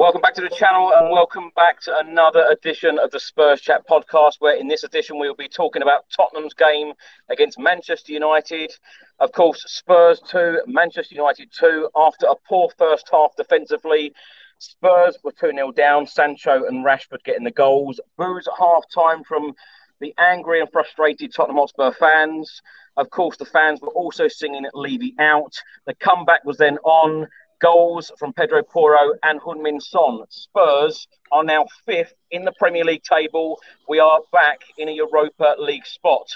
[0.00, 3.86] Welcome back to the channel and welcome back to another edition of the Spurs Chat
[3.86, 4.36] podcast.
[4.38, 6.94] Where in this edition we will be talking about Tottenham's game
[7.28, 8.72] against Manchester United.
[9.18, 11.90] Of course, Spurs 2, Manchester United 2.
[11.94, 14.14] After a poor first half defensively,
[14.56, 16.06] Spurs were 2 0 down.
[16.06, 18.00] Sancho and Rashford getting the goals.
[18.16, 19.52] Boos at half time from
[20.00, 22.62] the angry and frustrated Tottenham Hotspur fans.
[22.96, 25.52] Of course, the fans were also singing Levy out.
[25.84, 27.28] The comeback was then on
[27.60, 30.20] goals from Pedro Porro and Heung-min Son.
[30.28, 33.60] Spurs are now fifth in the Premier League table.
[33.88, 36.26] We are back in a Europa League spot.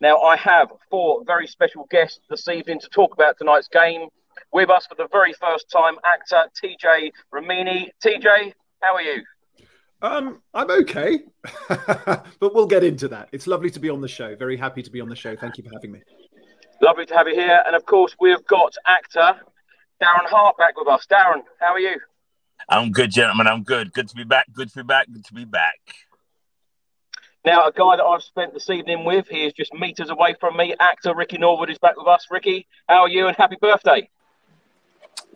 [0.00, 4.08] Now, I have four very special guests this evening to talk about tonight's game.
[4.52, 7.88] With us for the very first time, actor TJ Ramini.
[8.04, 8.52] TJ,
[8.82, 9.22] how are you?
[10.02, 11.20] Um, I'm okay,
[11.68, 13.28] but we'll get into that.
[13.32, 14.36] It's lovely to be on the show.
[14.36, 15.34] Very happy to be on the show.
[15.34, 16.02] Thank you for having me.
[16.82, 17.62] Lovely to have you here.
[17.66, 19.40] And of course, we've got actor
[20.02, 21.06] Darren Hart back with us.
[21.10, 21.98] Darren, how are you?
[22.68, 23.46] I'm good, gentlemen.
[23.46, 23.92] I'm good.
[23.92, 24.46] Good to be back.
[24.52, 25.06] Good to be back.
[25.12, 25.78] Good to be back.
[27.44, 30.56] Now, a guy that I've spent this evening with, he is just meters away from
[30.56, 30.74] me.
[30.80, 32.26] Actor Ricky Norwood is back with us.
[32.30, 34.08] Ricky, how are you and happy birthday?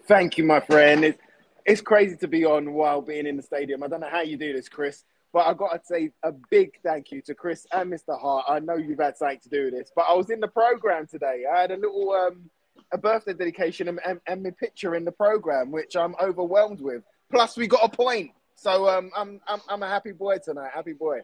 [0.06, 1.04] Thank you, my friend.
[1.04, 1.18] It's,
[1.66, 3.82] it's crazy to be on while being in the stadium.
[3.82, 5.04] I don't know how you do this, Chris,
[5.34, 8.18] but I've got to say a big thank you to Chris and Mr.
[8.18, 8.46] Hart.
[8.48, 11.06] I know you've had something to do with this, but I was in the program
[11.06, 11.44] today.
[11.52, 12.48] I had a little um,
[12.92, 17.02] a birthday dedication and, and, and my picture in the program, which I'm overwhelmed with.
[17.30, 18.30] Plus, we got a point.
[18.56, 20.70] So um, I'm, I'm, I'm a happy boy tonight.
[20.74, 21.20] Happy boy.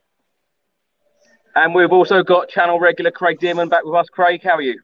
[1.56, 4.08] And we've also got channel regular Craig Dearman back with us.
[4.08, 4.80] Craig, how are you?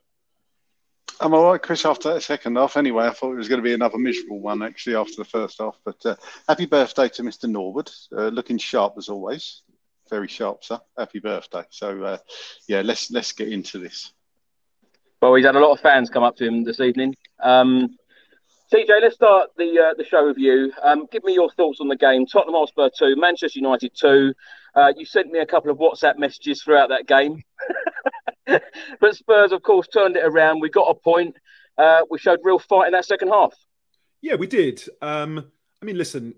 [1.20, 2.76] I'm all right, Chris, after that second half.
[2.76, 5.58] Anyway, I thought it was going to be another miserable one, actually, after the first
[5.58, 5.76] half.
[5.84, 6.16] But uh,
[6.48, 7.48] happy birthday to Mr.
[7.48, 7.90] Norwood.
[8.16, 9.62] Uh, looking sharp as always.
[10.08, 10.80] Very sharp, sir.
[10.96, 11.64] Happy birthday.
[11.70, 12.18] So, uh,
[12.68, 14.12] yeah, let's let's get into this.
[15.20, 17.14] Well, he's had a lot of fans come up to him this evening.
[17.42, 17.94] Um,
[18.72, 20.72] TJ, let's start the uh, the show with you.
[20.82, 22.24] Um, give me your thoughts on the game.
[22.24, 24.32] Tottenham Hotspur two, Manchester United two.
[24.74, 27.42] Uh, you sent me a couple of WhatsApp messages throughout that game,
[28.46, 30.60] but Spurs, of course, turned it around.
[30.60, 31.36] We got a point.
[31.76, 33.52] Uh, we showed real fight in that second half.
[34.22, 34.82] Yeah, we did.
[35.02, 35.50] Um,
[35.82, 36.34] I mean, listen,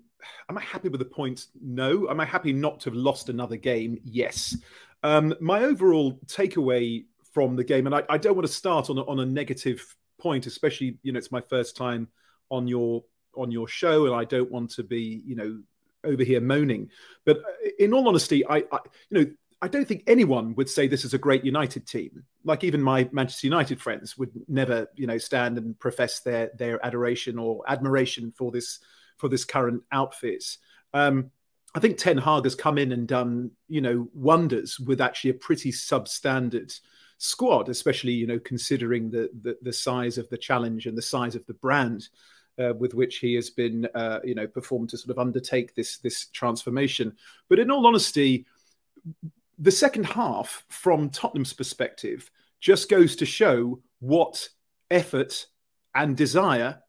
[0.49, 1.49] am I happy with the points?
[1.61, 2.09] No.
[2.09, 3.99] Am I happy not to have lost another game?
[4.03, 4.57] Yes.
[5.03, 7.85] Um, my overall takeaway from the game.
[7.85, 11.11] And I, I don't want to start on a, on a negative point, especially you
[11.11, 12.07] know it's my first time
[12.49, 13.03] on your
[13.35, 15.59] on your show, and I don't want to be you know
[16.03, 16.89] over here moaning.
[17.25, 18.79] But uh, in all honesty, I, I
[19.09, 19.25] you know
[19.61, 22.23] I don't think anyone would say this is a great United team.
[22.43, 26.85] Like even my Manchester United friends would never, you know, stand and profess their their
[26.85, 28.79] adoration or admiration for this
[29.17, 30.43] for this current outfit.
[30.93, 31.31] Um,
[31.75, 35.35] I think Ten Hag has come in and done, you know, wonders with actually a
[35.35, 36.77] pretty substandard
[37.23, 41.35] squad, especially you know considering the, the, the size of the challenge and the size
[41.35, 42.09] of the brand
[42.59, 45.97] uh, with which he has been uh, you know performed to sort of undertake this
[45.97, 47.15] this transformation.
[47.47, 48.45] But in all honesty,
[49.57, 52.29] the second half, from Tottenham's perspective,
[52.59, 54.49] just goes to show what
[54.91, 55.47] effort
[55.95, 56.81] and desire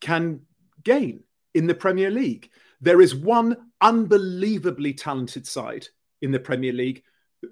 [0.00, 0.40] can
[0.84, 1.22] gain
[1.54, 2.50] in the Premier League.
[2.80, 5.88] There is one unbelievably talented side
[6.20, 7.02] in the Premier League,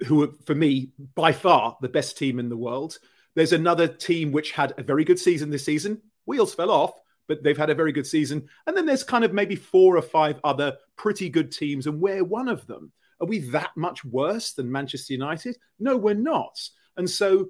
[0.07, 2.99] who are, for me, by far the best team in the world.
[3.35, 6.01] There's another team which had a very good season this season.
[6.25, 6.93] Wheels fell off,
[7.29, 8.49] but they've had a very good season.
[8.67, 12.25] And then there's kind of maybe four or five other pretty good teams, and we're
[12.25, 12.93] one of them.
[13.21, 15.57] Are we that much worse than Manchester United?
[15.79, 16.59] No, we're not.
[16.97, 17.49] And so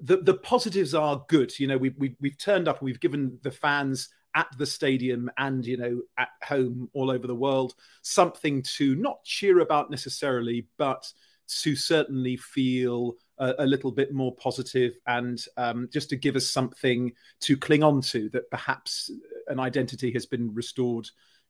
[0.00, 1.58] the, the positives are good.
[1.58, 5.66] You know, we, we, we've turned up we've given the fans at the stadium and,
[5.66, 11.10] you know, at home all over the world something to not cheer about necessarily, but
[11.48, 16.48] to certainly feel a, a little bit more positive and um, just to give us
[16.48, 19.10] something to cling on to that perhaps
[19.48, 21.08] an identity has been restored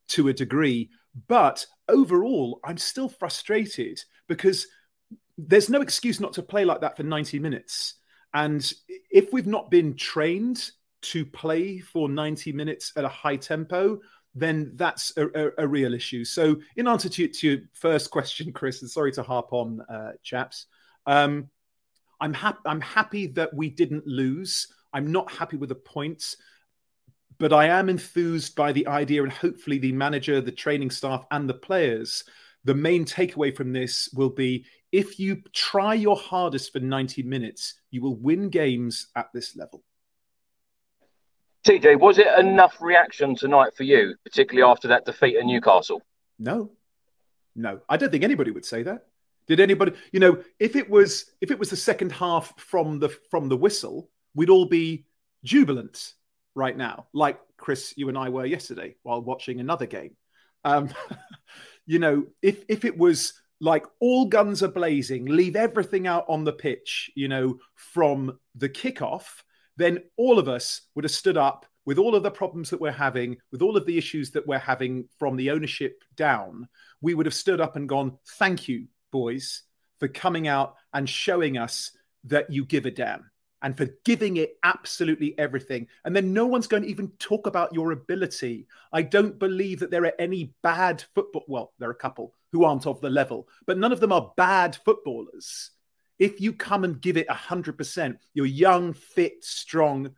[0.09, 0.91] to a degree.
[1.27, 4.67] But overall, I'm still frustrated because
[5.37, 7.95] there's no excuse not to play like that for 90 minutes.
[8.35, 8.71] And
[9.11, 10.71] if we've not been trained
[11.01, 14.01] to play for 90 minutes at a high tempo,
[14.35, 16.25] then that's a, a, a real issue.
[16.25, 20.13] So, in answer to, to, your first question, Chris, and sorry to harp on, uh,
[20.23, 20.67] chaps,
[21.07, 21.49] um,
[22.21, 22.59] I'm, happy.
[22.67, 24.69] I'm happy that we didn't lose.
[24.93, 26.37] I'm not happy with the points,
[27.39, 31.49] but I am enthused by the idea, and hopefully, the manager, the training staff, and
[31.49, 32.25] the players.
[32.65, 37.75] The main takeaway from this will be if you try your hardest for 90 minutes,
[37.91, 39.83] you will win games at this level.
[41.67, 46.03] TJ, was it enough reaction tonight for you, particularly after that defeat at Newcastle?
[46.39, 46.71] No,
[47.57, 49.07] no, I don't think anybody would say that.
[49.47, 49.93] Did anybody?
[50.13, 53.57] You know, if it was if it was the second half from the from the
[53.57, 55.07] whistle, we'd all be
[55.43, 56.15] jubilant
[56.55, 60.17] right now, like Chris, you and I were yesterday while watching another game.
[60.65, 60.91] Um,
[61.87, 66.45] you know, if if it was like all guns are blazing, leave everything out on
[66.45, 69.43] the pitch, you know, from the kickoff,
[69.79, 72.91] then all of us would have stood up with all of the problems that we're
[72.91, 76.69] having, with all of the issues that we're having from the ownership down.
[77.01, 79.63] We would have stood up and gone, Thank you, boys,
[79.99, 81.93] for coming out and showing us
[82.25, 83.31] that you give a damn
[83.63, 85.87] and for giving it absolutely everything.
[86.05, 88.67] And then no one's going to even talk about your ability.
[88.93, 91.45] I don't believe that there are any bad football.
[91.49, 94.33] Well, there are a couple who aren't of the level, but none of them are
[94.37, 95.71] bad footballers.
[96.19, 100.11] If you come and give it 100%, you're young, fit, strong,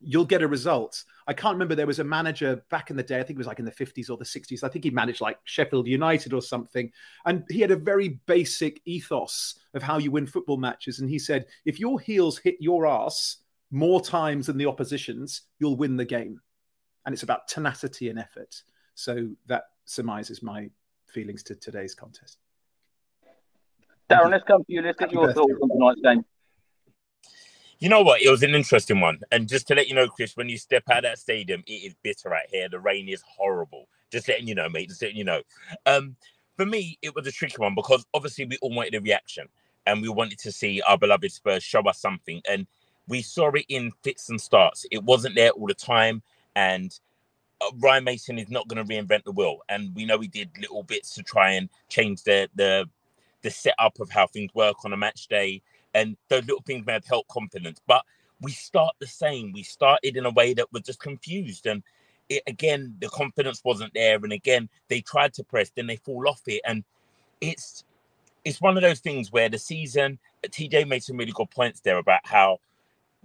[0.00, 1.02] you'll get a result.
[1.26, 1.74] I can't remember.
[1.74, 3.72] There was a manager back in the day, I think it was like in the
[3.72, 4.62] 50s or the 60s.
[4.62, 6.92] I think he managed like Sheffield United or something.
[7.24, 11.00] And he had a very basic ethos of how you win football matches.
[11.00, 13.38] And he said, if your heels hit your ass
[13.70, 16.40] more times than the opposition's, you'll win the game.
[17.04, 18.62] And it's about tenacity and effort.
[18.94, 20.70] So that surmises my
[21.08, 22.38] feelings to today's contest.
[24.10, 24.82] Darren, let's come to you.
[24.82, 26.24] Let's get your thoughts on tonight's game.
[27.78, 28.22] You know what?
[28.22, 29.20] It was an interesting one.
[29.30, 31.72] And just to let you know, Chris, when you step out of that stadium, it
[31.72, 32.68] is bitter out here.
[32.68, 33.88] The rain is horrible.
[34.10, 34.88] Just letting you know, mate.
[34.88, 35.42] Just letting you know.
[35.84, 36.16] Um,
[36.56, 39.48] for me, it was a tricky one because obviously we all wanted a reaction
[39.84, 42.40] and we wanted to see our beloved Spurs show us something.
[42.48, 42.66] And
[43.08, 44.86] we saw it in fits and starts.
[44.90, 46.22] It wasn't there all the time.
[46.54, 46.98] And
[47.60, 49.58] uh, Ryan Mason is not going to reinvent the wheel.
[49.68, 52.88] And we know he did little bits to try and change the the
[53.42, 55.62] the setup of how things work on a match day
[55.94, 57.80] and those little things may have helped confidence.
[57.86, 58.04] But
[58.40, 59.52] we start the same.
[59.52, 61.82] We started in a way that was just confused, and
[62.28, 64.16] it, again, the confidence wasn't there.
[64.16, 66.84] And again, they tried to press, then they fall off it, and
[67.40, 67.84] it's
[68.44, 70.18] it's one of those things where the season.
[70.46, 72.58] TJ made some really good points there about how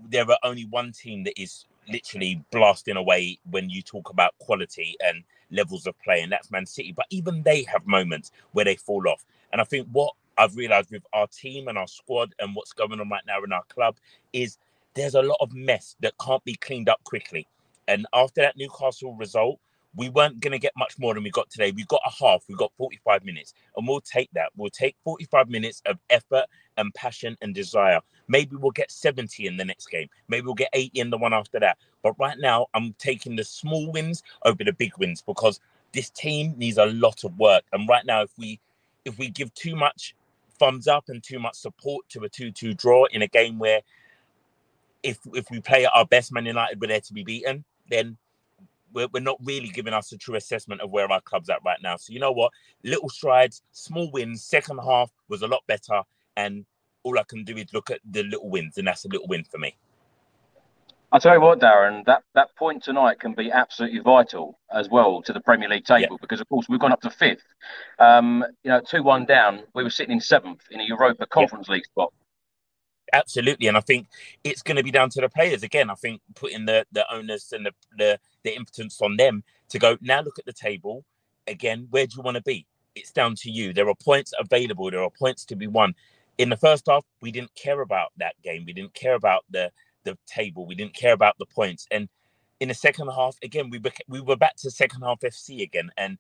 [0.09, 4.95] there are only one team that is literally blasting away when you talk about quality
[5.05, 6.93] and levels of play, and that's Man City.
[6.93, 9.25] But even they have moments where they fall off.
[9.51, 12.99] And I think what I've realized with our team and our squad and what's going
[12.99, 13.97] on right now in our club
[14.33, 14.57] is
[14.93, 17.47] there's a lot of mess that can't be cleaned up quickly.
[17.87, 19.59] And after that Newcastle result,
[19.95, 21.71] we weren't going to get much more than we got today.
[21.71, 24.49] We got a half, we got 45 minutes, and we'll take that.
[24.55, 26.45] We'll take 45 minutes of effort
[26.77, 27.99] and passion and desire.
[28.27, 30.07] Maybe we'll get 70 in the next game.
[30.29, 31.77] Maybe we'll get 80 in the one after that.
[32.03, 35.59] But right now, I'm taking the small wins over the big wins because
[35.91, 37.63] this team needs a lot of work.
[37.73, 38.59] And right now, if we
[39.05, 40.15] if we give too much
[40.59, 43.81] thumbs up and too much support to a 2-2 draw in a game where
[45.03, 48.17] if if we play our best, Man United were there to be beaten, then
[48.93, 51.79] we're, we're not really giving us a true assessment of where our club's at right
[51.81, 51.95] now.
[51.95, 52.51] So you know what?
[52.83, 54.43] Little strides, small wins.
[54.43, 56.01] Second half was a lot better,
[56.37, 56.65] and
[57.03, 59.43] all I can do is look at the little wins, and that's a little win
[59.43, 59.75] for me.
[61.13, 65.21] I tell you what, Darren, that, that point tonight can be absolutely vital as well
[65.23, 66.17] to the Premier League table yeah.
[66.21, 67.43] because, of course, we've gone up to fifth.
[67.99, 71.67] Um, you know, two one down, we were sitting in seventh in a Europa Conference
[71.67, 71.73] yeah.
[71.75, 72.13] League spot.
[73.13, 74.07] Absolutely, and I think
[74.45, 75.89] it's going to be down to the players again.
[75.89, 79.97] I think putting the the onus and the the, the impotence on them to go
[79.99, 80.21] now.
[80.21, 81.03] Look at the table.
[81.47, 82.65] again, where do you want to be?
[82.95, 83.73] It's down to you.
[83.73, 84.89] There are points available.
[84.91, 85.93] There are points to be won.
[86.37, 88.63] In the first half, we didn't care about that game.
[88.65, 89.71] We didn't care about the
[90.03, 90.65] the table.
[90.65, 91.87] We didn't care about the points.
[91.91, 92.09] And
[92.59, 95.91] in the second half, again, we beca- we were back to second half FC again,
[95.97, 96.17] and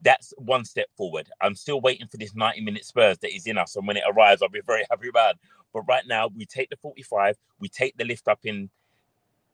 [0.00, 1.28] that's one step forward.
[1.40, 4.04] I'm still waiting for this 90 minute Spurs that is in us, and when it
[4.08, 5.36] arrives, I'll be very happy about.
[5.72, 8.70] But right now, we take the 45, we take the lift up in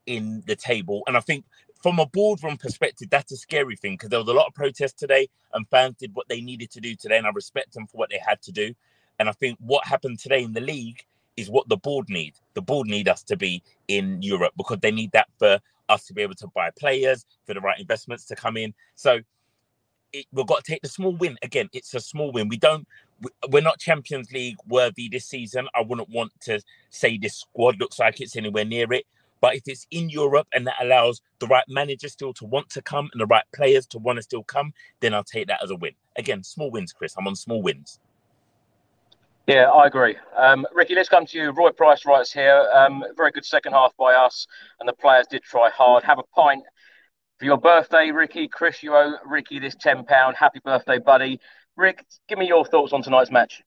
[0.06, 1.44] in the table, and I think
[1.82, 4.98] from a boardroom perspective, that's a scary thing because there was a lot of protest
[4.98, 7.96] today, and fans did what they needed to do today, and I respect them for
[7.96, 8.74] what they had to do.
[9.18, 11.04] And I think what happened today in the league
[11.38, 12.34] is what the board need.
[12.54, 16.12] The board need us to be in Europe because they need that for us to
[16.12, 18.74] be able to buy players, for the right investments to come in.
[18.96, 19.20] So
[20.12, 21.38] it, we've got to take the small win.
[21.42, 22.48] Again, it's a small win.
[22.48, 22.86] We don't,
[23.50, 25.68] we're not Champions League worthy this season.
[25.76, 29.06] I wouldn't want to say this squad looks like it's anywhere near it.
[29.40, 32.82] But if it's in Europe and that allows the right manager still to want to
[32.82, 35.70] come and the right players to want to still come, then I'll take that as
[35.70, 35.92] a win.
[36.16, 37.14] Again, small wins, Chris.
[37.16, 38.00] I'm on small wins.
[39.48, 40.14] Yeah, I agree.
[40.36, 41.50] Um, Ricky, let's come to you.
[41.52, 42.68] Roy Price writes here.
[42.74, 44.46] Um, very good second half by us,
[44.78, 46.04] and the players did try hard.
[46.04, 46.64] Have a pint
[47.38, 48.46] for your birthday, Ricky.
[48.46, 50.34] Chris, you owe Ricky this £10.
[50.34, 51.40] Happy birthday, buddy.
[51.78, 53.62] Rick, give me your thoughts on tonight's match.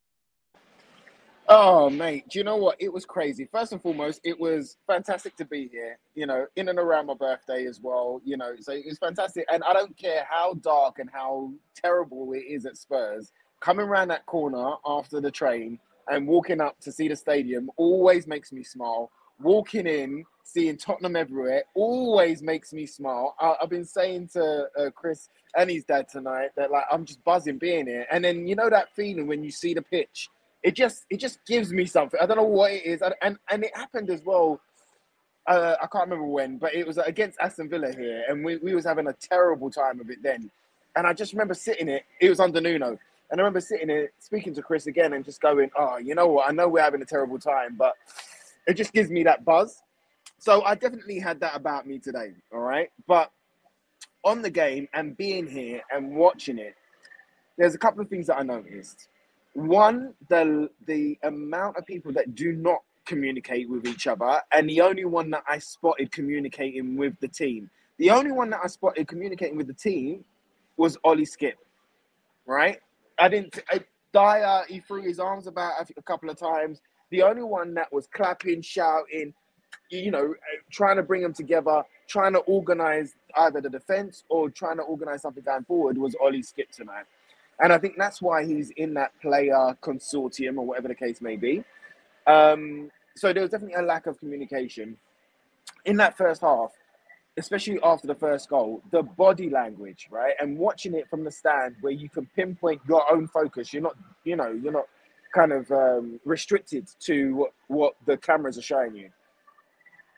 [1.49, 2.75] Oh, mate, do you know what?
[2.79, 3.49] It was crazy.
[3.51, 7.15] First and foremost, it was fantastic to be here, you know, in and around my
[7.15, 9.47] birthday as well, you know, so it was fantastic.
[9.51, 14.09] And I don't care how dark and how terrible it is at Spurs, coming around
[14.09, 18.63] that corner after the train and walking up to see the stadium always makes me
[18.63, 19.09] smile.
[19.39, 23.35] Walking in, seeing Tottenham everywhere always makes me smile.
[23.39, 27.23] I, have been saying to uh, Chris and his dad tonight that like I'm just
[27.23, 28.05] buzzing being here.
[28.11, 30.29] And then you know that feeling when you see the pitch
[30.63, 32.19] it just it just gives me something.
[32.21, 34.61] I don't know what it is, and and it happened as well.
[35.47, 38.75] Uh, I can't remember when, but it was against Aston Villa here, and we, we
[38.75, 40.51] was having a terrible time of it then.
[40.95, 42.03] And I just remember sitting it.
[42.19, 42.99] It was under Nuno,
[43.31, 46.27] and I remember sitting it, speaking to Chris again, and just going, "Oh, you know
[46.27, 46.49] what?
[46.49, 47.93] I know we're having a terrible time, but
[48.67, 49.81] it just gives me that buzz."
[50.37, 52.33] So I definitely had that about me today.
[52.53, 53.31] All right, but
[54.23, 56.75] on the game and being here and watching it,
[57.57, 59.07] there's a couple of things that I noticed
[59.53, 64.79] one the the amount of people that do not communicate with each other and the
[64.79, 69.07] only one that i spotted communicating with the team the only one that i spotted
[69.07, 70.23] communicating with the team
[70.77, 71.55] was ollie Skipp,
[72.45, 72.79] right
[73.19, 73.81] i didn't I,
[74.13, 76.81] Dier he threw his arms about a couple of times.
[77.11, 79.33] The only one that was clapping shouting
[79.89, 80.35] you know
[80.69, 85.21] trying to bring them together trying to organize either the defense or trying to organize
[85.21, 87.05] something going forward was ollie skipp tonight
[87.61, 91.35] and I think that's why he's in that player consortium or whatever the case may
[91.35, 91.63] be.
[92.25, 94.97] Um, so there was definitely a lack of communication.
[95.85, 96.71] In that first half,
[97.37, 98.81] especially after the first goal.
[98.91, 103.11] The body language, right, and watching it from the stand where you can pinpoint your
[103.11, 103.73] own focus.
[103.73, 104.87] You're not, you know, you're not
[105.33, 109.09] kind of um, restricted to what, what the cameras are showing you.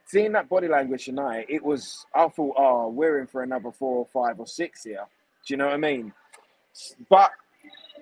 [0.06, 2.06] Seeing that body language tonight, it was.
[2.14, 5.06] I thought, oh, we're in for another four or five or six here.
[5.48, 6.14] Do you know what I mean?
[7.10, 7.32] But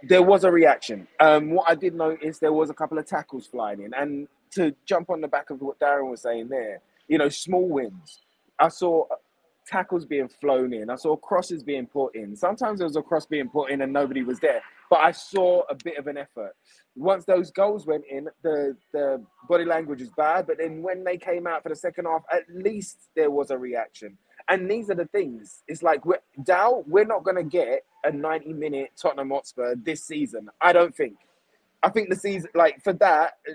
[0.03, 1.07] there was a reaction.
[1.19, 3.93] Um, what I did notice, there was a couple of tackles flying in.
[3.93, 7.67] And to jump on the back of what Darren was saying there, you know, small
[7.67, 8.19] wins.
[8.61, 9.15] I saw uh,
[9.67, 10.89] tackles being flown in.
[10.89, 12.35] I saw crosses being put in.
[12.35, 14.61] Sometimes there was a cross being put in and nobody was there.
[14.89, 16.55] But I saw a bit of an effort.
[16.95, 20.47] Once those goals went in, the, the body language was bad.
[20.47, 23.57] But then when they came out for the second half, at least there was a
[23.57, 24.17] reaction.
[24.49, 25.63] And these are the things.
[25.67, 26.19] It's like we're,
[26.87, 30.49] we're not going to get a 90 minute Tottenham Hotspur this season.
[30.59, 31.17] I don't think.
[31.83, 33.53] I think the season, like for that, uh,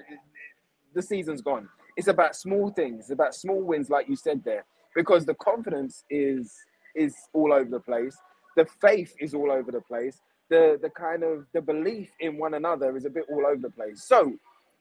[0.94, 1.68] the season's gone.
[1.96, 4.64] It's about small things, about small wins, like you said there,
[4.96, 6.52] because the confidence is
[6.96, 8.16] is all over the place.
[8.56, 10.20] The faith is all over the place.
[10.48, 13.70] The the kind of the belief in one another is a bit all over the
[13.70, 14.02] place.
[14.02, 14.32] So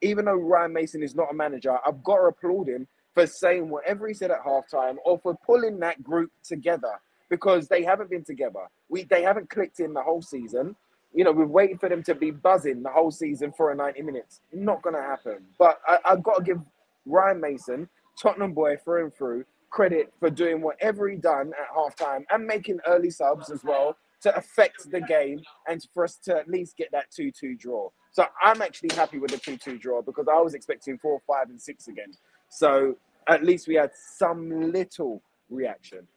[0.02, 3.68] even though Ryan Mason is not a manager, I've got to applaud him for saying
[3.68, 8.24] whatever he said at halftime or for pulling that group together because they haven't been
[8.24, 8.66] together.
[8.88, 10.76] We they haven't clicked in the whole season.
[11.14, 14.02] You know, we've waited for them to be buzzing the whole season for a 90
[14.02, 14.40] minutes.
[14.52, 15.38] Not gonna happen.
[15.58, 16.60] But I, I've got to give
[17.06, 17.88] Ryan Mason,
[18.20, 19.44] Tottenham boy through and through,
[19.76, 24.34] credit for doing whatever he done at halftime and making early subs as well to
[24.34, 27.90] affect the game and for us to at least get that 2-2 draw.
[28.10, 31.60] So I'm actually happy with the 2-2 draw because I was expecting four, five, and
[31.60, 32.12] six again.
[32.48, 32.96] So
[33.28, 36.08] at least we had some little reaction.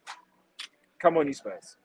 [0.98, 1.76] Come on, you Spurs.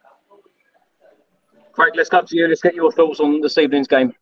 [1.73, 2.47] Craig, let's come to you.
[2.47, 4.14] Let's get your thoughts on this evening's game.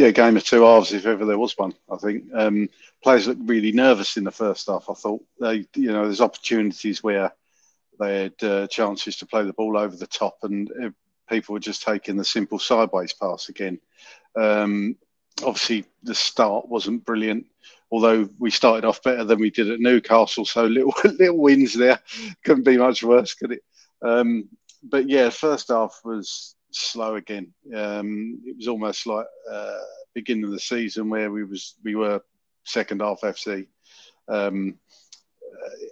[0.00, 1.74] Yeah, game of two halves, if ever there was one.
[1.92, 2.70] I think um,
[3.02, 4.88] players looked really nervous in the first half.
[4.88, 7.32] I thought they, you know, there's opportunities where
[8.00, 10.90] They had uh, chances to play the ball over the top, and uh,
[11.28, 13.80] people were just taking the simple sideways pass again.
[14.36, 14.96] Um,
[15.44, 17.46] obviously, the start wasn't brilliant,
[17.90, 20.46] although we started off better than we did at Newcastle.
[20.46, 22.00] So little little wins there
[22.44, 23.64] couldn't be much worse, could it?
[24.02, 24.50] Um,
[24.82, 27.52] but yeah, first half was slow again.
[27.74, 29.78] Um, it was almost like uh,
[30.14, 32.22] beginning of the season where we was we were
[32.64, 33.66] second half FC.
[34.28, 34.78] Um,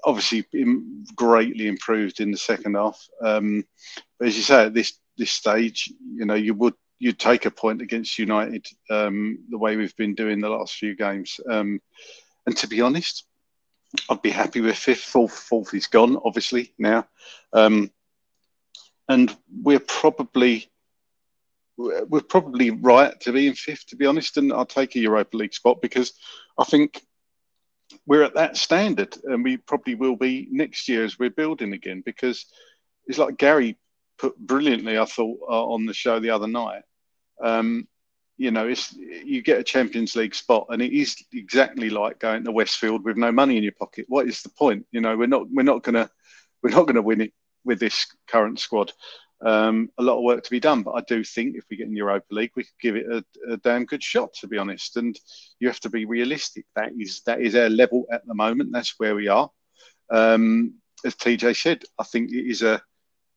[0.05, 0.45] obviously,
[1.15, 3.09] greatly improved in the second half.
[3.23, 3.65] Um,
[4.19, 7.51] but as you say, at this this stage, you know, you would you'd take a
[7.51, 11.41] point against United um, the way we've been doing the last few games.
[11.49, 11.81] Um,
[12.47, 13.25] and to be honest,
[14.11, 15.01] I'd be happy with fifth.
[15.01, 17.07] Fourth, fourth is gone, obviously now,
[17.53, 17.91] um,
[19.09, 20.71] and we're probably
[21.79, 24.37] we're probably right to be in fifth, to be honest.
[24.37, 26.13] And I'll take a Europa League spot because
[26.59, 27.01] I think
[28.05, 32.03] we're at that standard, and we probably will be next year as we're building again.
[32.05, 32.47] Because
[33.07, 33.77] it's like Gary
[34.19, 36.83] put brilliantly, I thought, uh, on the show the other night.
[37.41, 37.87] Um,
[38.37, 42.45] you know, it's you get a Champions League spot, and it is exactly like going
[42.45, 44.07] to Westfield with no money in your pocket.
[44.09, 44.87] What is the point?
[44.91, 46.11] You know, we're not we're not gonna
[46.63, 47.33] we're not gonna win it
[47.69, 48.93] with this current squad.
[49.41, 51.87] Um, a lot of work to be done, but I do think if we get
[51.87, 54.97] in Europa League, we could give it a, a, damn good shot, to be honest.
[54.97, 55.17] And
[55.61, 56.65] you have to be realistic.
[56.75, 58.71] That is that is our level at the moment.
[58.73, 59.49] That's where we are.
[60.11, 62.83] Um, as TJ said, I think it is a.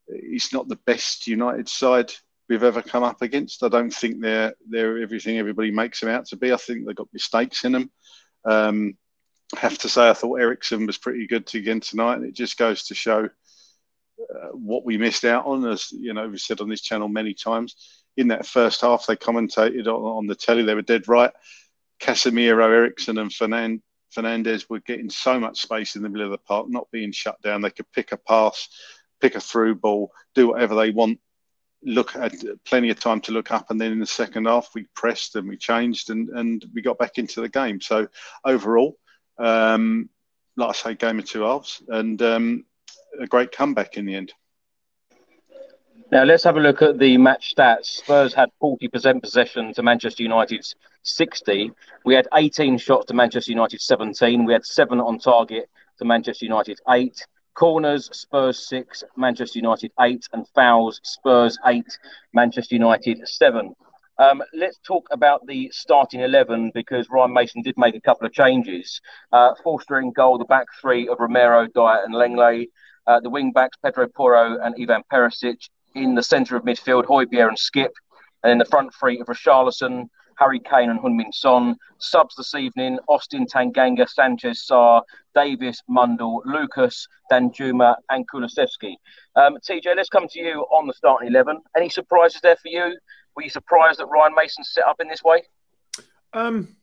[0.07, 2.11] It's not the best United side
[2.49, 3.63] we've ever come up against.
[3.63, 6.51] I don't think they're they're everything everybody makes them out to be.
[6.51, 7.91] I think they've got mistakes in them.
[8.43, 8.97] Um,
[9.55, 12.57] I have to say, I thought Eriksen was pretty good again tonight, and it just
[12.57, 13.29] goes to show
[14.29, 17.33] uh, what we missed out on, as you know, we said on this channel many
[17.33, 17.75] times.
[18.17, 21.31] In that first half, they commentated on, on the telly; they were dead right.
[22.01, 23.81] Casemiro, Eriksen, and Fernand-
[24.15, 27.41] Fernandes were getting so much space in the middle of the park, not being shut
[27.41, 27.61] down.
[27.61, 28.67] They could pick a pass,
[29.21, 31.19] pick a through ball, do whatever they want.
[31.83, 32.33] Look at
[32.65, 35.47] plenty of time to look up, and then in the second half, we pressed and
[35.47, 37.81] we changed, and and we got back into the game.
[37.81, 38.07] So
[38.43, 38.97] overall,
[39.37, 40.09] um,
[40.57, 42.65] like I say, game of two halves, and um,
[43.19, 44.33] a great comeback in the end.
[46.11, 47.85] Now let's have a look at the match stats.
[47.85, 51.71] Spurs had 40% possession to Manchester United's 60.
[52.03, 54.43] We had 18 shots to Manchester United's 17.
[54.43, 55.69] We had seven on target
[55.99, 57.25] to Manchester United's 8.
[57.53, 60.27] Corners, Spurs 6, Manchester United 8.
[60.33, 61.85] And fouls, Spurs 8,
[62.33, 63.73] Manchester United 7.
[64.17, 68.33] Um, let's talk about the starting 11 because Ryan Mason did make a couple of
[68.33, 69.01] changes.
[69.31, 72.67] Uh, Forster in goal, the back three of Romero, Dier, and Lenglet.
[73.07, 75.69] Uh, the wing backs, Pedro Porro and Ivan Perisic.
[75.93, 77.91] In the centre of midfield, Hojbjerg and Skipp,
[78.43, 81.75] And in the front three of Richarlison, Harry Kane and Heung-min Son.
[81.99, 85.01] Subs this evening, Austin Tanganga, Sanchez Sarr,
[85.35, 88.95] Davies, Mundle, Lucas, Danjuma and Kulusevski.
[89.35, 91.59] Um, TJ, let's come to you on the starting 11.
[91.77, 92.97] Any surprises there for you?
[93.35, 95.43] Were you surprised that Ryan Mason set up in this way?
[96.33, 96.75] Um,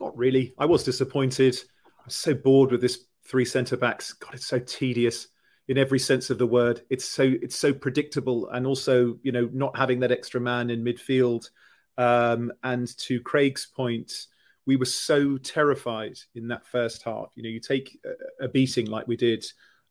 [0.00, 0.52] not really.
[0.58, 1.56] I was disappointed.
[1.86, 4.14] I was so bored with this three centre backs.
[4.14, 5.28] God, it's so tedious
[5.70, 6.82] in every sense of the word.
[6.90, 10.84] It's so it's so predictable, and also you know not having that extra man in
[10.84, 11.48] midfield.
[11.96, 14.26] Um, and to Craig's point,
[14.66, 17.28] we were so terrified in that first half.
[17.36, 19.44] You know, you take a, a beating like we did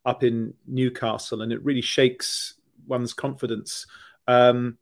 [0.05, 3.87] up in Newcastle, and it really shakes one's confidence.
[4.27, 4.77] Um,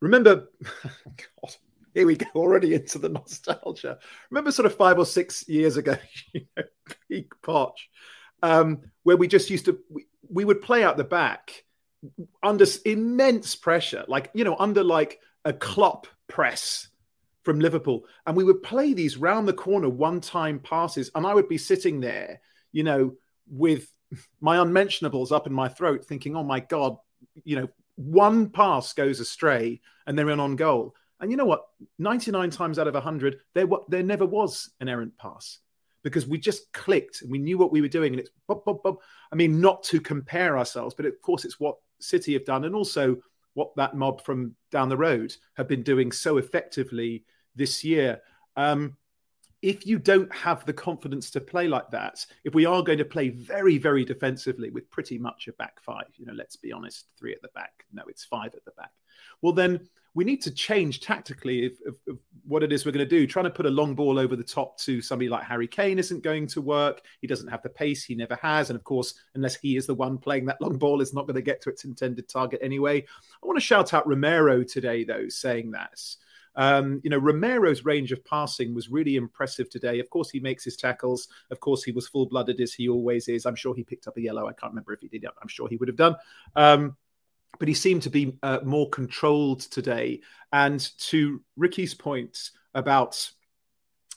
[0.00, 0.50] remember,
[0.84, 1.56] God,
[1.94, 3.98] here we go already into the nostalgia.
[4.30, 5.96] Remember, sort of five or six years ago,
[6.32, 6.62] you know,
[7.08, 7.74] peak Poch,
[8.42, 11.64] um, where we just used to we, we would play out the back
[12.42, 16.88] under immense pressure, like you know, under like a Klopp press
[17.42, 21.48] from Liverpool, and we would play these round the corner one-time passes, and I would
[21.48, 22.40] be sitting there,
[22.72, 23.14] you know,
[23.48, 23.88] with
[24.40, 26.96] my unmentionables up in my throat, thinking, "Oh my god,"
[27.44, 30.94] you know, one pass goes astray, and they're in on goal.
[31.20, 31.68] And you know what?
[32.00, 35.60] 99 times out of 100, there, there never was an errant pass
[36.02, 38.12] because we just clicked and we knew what we were doing.
[38.12, 38.30] And it's.
[38.48, 42.74] I mean, not to compare ourselves, but of course, it's what City have done and
[42.74, 43.16] also
[43.54, 48.20] what that mob from down the road have been doing so effectively this year.
[48.56, 48.96] Um,
[49.62, 53.04] if you don't have the confidence to play like that, if we are going to
[53.04, 57.06] play very, very defensively with pretty much a back five, you know, let's be honest,
[57.16, 57.86] three at the back.
[57.92, 58.90] No, it's five at the back.
[59.40, 61.72] Well, then we need to change tactically
[62.46, 63.26] what it is we're going to do.
[63.26, 66.22] Trying to put a long ball over the top to somebody like Harry Kane isn't
[66.22, 67.00] going to work.
[67.20, 68.04] He doesn't have the pace.
[68.04, 68.68] He never has.
[68.68, 71.36] And of course, unless he is the one playing that long ball, it's not going
[71.36, 73.00] to get to its intended target anyway.
[73.00, 75.98] I want to shout out Romero today, though, saying that.
[76.56, 80.00] Um, you know, Romero's range of passing was really impressive today.
[80.00, 81.28] Of course, he makes his tackles.
[81.50, 83.46] Of course, he was full blooded as he always is.
[83.46, 84.46] I'm sure he picked up a yellow.
[84.46, 85.24] I can't remember if he did.
[85.24, 86.16] I'm sure he would have done.
[86.56, 86.96] Um,
[87.58, 90.20] but he seemed to be uh, more controlled today.
[90.52, 93.30] And to Ricky's point about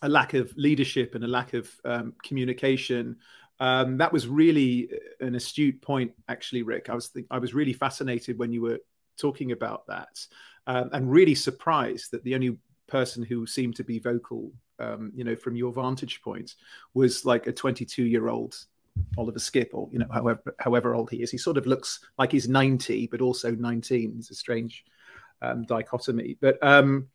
[0.01, 3.17] a lack of leadership and a lack of um, communication,
[3.59, 6.89] um, that was really an astute point, actually, Rick.
[6.89, 8.79] I was th- I was really fascinated when you were
[9.17, 10.25] talking about that,
[10.67, 15.23] um, and really surprised that the only person who seemed to be vocal, um, you
[15.23, 16.55] know, from your vantage point,
[16.93, 18.57] was like a 22 year old
[19.17, 21.31] Oliver Skipp, or you know, however however old he is.
[21.31, 24.15] He sort of looks like he's 90, but also 19.
[24.17, 24.85] It's a strange
[25.41, 26.61] um, dichotomy, but.
[26.63, 27.07] Um,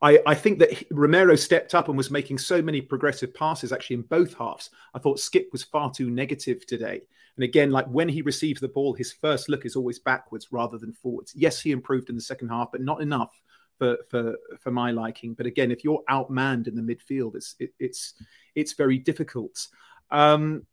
[0.00, 3.94] I, I, think that Romero stepped up and was making so many progressive passes actually
[3.94, 4.70] in both halves.
[4.94, 7.02] I thought Skipp was far too negative today.
[7.36, 10.78] And again, like when he receives the ball, his first look is always backwards rather
[10.78, 11.32] than forwards.
[11.34, 13.32] Yes, he improved in the second half, but not enough
[13.78, 15.34] for for for my liking.
[15.34, 18.14] But again, if you're outmanned in the midfield, it's it, it's
[18.54, 19.66] it's very difficult.
[20.10, 20.66] Um,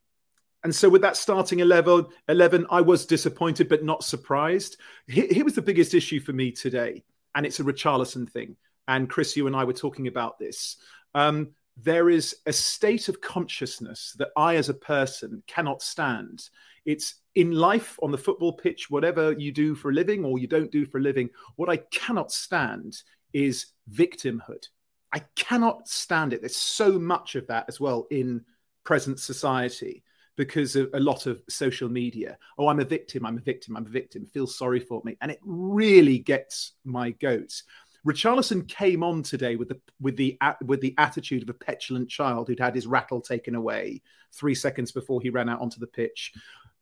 [0.62, 4.76] and so with that starting 11, 11, I was disappointed but not surprised.
[5.08, 8.58] Here, here was the biggest issue for me today, and it's a Richarlison thing
[8.89, 10.78] and Chris, you and I were talking about this.
[11.13, 16.50] Um, there is a state of consciousness that I, as a person, cannot stand.
[16.86, 20.48] It's in life, on the football pitch, whatever you do for a living or you
[20.48, 22.98] don't do for a living, what I cannot stand
[23.34, 24.68] is victimhood.
[25.13, 26.42] I cannot stand it.
[26.42, 28.44] There's so much of that as well in
[28.84, 30.04] present society
[30.36, 32.38] because of a lot of social media.
[32.58, 35.18] Oh, I'm a victim, I'm a victim, I'm a victim, feel sorry for me.
[35.22, 37.63] And it really gets my goats.
[38.08, 42.48] Richarlison came on today with the with the with the attitude of a petulant child
[42.48, 46.34] who'd had his rattle taken away three seconds before he ran out onto the pitch,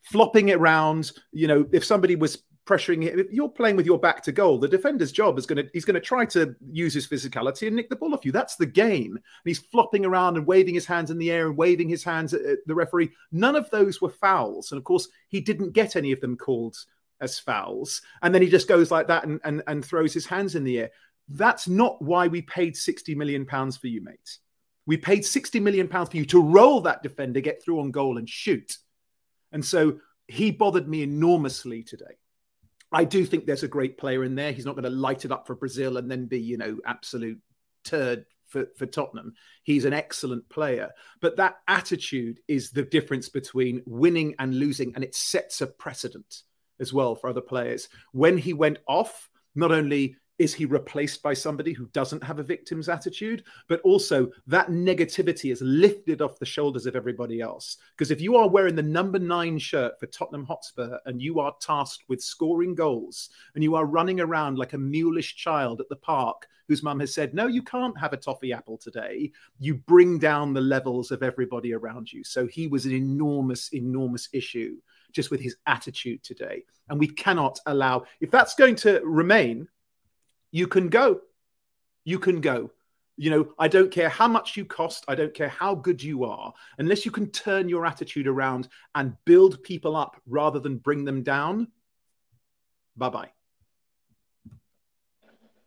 [0.03, 1.12] flopping it round.
[1.32, 4.60] You know, if somebody was pressuring it, if you're playing with your back to goal,
[4.60, 7.75] the defender's job is going to he's going to try to use his physicality and
[7.75, 8.32] nick the ball off you.
[8.32, 9.13] That's the game.
[9.13, 12.34] And he's flopping around and waving his hands in the air and waving his hands
[12.34, 13.12] at the referee.
[13.32, 16.77] None of those were fouls, and of course, he didn't get any of them called
[17.21, 18.01] as fouls.
[18.21, 20.80] And then he just goes like that and, and, and throws his hands in the
[20.80, 20.91] air.
[21.29, 24.39] That's not why we paid 60 million pounds for you, mate.
[24.85, 28.17] We paid 60 million pounds for you to roll that defender, get through on goal
[28.17, 28.77] and shoot.
[29.51, 32.17] And so he bothered me enormously today.
[32.91, 34.53] I do think there's a great player in there.
[34.53, 37.39] He's not going to light it up for Brazil and then be, you know, absolute
[37.83, 39.33] turd for, for Tottenham.
[39.63, 40.91] He's an excellent player.
[41.19, 44.95] But that attitude is the difference between winning and losing.
[44.95, 46.43] And it sets a precedent
[46.79, 47.89] as well for other players.
[48.13, 52.43] When he went off, not only is he replaced by somebody who doesn't have a
[52.43, 53.43] victim's attitude?
[53.67, 57.78] But also that negativity is lifted off the shoulders of everybody else.
[57.95, 61.56] Because if you are wearing the number 9 shirt for Tottenham Hotspur and you are
[61.60, 65.95] tasked with scoring goals and you are running around like a mulish child at the
[65.95, 70.19] park whose mum has said no you can't have a toffee apple today you bring
[70.19, 72.23] down the levels of everybody around you.
[72.23, 74.78] So he was an enormous enormous issue
[75.12, 76.63] just with his attitude today.
[76.89, 79.67] And we cannot allow if that's going to remain
[80.51, 81.21] you can go.
[82.03, 82.71] You can go.
[83.19, 85.03] You know, I don't care how much you cost.
[85.07, 86.53] I don't care how good you are.
[86.77, 91.23] Unless you can turn your attitude around and build people up rather than bring them
[91.23, 91.67] down,
[92.95, 93.31] bye bye.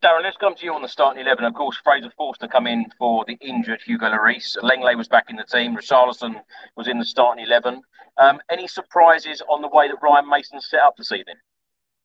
[0.02, 1.44] Darren, let's come to you on the starting 11.
[1.44, 4.56] Of course, Fraser Forster come in for the injured Hugo Lloris.
[4.62, 5.76] Lenglet was back in the team.
[5.76, 6.40] Richarlison
[6.74, 7.82] was in the starting 11.
[8.16, 11.36] Um, any surprises on the way that Ryan Mason set up this evening?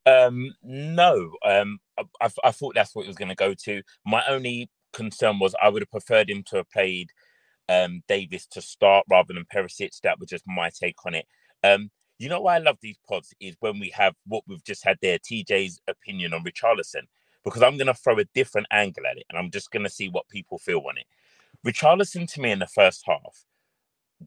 [0.05, 1.79] Um, no, um,
[2.21, 3.81] I, I, thought that's what he was going to go to.
[4.05, 7.09] My only concern was I would have preferred him to have played
[7.69, 9.99] um, Davies to start rather than Perisic.
[10.01, 11.25] That was just my take on it.
[11.63, 11.89] Um,
[12.19, 14.97] you know why I love these pods is when we have what we've just had
[15.01, 17.07] there, TJ's opinion on Richarlison,
[17.43, 19.89] because I'm going to throw a different angle at it and I'm just going to
[19.89, 21.05] see what people feel on it.
[21.65, 23.45] Richarlison to me in the first half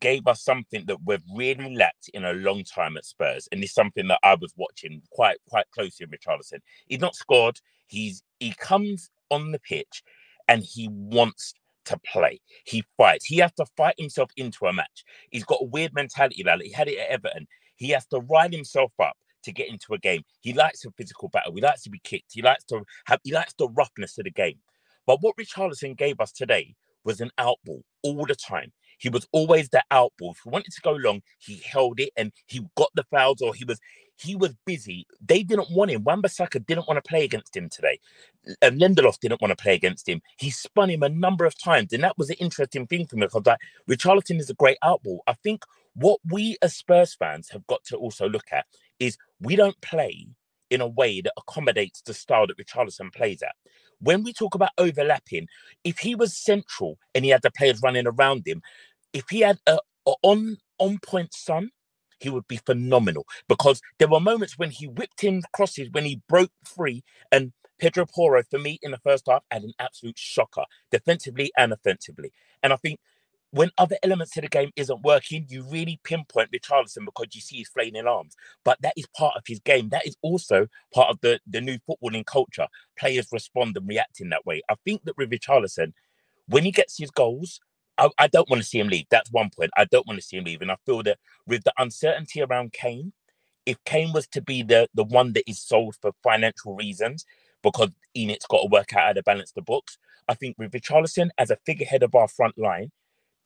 [0.01, 3.75] gave us something that we've really lacked in a long time at Spurs, and it's
[3.75, 6.61] something that I was watching quite quite closely with Richarlison.
[6.87, 7.61] He's not scored.
[7.87, 10.03] He's he comes on the pitch,
[10.49, 11.55] and he wants
[11.87, 12.41] to play.
[12.65, 13.25] He fights.
[13.25, 15.05] He has to fight himself into a match.
[15.31, 17.47] He's got a weird mentality like he had it at Everton.
[17.77, 20.23] He has to rise himself up to get into a game.
[20.41, 21.55] He likes a physical battle.
[21.55, 22.33] He likes to be kicked.
[22.33, 23.21] He likes to have.
[23.25, 24.59] He likes the roughness of the game.
[25.07, 26.75] But what Richarlison gave us today
[27.05, 28.73] was an outball all the time.
[28.99, 30.33] He was always the outball.
[30.33, 33.55] If he wanted to go long, he held it and he got the fouls or
[33.55, 33.81] he was
[34.21, 35.07] he was busy.
[35.25, 36.05] They didn't want him.
[36.05, 38.01] Wan-Bissaka didn't want to play against him today.
[38.63, 40.23] And Lindelof didn't want to play against him.
[40.39, 41.93] He spun him a number of times.
[41.93, 43.59] And that was an interesting thing for me because like
[43.89, 45.21] Richarlison is a great outball.
[45.29, 48.67] I think what we as Spurs fans have got to also look at
[48.99, 50.27] is we don't play
[50.71, 53.55] in a way that accommodates the style that Richarlison plays at.
[54.01, 55.49] when we talk about overlapping,
[55.85, 58.63] if he was central and he had the players running around him,
[59.13, 61.71] if he had a, a on on point son,
[62.21, 66.21] he would be phenomenal because there were moments when he whipped in crosses when he
[66.29, 70.65] broke free and Pedro Porro for me in the first half had an absolute shocker
[70.91, 72.99] defensively and offensively and I think
[73.51, 77.59] when other elements of the game isn't working, you really pinpoint Richarlison because you see
[77.59, 78.37] his flailing arms.
[78.65, 79.89] But that is part of his game.
[79.89, 82.67] That is also part of the, the new footballing culture.
[82.99, 84.61] Players respond and react in that way.
[84.69, 85.93] I think that with Richarlison,
[86.49, 87.61] when he gets his goals,
[87.99, 89.07] I, I don't want to see him leave.
[89.11, 89.71] That's one point.
[89.77, 90.63] I don't want to see him leave.
[90.63, 93.13] And I feel that with the uncertainty around Kane,
[93.67, 97.27] if Kane was to be the, the one that is sold for financial reasons,
[97.63, 101.31] because ENIC's got to work out how to balance the books, I think with Richarlison
[101.39, 102.91] as a figurehead of our front line,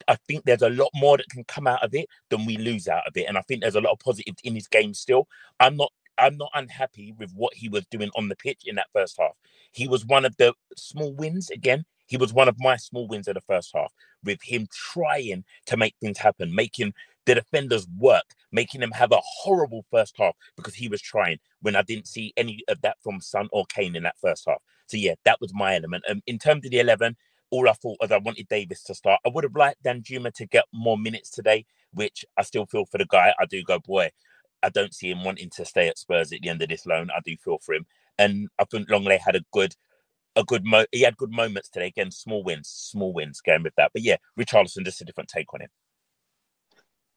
[0.09, 2.89] I think there's a lot more that can come out of it than we lose
[2.89, 3.27] out of it.
[3.27, 5.29] And I think there's a lot of positives in his game still.
[5.61, 8.89] I'm not I'm not unhappy with what he was doing on the pitch in that
[8.93, 9.33] first half.
[9.73, 11.85] He was one of the small wins again.
[12.13, 13.91] He was one of my small wins of the first half
[14.23, 16.93] with him trying to make things happen, making
[17.25, 21.75] the defenders work, making them have a horrible first half because he was trying when
[21.75, 24.61] I didn't see any of that from Son or Kane in that first half.
[24.89, 26.05] So yeah, that was my element.
[26.07, 27.17] Um, in terms of the 11,
[27.51, 29.19] all I thought was I wanted Davies to start.
[29.25, 32.99] I would have liked Danjuma to get more minutes today, which I still feel for
[32.99, 33.33] the guy.
[33.41, 34.11] I do go, boy,
[34.63, 37.09] I don't see him wanting to stay at Spurs at the end of this loan.
[37.11, 37.87] I do feel for him.
[38.19, 39.75] And I think Lenglet had a good
[40.37, 41.89] a good mo he had good moments today.
[41.89, 43.91] Again, small wins, small wins going with that.
[43.93, 45.69] But yeah, Richarlison, just a different take on him.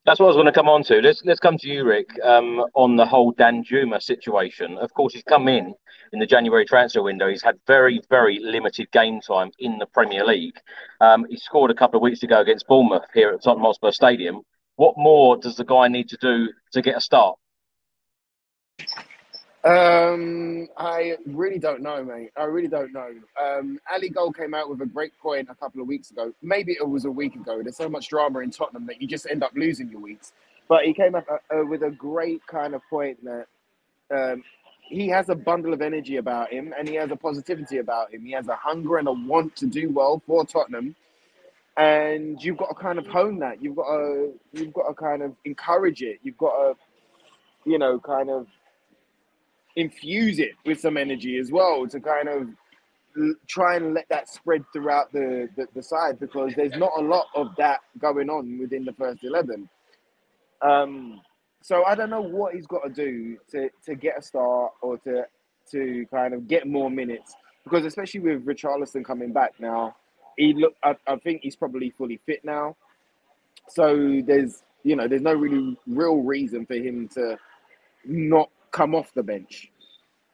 [0.04, 1.00] That's what I was going to come on to.
[1.00, 4.78] Let's let's come to you, Rick, um, on the whole Danjuma situation.
[4.78, 5.74] Of course, he's come in
[6.12, 7.28] in the January transfer window.
[7.28, 10.56] He's had very very limited game time in the Premier League.
[11.00, 14.42] Um, he scored a couple of weeks ago against Bournemouth here at Tottenham Hotspur Stadium.
[14.76, 17.36] What more does the guy need to do to get a start?
[19.66, 22.30] Um, I really don't know, mate.
[22.36, 23.10] I really don't know.
[23.42, 26.32] Um, Ali Gold came out with a great point a couple of weeks ago.
[26.40, 27.62] Maybe it was a week ago.
[27.62, 30.32] There's so much drama in Tottenham that you just end up losing your weeks.
[30.68, 33.46] But he came up uh, uh, with a great kind of point that
[34.14, 34.44] um,
[34.82, 38.24] he has a bundle of energy about him and he has a positivity about him.
[38.24, 40.94] He has a hunger and a want to do well for Tottenham.
[41.76, 43.62] And you've got to kind of hone that.
[43.62, 46.20] You've got to you've got to kind of encourage it.
[46.22, 46.74] You've got to,
[47.70, 48.46] you know, kind of
[49.76, 52.48] infuse it with some energy as well to kind of
[53.46, 57.26] try and let that spread throughout the, the, the, side because there's not a lot
[57.34, 59.68] of that going on within the first 11.
[60.60, 61.20] Um,
[61.62, 64.98] so I don't know what he's got to do to, to get a start or
[64.98, 65.24] to
[65.72, 67.34] to kind of get more minutes
[67.64, 69.96] because especially with Richarlison coming back now,
[70.36, 72.76] he look I, I think he's probably fully fit now.
[73.68, 77.36] So there's you know there's no really real reason for him to
[78.04, 79.70] not come off the bench.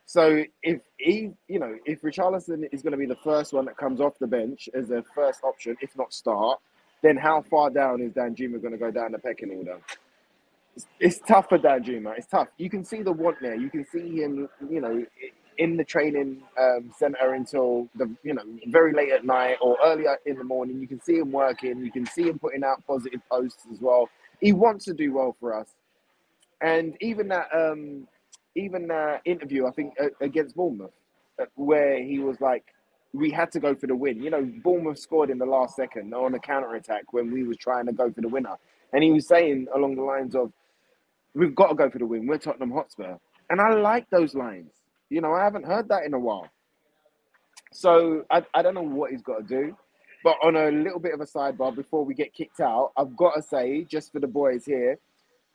[0.07, 3.77] So if he, you know, if Richarlison is going to be the first one that
[3.77, 6.61] comes off the bench as a first option, if not start,
[7.03, 9.79] then how far down is Danjuma going to go down the pecking order?
[10.77, 12.18] It's, it's tough for Danjuma.
[12.18, 12.49] It's tough.
[12.59, 13.55] You can see the want there.
[13.55, 15.05] You can see him, you know,
[15.59, 20.18] in the training um, center until the, you know, very late at night or earlier
[20.27, 20.81] in the morning.
[20.81, 21.85] You can see him working.
[21.85, 24.09] You can see him putting out positive posts as well.
[24.40, 25.68] He wants to do well for us.
[26.61, 28.07] And even that um,
[28.55, 30.93] even uh, interview, I think, against Bournemouth,
[31.41, 32.65] uh, where he was like,
[33.15, 34.23] we had to go for the win.
[34.23, 37.57] You know, Bournemouth scored in the last second on a counter attack when we was
[37.57, 38.57] trying to go for the winner.
[38.93, 40.53] And he was saying along the lines of,
[41.35, 42.27] we've got to go for the win.
[42.27, 43.17] We're Tottenham Hotspur.
[43.51, 44.71] And I like those lines.
[45.11, 46.49] You know, I haven't heard that in a while.
[47.73, 49.77] So I, I don't know what he's got to do.
[50.25, 53.35] But on a little bit of a sidebar before we get kicked out, I've got
[53.35, 54.99] to say, just for the boys here,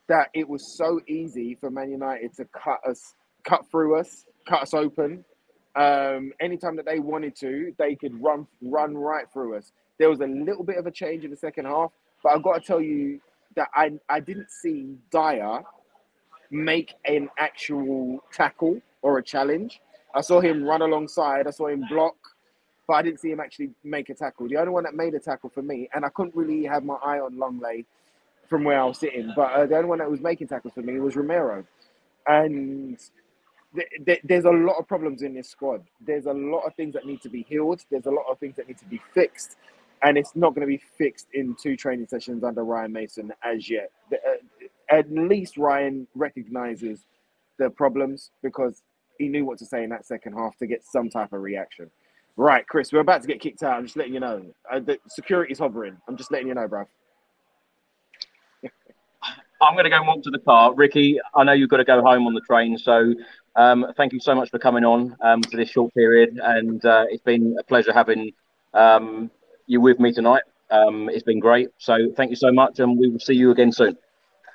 [0.08, 4.64] that it was so easy for Man United to cut us, cut through us, cut
[4.64, 5.26] us open.
[5.76, 9.72] Um, anytime that they wanted to, they could run run right through us.
[10.00, 11.92] There was a little bit of a change in the second half,
[12.24, 13.20] but I've got to tell you
[13.56, 15.62] that I I didn't see Dier
[16.52, 19.82] make an actual tackle or a challenge.
[20.16, 21.48] I saw him run alongside.
[21.48, 22.16] I saw him block,
[22.88, 24.48] but I didn't see him actually make a tackle.
[24.48, 26.96] The only one that made a tackle for me, and I couldn't really have my
[26.96, 27.86] eye on Lenglet
[28.50, 29.34] from where I was sitting.
[29.36, 31.66] But uh, the only one that was making tackles for me was Romero.
[32.28, 33.00] And
[33.76, 35.84] th- th- there's a lot of problems in this squad.
[36.06, 37.82] There's a lot of things that need to be healed.
[37.92, 39.58] There's a lot of things that need to be fixed.
[40.04, 43.70] And it's not going to be fixed in two training sessions under Ryan Mason as
[43.70, 43.92] yet.
[44.12, 47.02] The, uh, at least Ryan recognizes
[47.60, 48.84] the problems because
[49.18, 51.90] he knew what to say in that second half to get some type of reaction.
[52.38, 53.78] Right, Chris, we're about to get kicked out.
[53.78, 54.44] I'm just letting you know.
[54.72, 55.98] Uh, the security's hovering.
[56.08, 56.86] I'm just letting you know, bruv.
[59.62, 60.74] I'm going to go and walk to the car.
[60.74, 63.14] Ricky, I know you've got to go home on the train, so
[63.56, 67.06] um, thank you so much for coming on um, for this short period, and uh,
[67.10, 68.32] it's been a pleasure having
[68.74, 69.32] um,
[69.66, 70.44] you with me tonight.
[70.70, 73.72] Um, it's been great, so thank you so much, and we will see you again
[73.72, 73.98] soon.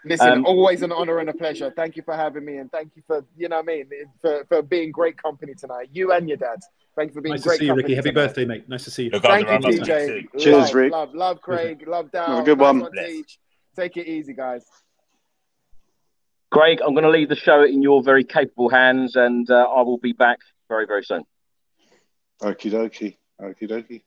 [0.05, 1.73] Listen, Um, always an honor and a pleasure.
[1.75, 3.87] Thank you for having me, and thank you for you know what I mean
[4.21, 5.89] for, for being great company tonight.
[5.93, 6.59] You and your dad.
[6.97, 7.39] Thank you for being great.
[7.39, 7.95] Nice to great see you, Ricky.
[7.95, 8.27] Happy tonight.
[8.27, 8.69] birthday, mate.
[8.69, 9.11] Nice to see you.
[9.11, 10.07] Look Thank you, Ramos, TJ.
[10.09, 10.29] mate.
[10.39, 10.93] Cheers, love, Rick.
[10.93, 11.85] Love, love, Craig.
[11.87, 12.27] Love, Dow.
[12.27, 13.25] Have a good Nice one.
[13.75, 14.67] Take it easy, guys.
[16.53, 19.81] Craig, I'm going to leave the show in your very capable hands, and uh, I
[19.81, 20.39] will be back
[20.69, 21.25] very, very soon.
[22.43, 23.17] Okie dokie.
[23.41, 24.03] Okie dokie.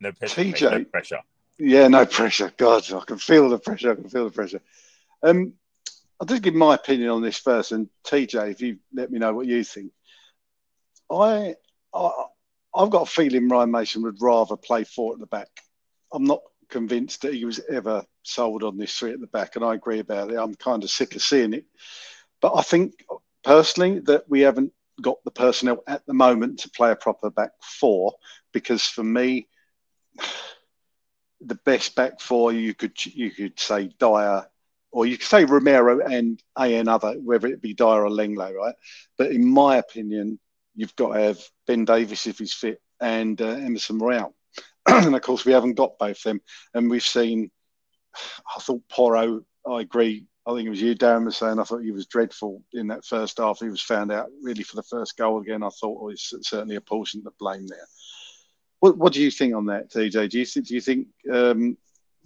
[0.00, 0.42] No pressure.
[0.42, 0.70] TJ.
[0.72, 1.20] No pressure.
[1.58, 2.52] Yeah, no pressure.
[2.56, 3.92] God, I can feel the pressure.
[3.92, 4.60] I can feel the pressure.
[5.22, 5.52] Um,
[6.20, 9.32] I'll just give my opinion on this first, and TJ, if you let me know
[9.34, 9.92] what you think.
[11.08, 11.54] I,
[11.94, 12.10] I
[12.74, 15.48] I've got a feeling Ryan Mason would rather play four at the back.
[16.12, 19.64] I'm not convinced that he was ever sold on this three at the back, and
[19.64, 20.36] I agree about it.
[20.36, 21.64] I'm kind of sick of seeing it.
[22.40, 23.04] But I think
[23.44, 27.50] personally that we haven't got the personnel at the moment to play a proper back
[27.60, 28.14] four,
[28.52, 29.48] because for me,
[31.40, 34.46] the best back four you could you could say Dier
[34.90, 38.74] or you could say Romero and a another, whether it be Dier or Lenglet, right?
[39.18, 40.38] But in my opinion,
[40.74, 44.34] you've got to have Ben Davies if he's fit and uh, Emerson Royal.
[44.86, 46.40] and of course, we haven't got both them.
[46.72, 47.50] And we've seen,
[48.56, 50.24] I thought Porro, I agree.
[50.46, 53.04] I think it was you, Darren, was saying I thought he was dreadful in that
[53.04, 53.58] first half.
[53.58, 55.62] He was found out really for the first goal again.
[55.62, 57.86] I thought oh, was certainly a portion to blame there.
[58.78, 60.30] What, what do you think on that, TJ?
[60.30, 61.76] Do you think, do you think um,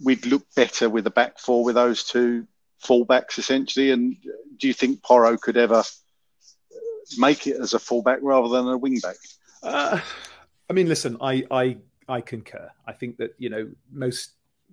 [0.03, 2.45] we'd look better with a back four with those two
[2.83, 3.89] fullbacks essentially?
[3.89, 4.15] And
[4.57, 5.83] do you think Porro could ever
[7.17, 9.15] make it as a fullback rather than a wingback?
[9.63, 9.99] Uh,
[10.69, 11.77] I mean, listen, I, I
[12.11, 12.69] I concur.
[12.85, 14.31] I think that you know most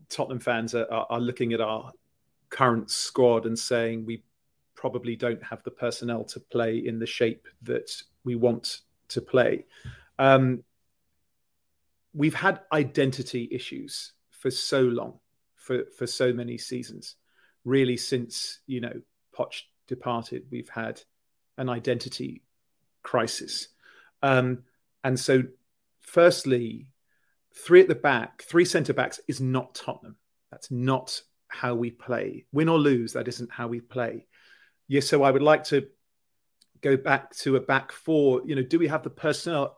[0.09, 1.93] Tottenham fans are, are, looking at our
[2.51, 4.23] current squad and saying we
[4.75, 7.91] probably don't have the personnel to play in the shape that
[8.25, 9.65] we want to play.
[10.19, 10.63] Um,
[12.15, 15.19] we've had identity issues for so long,
[15.57, 17.17] for for so many seasons.
[17.65, 19.01] Really, since you know
[19.37, 21.03] Poch departed, we've had
[21.57, 22.43] an identity
[23.03, 23.69] crisis.
[24.23, 24.65] Um,
[25.05, 25.45] and so,
[26.01, 26.91] firstly,
[27.59, 30.17] three at the back, three centre backs is not Tottenham.
[30.51, 32.47] That's not how we play.
[32.53, 34.27] Win or lose, that isn't how we play.
[34.87, 35.87] Yeah, so I would like to
[36.81, 38.43] go back to a back four.
[38.45, 39.77] You know, do we have the personnel?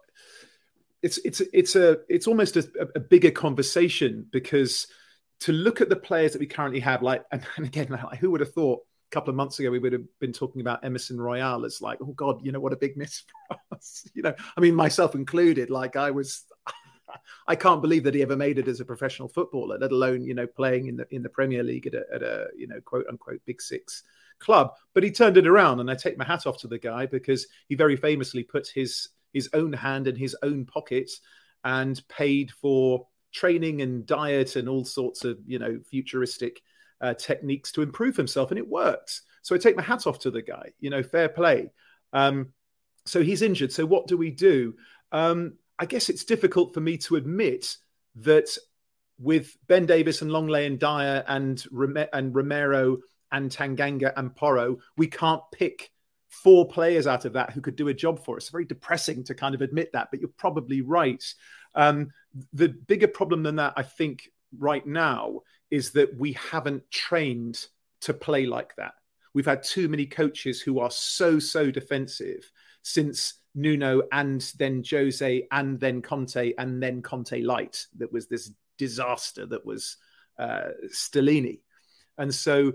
[1.03, 4.87] It's it's it's a it's almost a, a bigger conversation because
[5.41, 8.31] to look at the players that we currently have, like and, and again, like, who
[8.31, 11.21] would have thought a couple of months ago we would have been talking about Emerson
[11.21, 14.07] Royal as like, oh God, you know what a big miss for us.
[14.15, 15.71] You know, I mean myself included.
[15.71, 16.45] Like I was,
[17.47, 20.35] I can't believe that he ever made it as a professional footballer, let alone you
[20.35, 23.07] know playing in the in the Premier League at a, at a you know quote
[23.09, 24.03] unquote big six
[24.39, 24.73] club.
[24.95, 27.47] But he turned it around, and I take my hat off to the guy because
[27.69, 31.11] he very famously put his his own hand in his own pocket
[31.65, 36.63] and paid for training and diet and all sorts of you know futuristic
[37.01, 39.23] uh, techniques to improve himself, and it worked.
[39.43, 40.71] So I take my hat off to the guy.
[40.81, 41.71] You know, fair play.
[42.13, 42.53] Um,
[43.07, 43.73] so he's injured.
[43.73, 44.75] So what do we do?
[45.13, 47.77] Um, I guess it's difficult for me to admit
[48.17, 48.55] that
[49.19, 51.65] with Ben Davies and Lenglet and Dier and
[52.13, 52.99] and Romero
[53.33, 55.91] and Tanganga and Porro, we can't pick
[56.29, 58.45] four players out of that who could do a job for us.
[58.45, 61.25] It's very depressing to kind of admit that, but you're probably right.
[61.75, 62.11] Um,
[62.53, 65.41] the bigger problem than that, I think, right now
[65.71, 67.67] is that we haven't trained
[68.03, 68.93] to play like that.
[69.33, 72.51] We've had too many coaches who are so, so defensive
[72.83, 77.87] since Nuno and then Jose and then Conte and then Conte Light.
[77.99, 79.97] That was this disaster that was
[80.39, 81.61] uh, Stellini.
[82.19, 82.75] And so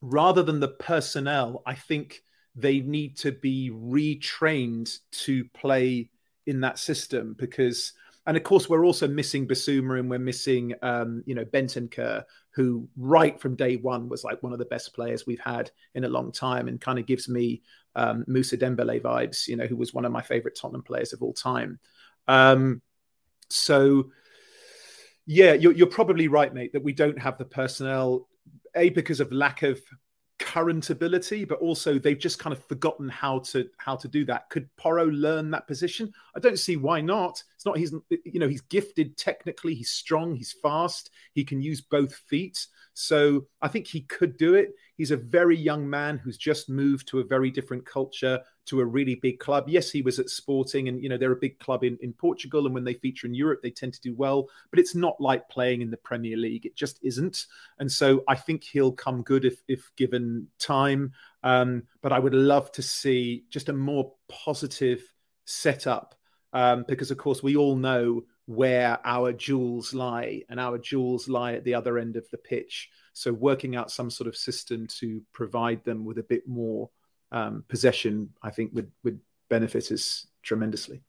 [0.00, 2.22] rather than the personnel, I think
[2.54, 6.10] they need to be retrained to play
[6.46, 7.92] in that system because
[8.26, 12.88] and of course we're also missing Bissouma and we're missing um, you know Bentancur who
[12.96, 16.08] right from day one was like one of the best players we've had in a
[16.08, 17.62] long time and kind of gives me
[17.98, 21.22] um, Mousa Dembele vibes you know who was one of my favorite Tottenham players of
[21.22, 21.78] all time.
[22.26, 22.80] Um,
[23.48, 24.10] so
[25.26, 28.28] yeah you're, you're probably right mate that we don't have the personnel
[28.76, 29.80] a because of lack of
[30.48, 34.48] current ability, but also they've just kind of forgotten how to how to do that.
[34.48, 36.10] Could Porro learn that position?
[36.34, 37.42] I don't see why not.
[37.54, 41.82] It's not he's you know he's gifted technically, he's strong, he's fast, he can use
[41.82, 42.66] both feet.
[42.94, 44.70] So I think he could do it.
[44.96, 48.84] He's a very young man who's just moved to a very different culture, to a
[48.84, 49.68] really big club.
[49.68, 52.66] Yes, he was at Sporting, and you know they're a big club in, in Portugal,
[52.66, 54.48] and when they feature in Europe, they tend to do well.
[54.70, 57.46] But it's not like playing in the Premier League; it just isn't.
[57.78, 61.12] And so I think he'll come good if if given time.
[61.42, 65.02] Um, but I would love to see just a more positive
[65.44, 66.14] setup
[66.52, 71.52] um, because, of course, we all know where our jewels lie, and our jewels lie
[71.52, 72.88] at the other end of the pitch.
[73.12, 76.88] So working out some sort of system to provide them with a bit more
[77.32, 81.02] um, possession, I think would would benefit us tremendously.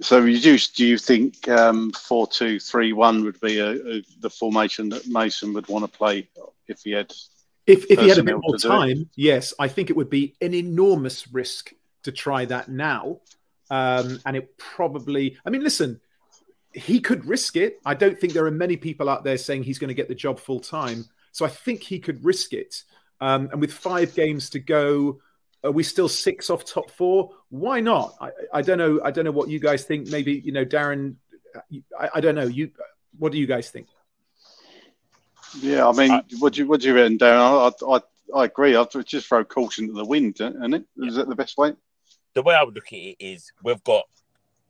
[0.00, 0.68] So, reduce.
[0.68, 5.06] Do you think um, four two three one would be a, a, the formation that
[5.08, 6.28] Mason would want to play
[6.68, 7.12] if he had?
[7.66, 10.52] If, if he had a bit more time, yes, I think it would be an
[10.52, 11.72] enormous risk
[12.02, 13.20] to try that now.
[13.70, 15.98] Um, and it probably, I mean, listen,
[16.74, 17.80] he could risk it.
[17.84, 20.14] I don't think there are many people out there saying he's going to get the
[20.14, 21.06] job full time.
[21.32, 22.84] So I think he could risk it.
[23.24, 25.18] Um, and with five games to go,
[25.64, 27.30] are we still six off top four?
[27.48, 28.14] Why not?
[28.20, 29.00] I, I don't know.
[29.02, 30.08] I don't know what you guys think.
[30.08, 31.14] Maybe you know, Darren.
[31.98, 32.44] I, I don't know.
[32.44, 32.70] You,
[33.18, 33.88] what do you guys think?
[35.58, 37.72] Yeah, I mean, uh, what do you what do you reckon, Darren?
[37.82, 38.76] I, I, I agree.
[38.76, 40.84] I'd just throw caution to the wind, isn't it?
[40.98, 41.72] Is that the best way?
[42.34, 44.04] The way I would look at it is we've got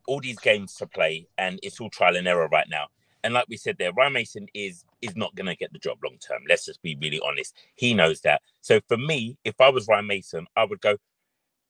[0.07, 2.85] all these games to play, and it's all trial and error right now.
[3.21, 5.97] And like we said there, Ryan Mason is is not going to get the job
[6.03, 6.41] long term.
[6.49, 7.55] Let's just be really honest.
[7.75, 8.41] He knows that.
[8.61, 10.97] So for me, if I was Ryan Mason, I would go,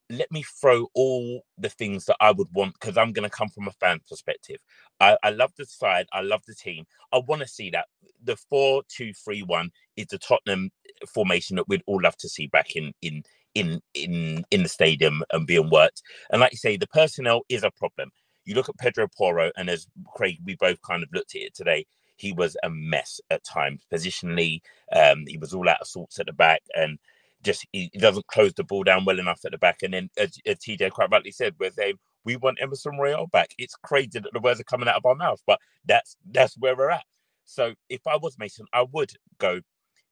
[0.09, 3.49] let me throw all the things that I would want because I'm going to come
[3.49, 4.57] from a fan perspective.
[4.99, 6.05] I, I love the side.
[6.13, 6.85] I love the team.
[7.11, 7.85] I want to see that.
[8.23, 10.71] The four two three one is the Tottenham
[11.07, 13.23] formation that we'd all love to see back in in
[13.55, 16.03] in in in the stadium and being worked.
[16.29, 18.11] And like you say, the personnel is a problem.
[18.45, 21.55] You look at Pedro Porro, and as Craig, we both kind of looked at it
[21.55, 21.87] today.
[22.17, 24.61] He was a mess at times, positionally.
[24.95, 26.99] Um, he was all out of sorts at the back, and
[27.43, 29.83] just he, doesn't close the ball down well enough at the back.
[29.83, 31.95] And then, as, as TJ quite rightly said, we're saying
[32.25, 33.51] we want Emerson Royal back.
[33.57, 36.75] It's crazy that the words are coming out of our mouth, but that's that's where
[36.75, 37.05] we're at.
[37.45, 39.61] So if I was Mason, I would go.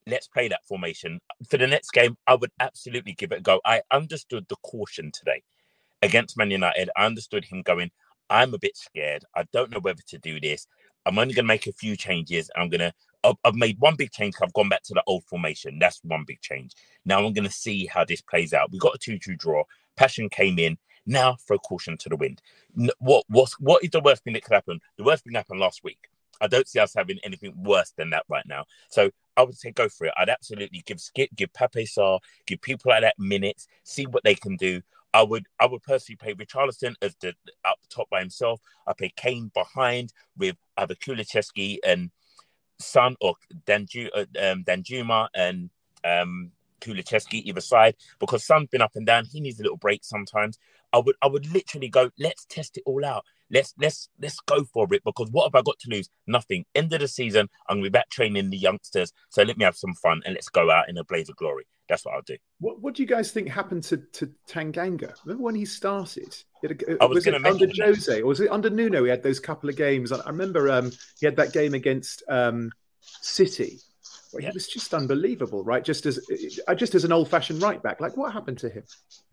[0.06, 2.18] Let's play that formation for the next game.
[2.28, 3.62] I would absolutely give it a go.
[3.66, 5.44] I understood the caution today
[6.02, 6.90] against Man United.
[6.98, 7.90] I understood him going.
[8.30, 9.24] I'm a bit scared.
[9.36, 10.68] I don't know whether to do this.
[11.06, 12.50] I'm only going to make a few changes.
[12.56, 12.94] I'm going to,
[13.44, 14.36] I've made one big change.
[14.42, 15.80] I've gone back to the old formation.
[15.80, 16.74] That's one big change.
[17.06, 18.72] Now I'm going to see how this plays out.
[18.72, 19.64] We got a 2 2 draw.
[19.96, 20.78] Passion came in.
[21.06, 22.42] Now throw caution to the wind.
[23.00, 24.80] What, what's, what is the worst thing that could happen?
[24.98, 26.10] The worst thing happened last week.
[26.42, 28.66] I don't see us having anything worse than that right now.
[28.90, 30.14] So I would say go for it.
[30.18, 34.36] I'd absolutely give Skipp, give Pape Sarr, give people like that minutes, see what they
[34.36, 34.82] can do.
[35.14, 37.34] I would I would personally play Richarlison as the
[37.66, 38.62] up top by himself.
[38.88, 42.10] I play Kane behind with either Kulusevski and
[42.80, 43.36] Son or
[43.66, 45.70] Danju, uh, um, Danjuma and
[46.04, 46.52] um,
[46.82, 49.26] Kulusevski either side because Son's been up and down.
[49.26, 50.58] He needs a little break sometimes.
[50.94, 52.12] I would I would literally go.
[52.18, 53.26] Let's test it all out.
[53.52, 56.10] Let's let's let's go for it because what have I got to lose?
[56.28, 56.66] Nothing.
[56.76, 59.12] End of the season, I'm gonna be back training the youngsters.
[59.30, 61.66] So let me have some fun and let's go out in a blaze of glory.
[61.90, 62.38] That's what I'll do.
[62.60, 65.14] What, what do you guys think happened to, to Tanganga?
[65.26, 66.36] Remember when he started?
[66.62, 69.04] It, I was, was it under Jose or was it under Nuno?
[69.04, 70.14] He had those couple of games.
[70.14, 72.72] I remember um, he had that game against um,
[73.02, 73.80] City
[74.34, 74.52] where yeah.
[74.54, 75.84] was just unbelievable, right?
[75.84, 76.20] Just as
[76.68, 78.02] uh, just as an old fashioned right back.
[78.02, 78.84] Like what happened to him?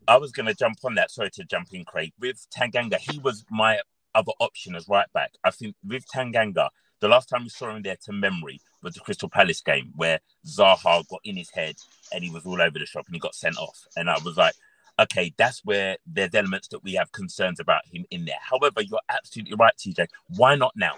[0.07, 1.11] I was going to jump on that.
[1.11, 2.12] Sorry to jump in, Craig.
[2.18, 3.80] With Tanganga, he was my
[4.14, 5.32] other option as right back.
[5.44, 6.68] I think with Tanganga,
[7.01, 10.20] the last time we saw him there to memory was the Crystal Palace game where
[10.46, 11.76] Zaha got in his head
[12.12, 13.86] and he was all over the shop and he got sent off.
[13.96, 14.55] And I was like,
[15.01, 18.36] okay, that's where there's elements that we have concerns about him in there.
[18.40, 20.09] However, you're absolutely right, TJ.
[20.36, 20.94] Why not now?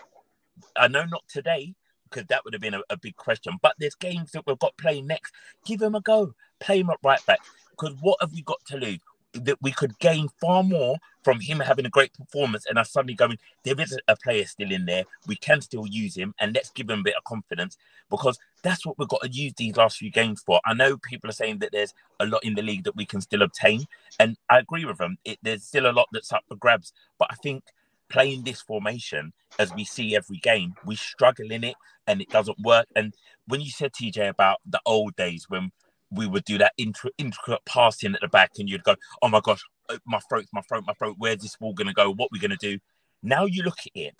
[0.76, 1.74] I know not today
[2.12, 3.54] because that would have been a, a, big question.
[3.62, 5.32] But there's games that we've got playing next.
[5.64, 6.34] Give him a go.
[6.60, 7.40] Play him at right back.
[7.70, 9.00] Because what have we got to lose?
[9.34, 13.14] that we could gain far more from him having a great performance and us suddenly
[13.14, 15.04] going, there is a player still in there.
[15.26, 17.78] We can still use him and let's give him a bit of confidence
[18.10, 20.60] because that's what we've got to use these last few games for.
[20.64, 23.20] I know people are saying that there's a lot in the league that we can
[23.20, 23.86] still obtain.
[24.20, 25.16] And I agree with them.
[25.24, 26.92] It, there's still a lot that's up for grabs.
[27.18, 27.64] But I think
[28.12, 31.74] playing this formation as we see every game, we struggle in it
[32.06, 32.86] and it doesn't work.
[32.94, 33.14] And
[33.46, 35.72] when you said TJ about the old days when
[36.10, 39.62] we would do that intricate passing at the back, and you'd go, "Oh my gosh,
[39.88, 41.16] uh, my throat, my throat, my throat.
[41.18, 42.10] Where's this ball going to go?
[42.10, 42.78] What are we going to do?"
[43.22, 44.14] Now you look at it,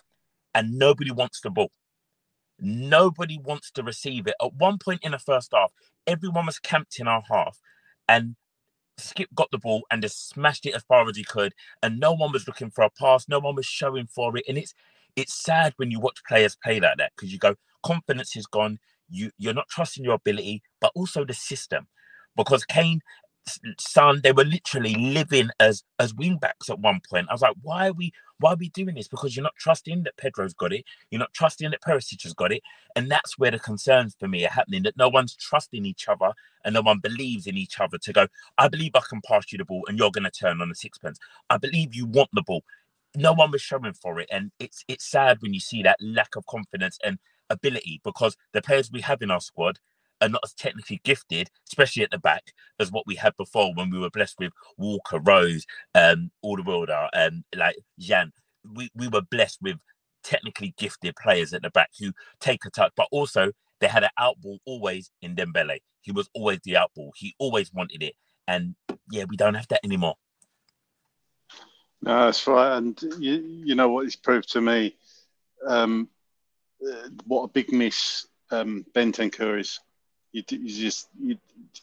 [0.55, 1.70] and nobody wants the ball.
[2.59, 4.34] Nobody wants to receive it.
[4.43, 5.72] At one point in the first half,
[6.07, 7.59] everyone was camped in our half,
[8.09, 8.36] and
[8.99, 12.12] Skipp got the ball and just smashed it as far as he could, and no
[12.12, 13.28] one was looking for a pass.
[13.28, 14.74] No one was showing for it, and it's
[15.16, 18.78] it's sad when you watch players play like that because you go, confidence is gone
[19.12, 21.86] you you're not trusting your ability, but also the system.
[22.36, 23.01] Because Kane,
[23.78, 27.26] Son, they were literally living as as wingbacks at one point.
[27.28, 29.09] I was like, why are we why are we doing this?
[29.09, 32.53] Because you're not trusting that Pedro's got it, you're not trusting that Perisic has got
[32.53, 32.62] it,
[32.97, 34.84] and that's where the concerns for me are happening.
[34.84, 36.32] That no one's trusting each other
[36.64, 38.28] and no one believes in each other to go.
[38.59, 40.74] I believe I can pass you the ball, and you're going to turn on the
[40.74, 41.18] sixpence.
[41.51, 42.64] I believe you want the ball.
[43.16, 46.36] No one was showing for it, and it's it's sad when you see that lack
[46.36, 47.18] of confidence and
[47.51, 49.78] ability because the players we have in our squad
[50.23, 53.91] are not as technically gifted, especially at the back, as what we had before when
[53.91, 58.33] we were blessed with Walker, Rose, um, Alderweireld, and um, like Jan.
[58.64, 59.77] We, we were blessed with
[60.23, 63.51] technically gifted players at the back who take a touch, but also
[63.81, 65.79] they had an outball always in Dembele.
[66.01, 67.11] He was always the outball.
[67.16, 68.14] He always wanted it.
[68.47, 68.77] And
[69.11, 70.14] yeah, we don't have that anymore.
[72.01, 72.77] No, that's right.
[72.77, 74.97] And you, you know what it's proved to me?
[75.66, 76.09] Um,
[77.27, 79.81] what a big miss um, Bentancur is
[80.33, 81.09] just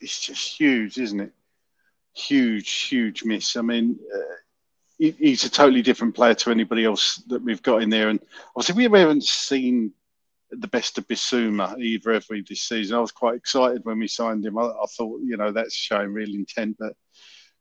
[0.01, 1.33] it's just huge, isn't it?
[2.13, 3.55] Huge, huge miss.
[3.55, 4.35] I mean, uh,
[4.97, 8.19] he, he's a totally different player to anybody else that we've got in there, and
[8.55, 9.93] obviously we haven't seen
[10.51, 12.97] the best of Bissouma either this season.
[12.97, 14.57] I was quite excited when we signed him.
[14.57, 16.93] I, I, thought, you know, that's showing real intent, but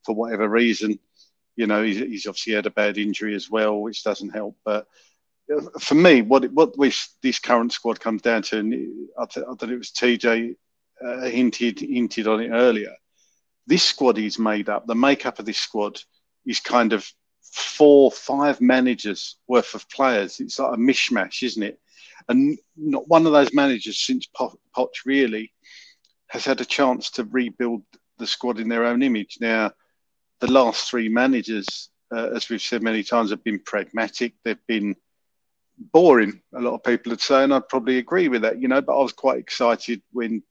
[0.04, 0.98] for whatever reason,
[1.56, 4.56] you know, he's, he's obviously had a bad injury as well, which doesn't help.
[4.64, 4.86] But
[5.54, 6.74] uh, for me, what what
[7.22, 10.56] this current squad comes down to, and I, th- I thought it was TJ
[11.04, 12.94] uh, hinted hinted on it earlier.
[13.66, 14.86] This squad is made up.
[14.86, 16.00] The makeup of this squad
[16.46, 17.06] is kind of
[17.52, 20.40] four, five managers worth of players.
[20.40, 21.80] It's like a mishmash, isn't it?
[22.28, 25.52] And not one of those managers since Poch really
[26.28, 27.82] has had a chance to rebuild
[28.18, 29.38] the squad in their own image.
[29.40, 29.72] Now,
[30.40, 34.34] the last three managers, uh, as we've said many times, have been pragmatic.
[34.44, 34.96] They've been
[35.78, 36.42] boring.
[36.54, 38.60] A lot of people would say, and I'd probably agree with that.
[38.60, 40.42] You know, but I was quite excited when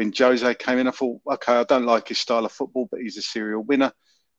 [0.00, 3.02] when Jose came in, I thought, okay, I don't like his style of football, but
[3.02, 3.92] he's a serial winner.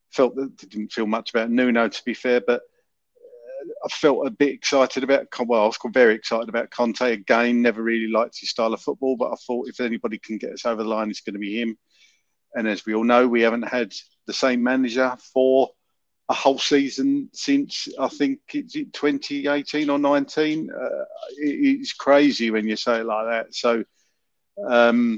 [0.10, 4.32] Felt that didn't feel much about Nuno, to be fair, but uh, I felt a
[4.32, 5.28] bit excited about.
[5.46, 7.62] Well, I was very excited about Conte again.
[7.62, 10.66] Never really liked his style of football, but I thought if anybody can get us
[10.66, 11.78] over the line, it's going to be him.
[12.56, 13.94] And as we all know, we haven't had
[14.26, 15.70] the same manager for
[16.28, 20.72] a whole season since I think it's 2018 or 19.
[20.72, 21.06] Uh,
[21.38, 23.54] it's crazy when you say it like that.
[23.54, 23.84] So,
[24.68, 25.18] um,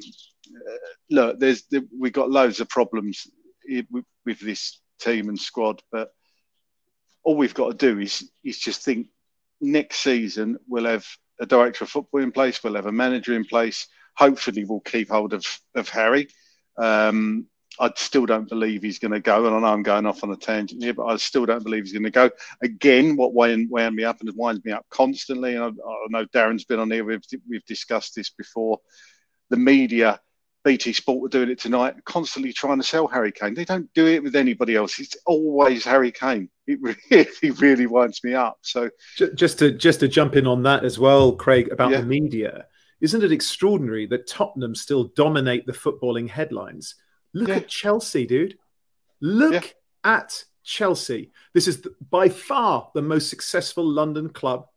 [1.10, 1.64] look, there's
[1.98, 3.28] we got loads of problems
[3.68, 6.12] with, with this team and squad, but
[7.24, 9.08] all we've got to do is is just think
[9.62, 11.08] next season we'll have
[11.40, 13.88] a director of football in place, we'll have a manager in place.
[14.16, 16.28] Hopefully, we'll keep hold of of Harry.
[16.78, 17.48] Um,
[17.80, 20.32] I still don't believe he's going to go, and I know I'm going off on
[20.32, 22.30] a tangent here, but I still don't believe he's going to go.
[22.62, 26.26] Again, what wound, wound me up and winds me up constantly, and I, I know
[26.26, 27.04] Darren's been on here.
[27.04, 28.80] We've we've discussed this before.
[29.50, 30.20] The media
[30.64, 33.54] BT Sport were doing it tonight, constantly trying to sell Harry Kane.
[33.54, 35.00] They don't do it with anybody else.
[35.00, 36.50] It's always Harry Kane.
[36.68, 36.80] It
[37.12, 38.60] really, really winds me up.
[38.62, 38.90] So
[39.36, 42.02] just to just to jump in on that as well, Craig, about yeah.
[42.02, 42.66] the media.
[43.02, 46.96] Isn't it extraordinary that Tottenham still dominate the footballing headlines?
[47.34, 47.56] Look yeah.
[47.56, 48.58] at Chelsea, dude.
[49.20, 49.54] Look
[50.06, 50.12] yeah.
[50.12, 51.32] at Chelsea.
[51.54, 54.68] This is the, by far the most successful London club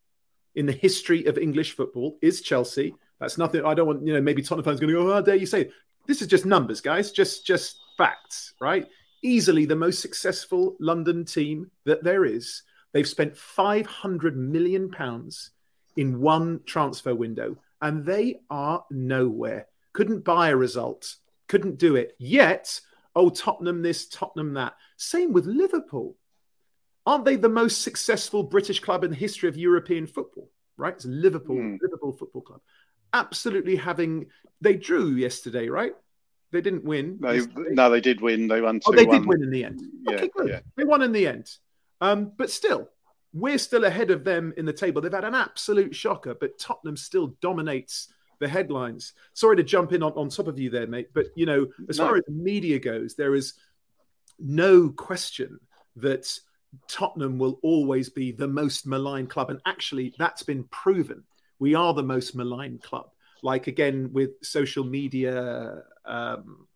[0.57, 2.19] in the history of English football.
[2.21, 2.97] Is Chelsea?
[3.21, 3.65] That's nothing.
[3.65, 5.11] I don't want you know maybe Tottenham fans going to go.
[5.11, 5.73] Oh, how dare you say it?
[6.07, 7.13] This is just numbers, guys.
[7.13, 8.87] Just just facts, right?
[9.23, 12.63] Easily the most successful London team that there is.
[12.93, 15.51] They've spent 500 million pounds
[15.97, 19.67] in one transfer window, and they are nowhere.
[19.93, 21.17] Couldn't buy a result.
[21.49, 22.15] Couldn't do it.
[22.19, 22.81] Yet,
[23.15, 24.75] oh, Tottenham this, Tottenham that.
[24.97, 26.17] Same with Liverpool.
[27.07, 30.51] Aren't they the most successful British club in the history of European football?
[30.77, 30.95] Right?
[30.95, 31.79] It's Liverpool, mm.
[31.81, 32.61] Liverpool Football Club
[33.13, 34.27] absolutely having.
[34.61, 35.93] They drew yesterday, right?
[36.53, 37.19] They didn't win.
[37.21, 38.49] No, no, they did win.
[38.49, 38.81] They won.
[38.87, 39.83] Oh, they did win in the end.
[40.03, 40.49] Yeah, okay, good.
[40.49, 40.61] Yeah.
[40.77, 41.51] They won in the end.
[42.01, 42.89] Um, but still,
[43.33, 45.03] we're still ahead of them in the table.
[45.03, 49.13] They've had an absolute shocker, but Tottenham still dominates the headlines.
[49.35, 51.09] Sorry to jump in on, on top of you there, mate.
[51.13, 52.07] But you know, as no.
[52.07, 53.55] far as media goes, there is
[54.39, 55.59] no question
[55.97, 56.31] that
[56.89, 59.51] Tottenham will always be the most maligned club.
[59.51, 61.25] And actually, that's been proven
[61.59, 63.11] we are the most maligned club.
[63.43, 66.67] Like again with social media um,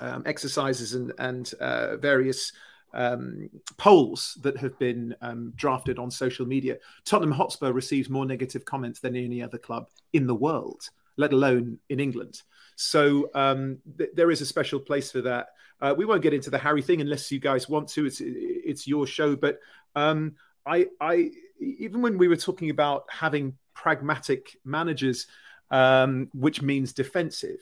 [0.00, 2.52] um, exercises and and uh, various
[2.94, 8.64] um, polls that have been um, drafted on social media, Tottenham Hotspur receives more negative
[8.64, 12.42] comments than any other club in the world, let alone in England.
[12.76, 15.48] So um, th- there is a special place for that.
[15.80, 18.06] Uh, we won't get into the Harry thing unless you guys want to.
[18.06, 19.58] It's it's your show, but
[19.96, 21.30] um, I I
[21.60, 25.26] even when we were talking about having pragmatic managers,
[25.70, 27.60] um, which means defensive.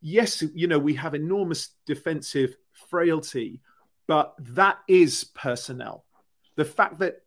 [0.00, 2.56] Yes, you know, we have enormous defensive
[2.90, 3.60] frailty,
[4.06, 6.04] but that is personnel.
[6.56, 7.22] The fact that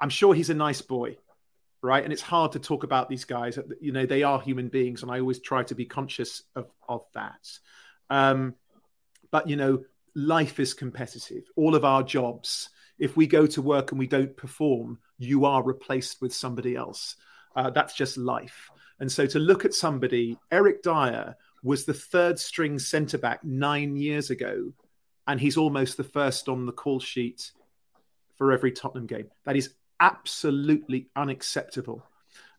[0.00, 1.18] I'm sure he's a nice boy,
[1.82, 2.02] right?
[2.02, 3.58] And it's hard to talk about these guys.
[3.80, 7.04] You know, they are human beings, and I always try to be conscious of, of
[7.14, 7.46] that.
[8.08, 8.54] Um,
[9.30, 9.84] but, you know,
[10.14, 11.44] life is competitive.
[11.54, 15.62] All of our jobs, if we go to work and we don't perform, you are
[15.62, 17.16] replaced with somebody else.
[17.56, 18.70] Uh, that's just life.
[19.00, 23.96] And so to look at somebody, Eric Dier was the third string centre back nine
[23.96, 24.72] years ago,
[25.26, 27.52] and he's almost the first on the call sheet
[28.36, 29.28] for every Tottenham game.
[29.44, 32.04] That is absolutely unacceptable.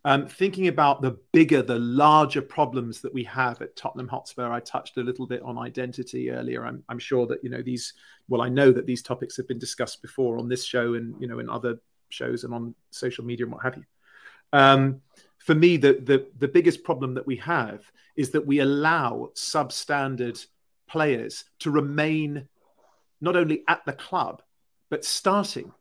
[0.04, 4.60] Um, thinking about the bigger, the larger problems that we have at Tottenham Hotspur, I
[4.60, 6.66] touched a little bit on identity earlier.
[6.66, 7.94] I'm, I'm, sure that you know these.
[8.28, 11.28] Well, I know that these topics have been discussed before on this show and you
[11.28, 11.80] know in other
[12.10, 13.84] shows and on social media and what have you.
[14.54, 15.02] Um,
[15.38, 20.46] for me, the, the the biggest problem that we have is that we allow substandard
[20.88, 22.48] players to remain
[23.22, 24.42] not only at the club
[24.90, 25.72] but starting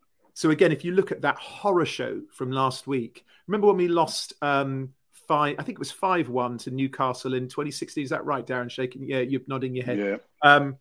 [0.41, 3.89] so again, if you look at that horror show from last week, remember when we
[3.89, 5.57] lost um, five?
[5.59, 8.05] I think it was five one to Newcastle in 2016.
[8.05, 8.71] Is that right, Darren?
[8.71, 9.99] Shaking, yeah, you're nodding your head.
[9.99, 10.17] Yeah.
[10.41, 10.79] Um,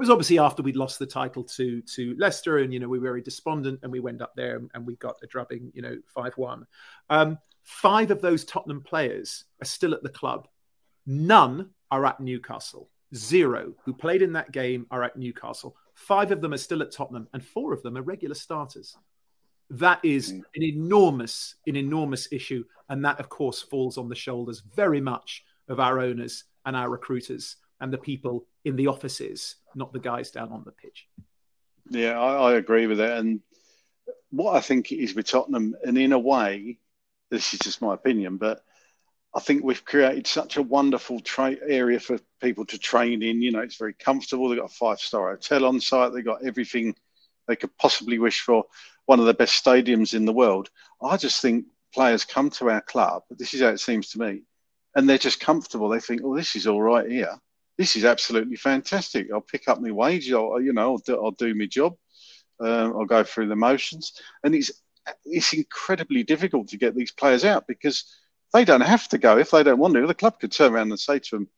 [0.00, 3.04] was obviously after we'd lost the title to to Leicester, and you know we were
[3.04, 6.32] very despondent, and we went up there and, we got a drubbing, you know, five
[6.36, 6.66] one.
[7.10, 10.48] Um, five of those Tottenham players are still at the club.
[11.06, 12.88] None are at Newcastle.
[13.14, 15.76] Zero who played in that game are at Newcastle.
[15.94, 18.96] Five of them are still at Tottenham, and four of them are regular starters.
[19.68, 20.42] That is mm.
[20.54, 25.44] an enormous, an enormous issue, and that, of course, falls on the shoulders very much
[25.68, 30.30] of our owners and our recruiters and the people in the offices, not the guys
[30.30, 31.06] down on the pitch.
[31.88, 33.18] Yeah, I, I agree with that.
[33.18, 33.40] And
[34.30, 36.78] what I think is with Tottenham, and in a way,
[37.30, 38.62] this is just my opinion, but
[39.34, 43.40] I think we've created such a wonderful tra- area for people to train in.
[43.42, 44.48] You know, it's very comfortable.
[44.48, 46.12] They've got a five star hotel on site.
[46.12, 46.94] They've got everything
[47.46, 48.64] they could possibly wish for.
[49.06, 50.70] One of the best stadiums in the world.
[51.02, 53.22] I just think players come to our club.
[53.30, 54.42] This is how it seems to me,
[54.94, 55.88] and they're just comfortable.
[55.88, 57.36] They think, "Oh, this is all right here.
[57.80, 59.28] This is absolutely fantastic.
[59.32, 60.30] I'll pick up my wage.
[60.30, 61.96] I'll, you know, I'll do, I'll do my job.
[62.62, 64.12] Uh, I'll go through the motions."
[64.44, 64.70] And it's
[65.24, 68.04] it's incredibly difficult to get these players out because
[68.52, 70.06] they don't have to go if they don't want to.
[70.06, 71.48] The club could turn around and say to them,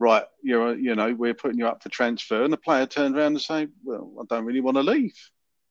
[0.00, 3.34] "Right, you're, you know, we're putting you up for transfer," and the player turns around
[3.34, 5.14] and say, "Well, I don't really want to leave.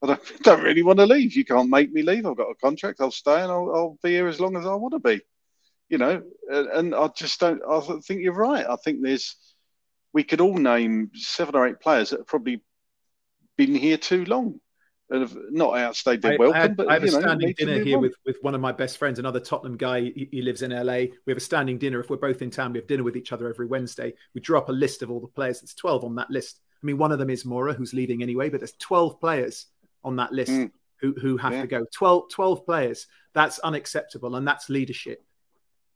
[0.01, 1.35] I don't, don't really want to leave.
[1.35, 2.25] You can't make me leave.
[2.25, 3.01] I've got a contract.
[3.01, 5.19] I'll stay and I'll, I'll be here as long as I want to be."
[5.89, 7.61] You know, and I just don't.
[7.69, 8.65] I think you're right.
[8.65, 9.35] I think there's.
[10.13, 12.61] We could all name seven or eight players that have probably
[13.57, 14.59] been here too long
[15.09, 16.55] and have not outstayed their welcome.
[16.55, 18.97] I, had, but, I have a standing dinner here with, with one of my best
[18.97, 20.01] friends, another Tottenham guy.
[20.01, 20.93] He, he, lives in LA.
[21.25, 21.99] We have a standing dinner.
[21.99, 24.13] If we're both in town, we have dinner with each other every Wednesday.
[24.35, 25.61] We draw up a list of all the players.
[25.61, 26.59] There's 12 on that list.
[26.81, 29.65] I mean, one of them is Moura, who's leaving anyway, but there's 12 players
[30.03, 30.71] on that list mm.
[31.01, 31.61] who, who have yeah.
[31.61, 31.85] to go.
[31.93, 33.07] 12, 12 players.
[33.33, 34.35] That's unacceptable.
[34.35, 35.23] And that's leadership.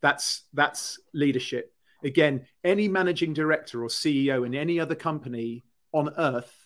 [0.02, 1.73] That's, that's leadership.
[2.04, 6.64] Again, any managing director or CEO in any other company on earth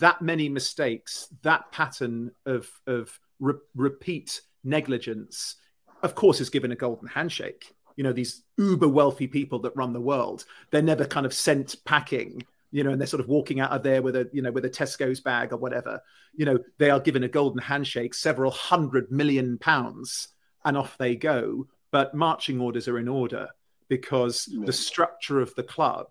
[0.00, 5.56] that many mistakes, that pattern of, of re- repeat negligence,
[6.02, 7.74] of course, is given a golden handshake.
[7.96, 11.76] You know, these uber wealthy people that run the world, they're never kind of sent
[11.84, 14.50] packing, you know, and they're sort of walking out of there with a, you know,
[14.50, 16.00] with a Tesco's bag or whatever.
[16.34, 20.28] You know, they are given a golden handshake, several hundred million pounds,
[20.64, 21.66] and off they go.
[21.90, 23.48] But marching orders are in order
[23.92, 24.64] because yeah.
[24.64, 26.06] the structure of the club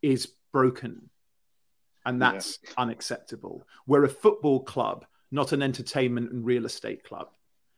[0.00, 1.10] is broken
[2.06, 2.70] and that's yeah.
[2.78, 3.66] unacceptable.
[3.86, 7.28] We're a football club, not an entertainment and real estate club.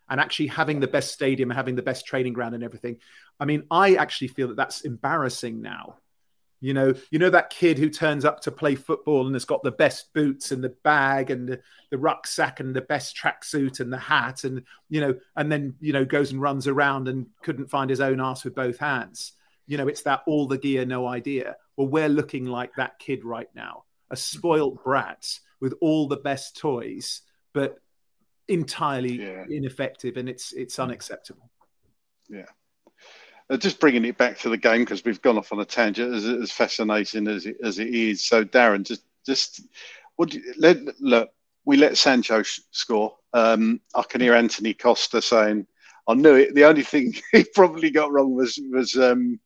[0.08, 2.98] And actually having the best stadium, having the best training ground, and everything.
[3.40, 5.96] I mean, I actually feel that that's embarrassing now.
[6.62, 9.64] You know, you know that kid who turns up to play football and has got
[9.64, 11.60] the best boots and the bag and the,
[11.90, 15.92] the rucksack and the best tracksuit and the hat and you know, and then you
[15.92, 19.32] know goes and runs around and couldn't find his own ass with both hands.
[19.66, 21.56] You know, it's that all the gear, no idea.
[21.76, 25.26] Well, we're looking like that kid right now a spoilt brat
[25.58, 27.78] with all the best toys, but
[28.46, 29.44] entirely yeah.
[29.48, 31.50] ineffective, and it's it's unacceptable.
[32.28, 32.46] Yeah.
[33.50, 36.14] Uh, just bringing it back to the game because we've gone off on a tangent,
[36.14, 38.24] as, as fascinating as it, as it is.
[38.24, 39.62] So, Darren, just just
[40.16, 41.30] what you, let, look,
[41.64, 43.16] we let Sancho sh- score.
[43.32, 45.66] Um, I can hear Anthony Costa saying,
[46.08, 49.40] "I knew it." The only thing he probably got wrong was was um,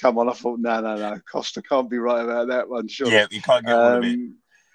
[0.00, 0.28] come on.
[0.28, 2.88] I thought, no, no, no, Costa can't be right about that one.
[2.88, 3.08] Sure.
[3.08, 4.30] Yeah, you can't get um, it.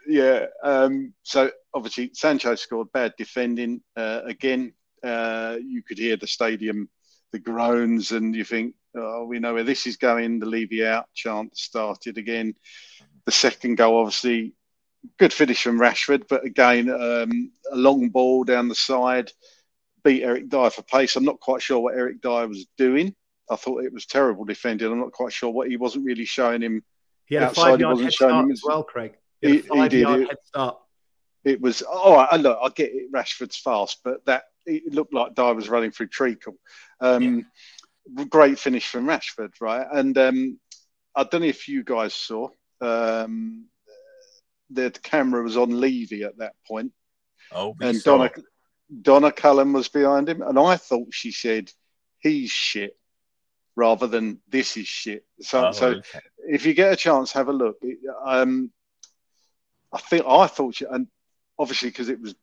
[0.08, 0.46] Yeah.
[0.64, 4.74] Um, so obviously Sancho scored bad defending uh, again.
[5.04, 6.90] Uh, you could hear the stadium,
[7.34, 10.40] the groans, and you think, oh, we know where this is going.
[10.40, 12.56] The Levy out chant started again.
[13.26, 14.54] the second goal, obviously,
[15.18, 19.32] good finish from Rashford, but again, um, a long ball down the side
[20.04, 21.16] beat Eric Dier for pace.
[21.16, 23.16] I'm not quite sure what Eric Dier was doing.
[23.50, 24.92] I thought it was terrible defending.
[24.92, 26.84] I'm not quite sure what he wasn't really showing him.
[27.26, 27.62] He had outside.
[27.62, 29.14] a five yard head start as well, Craig.
[29.42, 30.10] He, he, he did.
[30.10, 30.78] It, head start.
[31.44, 32.40] It was all right.
[32.40, 33.12] Look, I get it.
[33.12, 36.56] Rashford's fast, but that it looked like Dier was running through treacle.
[37.00, 37.46] Um,
[38.18, 38.26] yeah.
[38.26, 39.88] Great finish from Rashford, right?
[39.92, 40.60] And um,
[41.16, 42.50] I don't know if you guys saw.
[42.82, 43.68] Um,
[44.70, 46.92] the camera was on Levy at that point.
[47.52, 48.32] Oh, and Donna,
[49.02, 51.72] Donna Cullen was behind him, and I thought she said
[52.20, 52.98] he's shit
[53.76, 55.26] rather than this is shit.
[55.42, 56.20] So, oh, so okay.
[56.48, 57.78] if you get a chance, have a look.
[58.26, 58.72] Um,
[59.92, 61.08] I think I thought, she, and
[61.58, 62.36] obviously because it was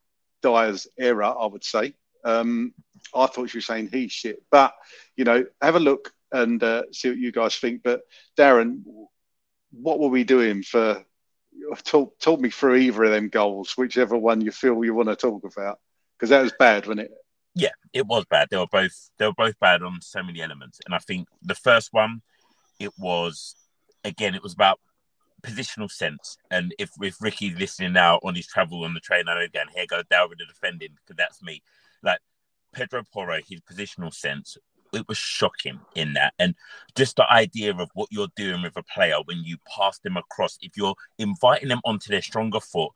[0.43, 1.95] Dier's error, I would say.
[2.25, 2.75] Um,
[3.15, 4.75] I thought she was saying he's shit, but
[5.17, 7.83] you know, have a look and uh, see what you guys think.
[7.83, 8.03] But
[8.39, 8.83] Darren,
[9.73, 11.05] what were we doing for?
[11.85, 15.17] Talk, talk me through either of them goals, whichever one you feel you want to
[15.17, 15.79] talk about,
[16.17, 17.11] because that was bad, wasn't it?
[17.55, 18.49] Yeah, it was bad.
[18.51, 21.55] They were both they were both bad on so many elements, and I think the
[21.55, 22.23] first one,
[22.79, 23.57] it was
[24.05, 24.81] again, it was about
[25.43, 26.37] positional sense.
[26.51, 29.67] And if if Ricky's listening now on his travel on the train, I know again,
[29.75, 31.63] here goes the defending because that's me.
[32.03, 32.21] Like
[32.73, 34.57] Pedro Porro, his positional sense,
[34.93, 36.35] it was shocking in that.
[36.39, 36.55] And
[36.97, 40.59] just the idea of what you're doing with a player when you pass them across,
[40.63, 42.91] if you're inviting them onto their stronger foot,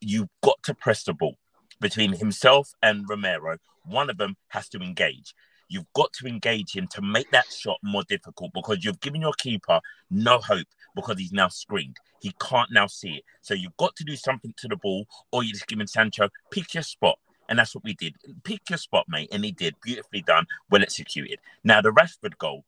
[0.00, 1.36] you've got to press the ball
[1.80, 3.58] between himself and Romero.
[3.84, 5.34] One of them has to engage.
[5.68, 9.32] You've got to engage him to make that shot more difficult because you've given your
[9.38, 9.80] keeper
[10.10, 11.96] no hope because he's now screened.
[12.20, 13.24] He can't now see it.
[13.40, 16.74] So you've got to do something to the ball, or you're just giving Sancho pick
[16.74, 17.18] your spot.
[17.52, 18.16] And that's what we did.
[18.44, 19.28] Pick your spot, mate.
[19.30, 19.74] And he did.
[19.82, 21.38] Beautifully done, well executed.
[21.62, 22.64] Now, the Rashford goal,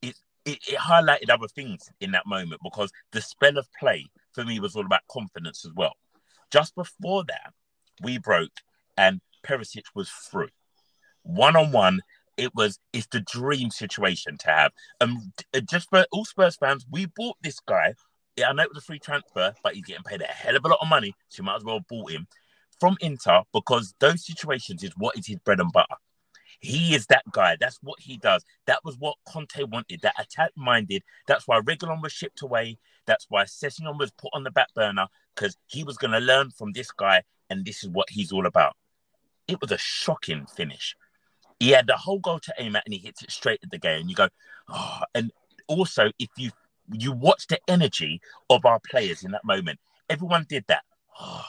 [0.00, 0.14] it,
[0.46, 4.60] it, it highlighted other things in that moment because the spell of play for me
[4.60, 5.92] was all about confidence as well.
[6.50, 7.52] Just before that,
[8.02, 8.62] we broke
[8.96, 10.48] and Perisic was through.
[11.22, 12.00] One on one,
[12.38, 14.72] it was it's the dream situation to have.
[15.02, 15.34] Um,
[15.68, 17.92] just for all Spurs fans, we bought this guy.
[18.42, 20.68] I know it was a free transfer, but he's getting paid a hell of a
[20.68, 22.26] lot of money, so you might as well have bought him
[22.80, 25.96] from Inter because those situations is what is his bread and butter.
[26.60, 27.56] He is that guy.
[27.58, 28.44] That's what he does.
[28.66, 30.00] That was what Conte wanted.
[30.02, 31.02] That attack minded.
[31.26, 32.78] That's why Reguilon was shipped away.
[33.06, 36.50] That's why Sessegnon was put on the back burner because he was going to learn
[36.50, 38.74] from this guy, and this is what he's all about.
[39.46, 40.96] It was a shocking finish.
[41.60, 43.78] He had the whole goal to aim at, and he hits it straight at the
[43.78, 44.00] game.
[44.00, 44.28] And you go,
[44.68, 45.00] oh.
[45.14, 45.30] and
[45.68, 46.50] also if you
[46.90, 48.20] you watch the energy
[48.50, 50.82] of our players in that moment, everyone did that.
[51.20, 51.44] Oh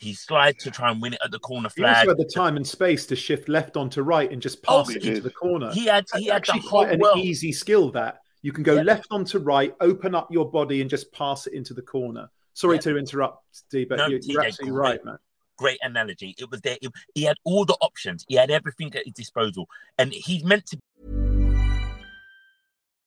[0.00, 1.94] he slides to try and win it at the corner flag.
[1.94, 4.78] He also had the time and space to shift left onto right and just oh,
[4.78, 5.70] pass oh, it into the corner.
[5.72, 7.18] He had, he had actually quite an world.
[7.18, 8.82] easy skill that you can go yeah.
[8.82, 12.30] left onto right, open up your body, and just pass it into the corner.
[12.54, 12.80] Sorry yeah.
[12.82, 15.18] to interrupt, D, but no, you're, you're absolutely great, right, man.
[15.58, 16.34] Great analogy.
[16.38, 16.78] It was there.
[16.80, 18.24] It, he had all the options.
[18.26, 20.78] He had everything at his disposal, and he's meant to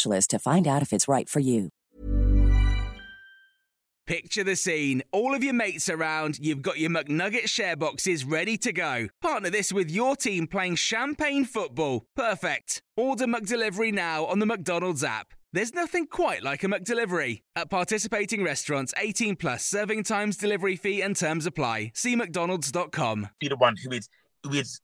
[0.00, 1.68] specialist to find out if it's right for you.
[4.06, 5.02] Picture the scene.
[5.12, 9.08] All of your mates around, you've got your McNugget share boxes ready to go.
[9.22, 12.04] Partner this with your team playing champagne football.
[12.16, 12.82] Perfect.
[12.96, 15.28] Order McDelivery now on the McDonald's app.
[15.52, 17.42] There's nothing quite like a McDelivery.
[17.54, 21.92] At participating restaurants, 18 plus serving times, delivery fee, and terms apply.
[21.94, 23.28] See McDonald's.com.
[23.38, 24.08] Be the one who is
[24.42, 24.80] who is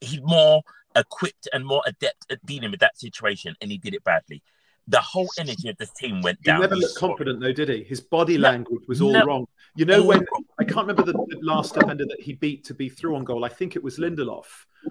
[0.00, 0.62] he's more
[0.96, 4.42] equipped and more adept at dealing with that situation, and he did it badly.
[4.88, 6.56] The whole energy of this team went down.
[6.56, 7.84] He never looked confident, though, did he?
[7.84, 9.46] His body no, language was all no, wrong.
[9.76, 10.44] You know, when wrong.
[10.58, 13.44] I can't remember the, the, last defender that he beat to be through on goal.
[13.44, 14.46] I think it was Lindelof.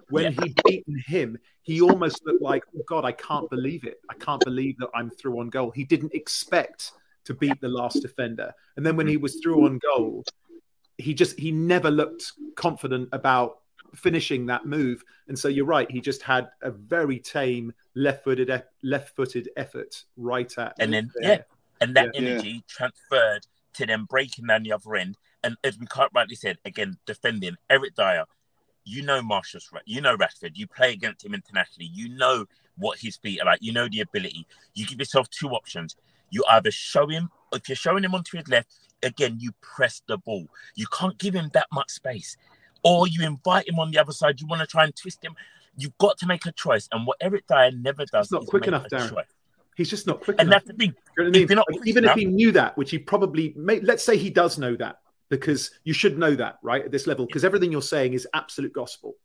[0.09, 0.43] When yeah.
[0.43, 3.99] he beaten him, he almost looked like, oh God, I can't believe it.
[4.09, 5.71] I can't believe that I'm through on goal.
[5.71, 6.93] He didn't expect
[7.25, 8.53] to beat the last defender.
[8.77, 10.23] And then when he was through on goal,
[10.97, 13.59] he just he never looked confident about
[13.95, 15.03] finishing that move.
[15.27, 20.75] And so you're right, he just had a very tame left-footed left-footed effort right at
[20.79, 21.31] and then there.
[21.31, 21.41] yeah,
[21.81, 22.21] and that Yeah.
[22.21, 25.17] energy transferred to them breaking down the other end.
[25.43, 28.25] And as we quite rightly said, again defending Eric Dier.
[28.83, 29.83] You know Marshall's right.
[29.85, 30.51] You know Rashford.
[30.55, 31.89] You play against him internationally.
[31.93, 32.45] You know
[32.77, 33.61] what his feet are like.
[33.61, 34.47] You know the ability.
[34.73, 35.95] You give yourself two options.
[36.31, 38.73] You either show him, if you're showing him onto his left,
[39.03, 40.47] again, you press the ball.
[40.75, 42.37] You can't give him that much space.
[42.83, 44.41] Or you invite him on the other side.
[44.41, 45.35] You want to try and twist him.
[45.77, 46.89] You've got to make a choice.
[46.91, 49.09] And what Eric Dier never does It's not quick enough, Darren.
[49.09, 49.25] choice.
[49.77, 50.63] He's just not quick And enough.
[50.63, 50.95] And that's the thing.
[51.17, 51.43] You know I mean?
[51.43, 54.57] If not even if he knew that, which he probably may, let's say he does
[54.57, 54.97] know that,
[55.29, 58.73] because you should know that, right, at this level, because everything you're saying is absolute
[58.73, 59.15] gospel.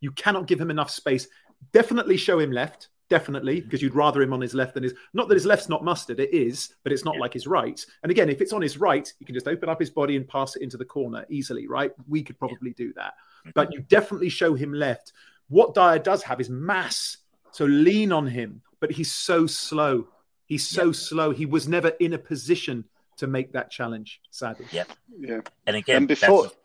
[0.00, 1.28] You cannot give him enough space.
[1.72, 4.94] Definitely show him left, definitely, because you'd rather him on his left than his.
[5.12, 7.84] Not that his left's not mustard, it is, but it's not like his right.
[8.02, 10.26] And again, if it's on his right, you can just open up his body and
[10.26, 11.92] pass it into the corner easily, right?
[12.08, 13.14] We could probably do that.
[13.40, 13.50] Mm-hmm.
[13.54, 15.12] But you definitely show him left.
[15.48, 17.18] What Dier does have is mass.
[17.52, 20.08] So lean on him, but he's so slow.
[20.46, 21.30] He's so slow.
[21.30, 22.84] He was never in a position
[23.18, 24.66] to make that challenge, sadly.
[24.72, 24.84] Yeah.
[25.18, 25.40] Yeah.
[25.66, 26.58] And again, And before, that's-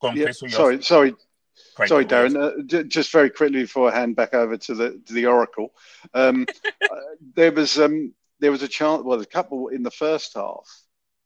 [0.00, 1.14] Go on, yeah, Chris, sorry, sorry,
[1.86, 2.04] Sorry.
[2.04, 2.36] Darren.
[2.36, 5.72] Uh, j- just very quickly before I hand back over to the to the Oracle,
[6.14, 6.46] um,
[6.82, 6.96] uh,
[7.34, 9.02] there was um, there was a chance.
[9.04, 10.68] Well, a couple in the first half.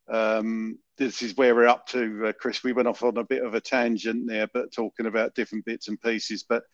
[0.09, 2.63] Um, this is where we're up to, uh, Chris.
[2.63, 5.89] We went off on a bit of a tangent there, but talking about different bits
[5.89, 6.45] and pieces.
[6.47, 6.65] But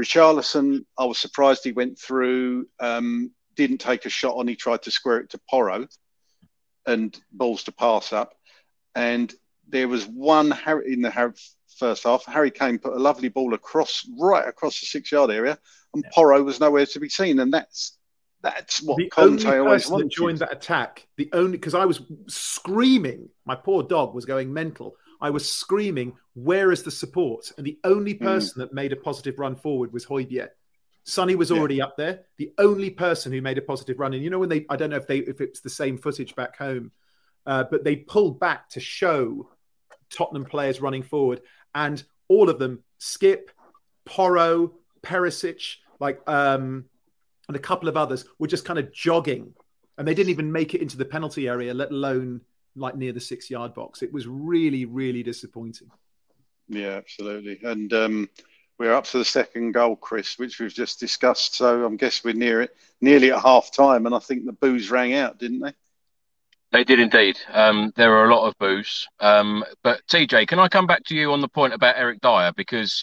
[0.00, 2.68] Richarlison, I was surprised he went through.
[2.78, 4.46] Um, didn't take a shot on.
[4.46, 5.88] He tried to square it to Porro,
[6.86, 8.34] and balls to pass up.
[8.94, 9.34] And
[9.68, 11.34] there was one Harry in the
[11.78, 12.24] first half.
[12.26, 15.58] Harry Kane put a lovely ball across, right across the six-yard area,
[15.94, 17.38] and Porro was nowhere to be seen.
[17.40, 17.98] And that's
[18.42, 23.28] that's what the only always that joined that attack, the only because I was screaming,
[23.44, 24.96] my poor dog was going mental.
[25.20, 28.24] I was screaming, "Where is the support?" And the only Hmm.
[28.24, 30.50] person that made a positive run forward was Hojbjerg.
[31.04, 32.26] Sonny was already up there.
[32.36, 34.90] The only person who made a positive run, and you know when they, I don't
[34.90, 36.92] know if they, if it's the same footage back home,
[37.46, 39.48] uh, but they pulled back to show
[40.10, 41.40] Tottenham players running forward,
[41.74, 43.48] and all of them, Skipp,
[44.04, 46.84] Porro, Perisic, like um,
[47.48, 49.54] and a couple of others were just kind of jogging,
[49.96, 52.40] and they didn't even make it into the penalty area, let alone
[52.76, 54.02] like near the six yard box.
[54.02, 55.90] It was really, really disappointing.
[56.68, 57.58] Yeah, absolutely.
[57.62, 58.28] And um,
[58.78, 61.56] we're up to the second goal, Chris, which we've just discussed.
[61.56, 64.90] So I'm guess we're near it, nearly at half time, and I think the boos
[64.90, 65.72] rang out, didn't they?
[66.70, 67.38] They did indeed.
[67.50, 69.08] Um, there were a lot of boos.
[69.20, 72.52] Um, but TJ, can I come back to you on the point about Eric Dier
[72.54, 73.02] because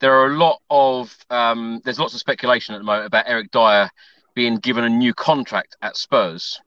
[0.00, 3.50] there are a lot of um, there's lots of speculation at the moment about Eric
[3.50, 3.88] Dier
[4.34, 6.60] being given a new contract at Spurs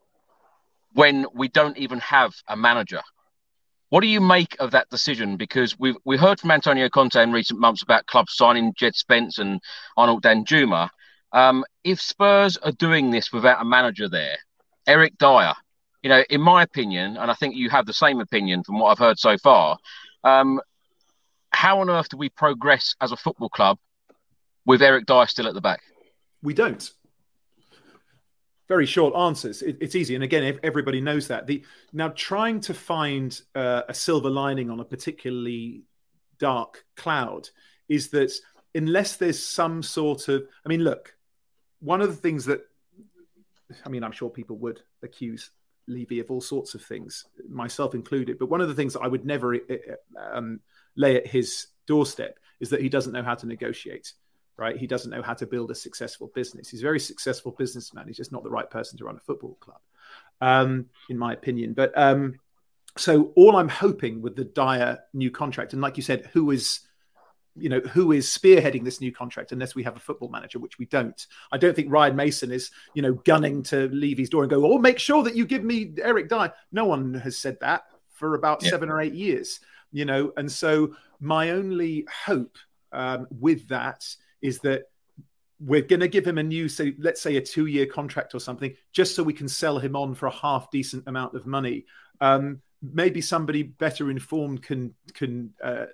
[0.94, 3.02] when we don't even have a manager.
[3.90, 5.38] What do you make of that decision?
[5.38, 9.38] Because we've we heard from Antonio Conte in recent months about clubs signing Jed Spence
[9.38, 9.60] and
[9.98, 10.90] Arnold Danjuma.
[11.32, 14.38] Um, if Spurs are doing this without a manager there,
[14.88, 15.54] Eric Dier,
[16.04, 18.90] you know, in my opinion, and I think you have the same opinion from what
[18.90, 19.78] I've heard so far,
[20.24, 20.60] um,
[21.52, 23.80] how on earth do we progress as a football club
[24.66, 25.82] with Eric Dier still at the back?
[26.42, 26.92] We don't.
[28.68, 29.62] Very short answers.
[29.62, 31.48] It, it's easy, and again, everybody knows that.
[31.48, 35.84] The now trying to find uh, a silver lining on a particularly
[36.38, 37.50] dark cloud
[37.88, 38.34] is that
[38.76, 41.16] unless there's some sort of, I mean, look,
[41.80, 42.62] one of the things that,
[43.86, 45.52] I mean, I'm sure people would accuse
[45.88, 48.40] Levy of all sorts of things, myself included.
[48.40, 49.60] But one of the things that I would never uh,
[50.32, 50.60] um,
[50.96, 54.14] lay at his doorstep is that he doesn't know how to negotiate.
[54.56, 54.78] Right?
[54.78, 56.70] He doesn't know how to build a successful business.
[56.70, 58.06] He's a very successful businessman.
[58.08, 59.80] He's just not the right person to run a football club,
[60.42, 61.74] um, in my opinion.
[61.74, 62.40] But um,
[62.96, 66.82] so all I'm hoping with the Dier new contract, and like you said, who is
[67.56, 70.80] you know who is spearheading this new contract unless we have a football manager which
[70.80, 71.28] we don't.
[71.52, 74.66] I don't think ryan mason is you know gunning to leave his door and go
[74.66, 77.84] oh make sure that you give me eric dye no one has said that
[78.14, 78.72] for about Yeah.
[78.72, 79.60] seven or eight years
[79.92, 82.58] you know and so my only hope
[82.92, 84.08] um, with that
[84.42, 84.84] is that
[85.60, 88.40] we're going to give him a new say let's say a two year contract or
[88.40, 91.86] something just so we can sell him on for a half decent amount of money.
[92.20, 95.86] Um, maybe somebody better informed can can uh,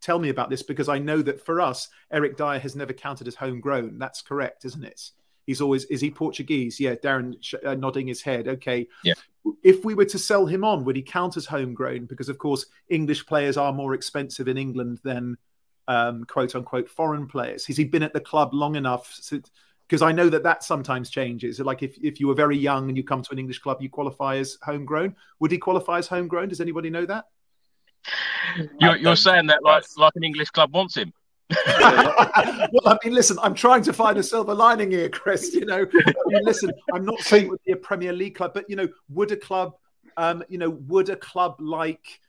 [0.00, 3.26] tell me about this because I know that for us, Eric Dier has never counted
[3.26, 3.98] as homegrown.
[3.98, 5.10] That's correct, isn't it?
[5.46, 6.78] He's always is he Portuguese?
[6.78, 8.48] Yeah, Darren sh- uh, nodding his head.
[8.48, 8.86] Okay.
[9.02, 9.14] Yeah.
[9.62, 12.06] If we were to sell him on, would he count as homegrown?
[12.06, 15.36] Because of course, English players are more expensive in England than
[15.88, 17.66] um, quote unquote foreign players.
[17.66, 19.14] Has he been at the club long enough?
[19.86, 21.60] Because I know that that sometimes changes.
[21.60, 23.90] Like if, if you were very young and you come to an English club, you
[23.90, 25.14] qualify as homegrown.
[25.40, 26.48] Would he qualify as homegrown?
[26.48, 27.26] Does anybody know that?
[28.80, 31.12] You're, you're saying that like like an English club wants him.
[31.50, 35.54] well, I mean, listen, I'm trying to find a silver lining here, Chris.
[35.54, 38.52] You know, I mean, listen, I'm not saying it would be a Premier League club,
[38.54, 39.74] but you know, would a club,
[40.16, 42.20] um, you know, would a club like,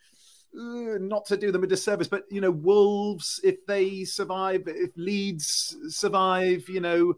[0.57, 4.91] uh, not to do them a disservice, but you know, Wolves, if they survive, if
[4.97, 7.13] Leeds survive, you know,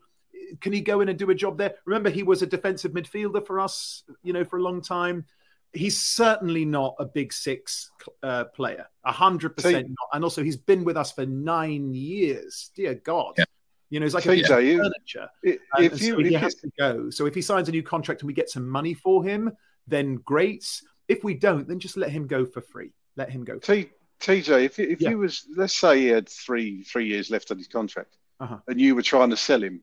[0.61, 1.75] can he go in and do a job there?
[1.85, 5.25] Remember, he was a defensive midfielder for us, you know, for a long time
[5.73, 7.91] he's certainly not a big six
[8.23, 10.09] uh, player, a hundred percent not.
[10.13, 12.71] And also, he's been with us for nine years.
[12.75, 13.45] Dear God, yeah.
[13.89, 15.29] you know, he's like a piece of furniture.
[15.43, 17.09] If, if you, so he if has to go.
[17.09, 19.51] So if he signs a new contract and we get some money for him,
[19.87, 20.81] then great.
[21.07, 22.91] If we don't, then just let him go for free.
[23.15, 23.59] Let him go.
[23.59, 25.13] T- TJ, if if yeah.
[25.13, 28.57] was, let's say he had three three years left on his contract, uh-huh.
[28.67, 29.81] and you were trying to sell him,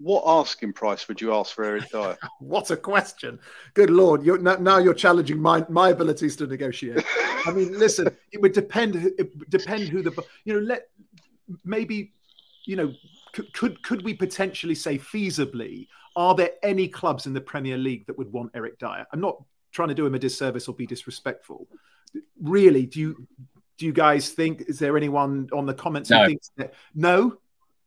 [0.00, 2.16] what asking price would you ask for Eric Dier?
[2.40, 3.38] what a question!
[3.74, 7.04] Good lord, you're, now you're challenging my my abilities to negotiate.
[7.46, 8.96] I mean, listen, it would depend.
[8.96, 10.12] It depend who the
[10.44, 10.60] you know.
[10.60, 10.88] Let
[11.64, 12.12] maybe
[12.64, 12.92] you know.
[13.32, 15.86] Could, could could we potentially say feasibly?
[16.16, 19.06] Are there any clubs in the Premier League that would want Eric Dier?
[19.12, 19.40] I'm not
[19.70, 21.68] trying to do him a disservice or be disrespectful.
[22.42, 23.28] Really, do you
[23.78, 24.62] do you guys think?
[24.62, 26.20] Is there anyone on the comments no.
[26.22, 26.74] who thinks that?
[26.94, 27.38] No,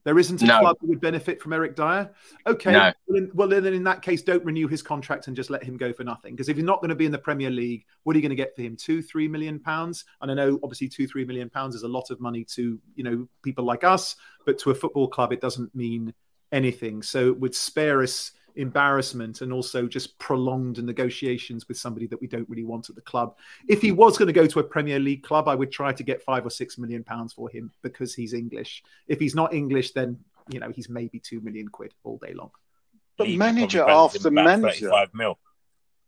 [0.04, 0.60] there isn't a no.
[0.60, 2.12] club that would benefit from Eric Dier.
[2.46, 2.80] Okay, no.
[2.80, 5.78] well, then, well, then in that case, don't renew his contract and just let him
[5.78, 6.34] go for nothing.
[6.34, 8.30] Because if he's not going to be in the Premier League, what are you going
[8.30, 8.76] to get for him?
[8.76, 10.06] Two, three million pounds.
[10.22, 13.04] And I know, obviously, two, three million pounds is a lot of money to you
[13.04, 16.14] know people like us, but to a football club, it doesn't mean
[16.52, 17.02] anything.
[17.02, 22.28] So it would spare us embarrassment and also just prolonged negotiations with somebody that we
[22.28, 23.36] don't really want at the club.
[23.68, 26.04] If he was going to go to a Premier League club, I would try to
[26.04, 28.84] get five or six million pounds for him because he's English.
[29.08, 32.52] If he's not English, then you know he's maybe two million quid all day long.
[33.18, 35.38] But manager after manager, five mil.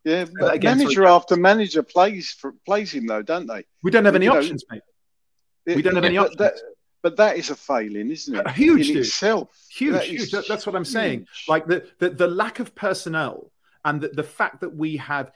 [0.04, 3.66] Yeah, but again, manager sorry, after manager plays for, plays him though, don't they?
[3.82, 4.76] We don't have any you options, know,
[5.66, 5.76] mate.
[5.76, 6.38] We don't have any options.
[6.38, 6.54] That,
[7.06, 8.50] but that is a failing, isn't it?
[8.54, 9.50] Huge, in itself.
[9.70, 10.32] Huge, that huge.
[10.32, 11.20] That, that's what I'm saying.
[11.20, 11.46] Huge.
[11.48, 13.52] Like the, the, the lack of personnel
[13.84, 15.32] and the, the fact that we have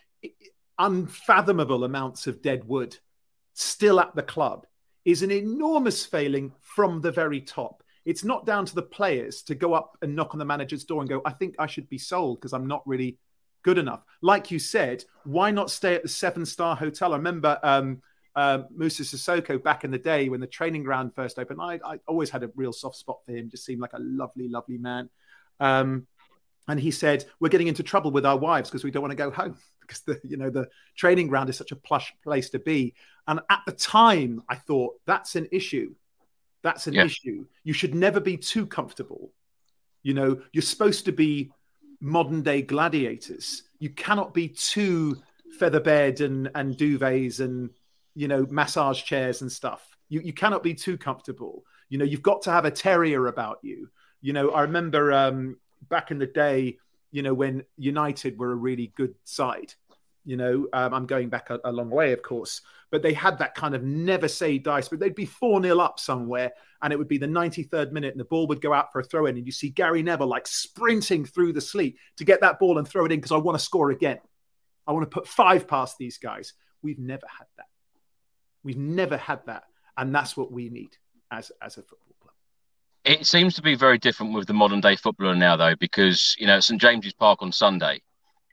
[0.80, 2.98] unfathomable amounts of dead wood
[3.54, 4.66] still at the club
[5.06, 7.84] is an enormous failing from the very top.
[8.04, 11.02] It's not down to the players to go up and knock on the manager's door
[11.02, 13.20] and go, I think I should be sold because I'm not really
[13.62, 14.04] good enough.
[14.24, 17.14] Like you said, why not stay at the seven star hotel?
[17.14, 18.02] I remember um,
[18.40, 21.60] um, Moussa Sissoko back in the day when the training ground first opened.
[21.62, 23.50] I, I, always had a real soft spot for him.
[23.50, 25.10] Just seemed like a lovely, lovely man.
[25.60, 26.08] Um,
[26.70, 29.18] and he said, "We're getting into trouble with our wives because we don't want to
[29.18, 32.60] go home because the you know the training ground is such a plush place to
[32.60, 32.94] be."
[33.28, 35.94] And at the time, I thought that's an issue.
[36.64, 37.06] That's an yeah.
[37.06, 37.46] issue.
[37.66, 39.34] You should never be too comfortable.
[40.02, 41.52] You know, you're supposed to be
[42.00, 43.64] modern day gladiators.
[43.80, 45.18] You cannot be too
[45.60, 47.72] featherbed and and duvets and
[48.16, 49.86] you know, massage chairs and stuff.
[50.10, 51.64] You, you cannot be too comfortable.
[51.90, 53.90] You know, you've got to have a terrier about you.
[54.22, 55.58] You know, I remember um,
[55.90, 56.78] back in the day,
[57.12, 59.74] you know, when United were a really good side.
[60.26, 63.40] You know, um, I'm going back a, a, long way, of course, but they had
[63.40, 66.52] that kind of never say dice, but they'd be 4 0 up somewhere,
[66.82, 69.04] and it would be the 93rd minute, and the ball would go out for a
[69.04, 72.60] throw in, and you see Gary Neville like sprinting through the sleet to get that
[72.60, 74.20] ball and throw it in because I want to score again.
[74.86, 76.54] I want to put five past these guys.
[76.84, 77.69] We've never had that.
[78.64, 79.64] We've never had that,
[79.98, 80.98] and that's what we need
[81.32, 82.34] as as a football club.
[83.06, 86.48] It seems to be very different with the modern day footballer now, though, because you
[86.48, 88.02] know St James's Park on Sunday,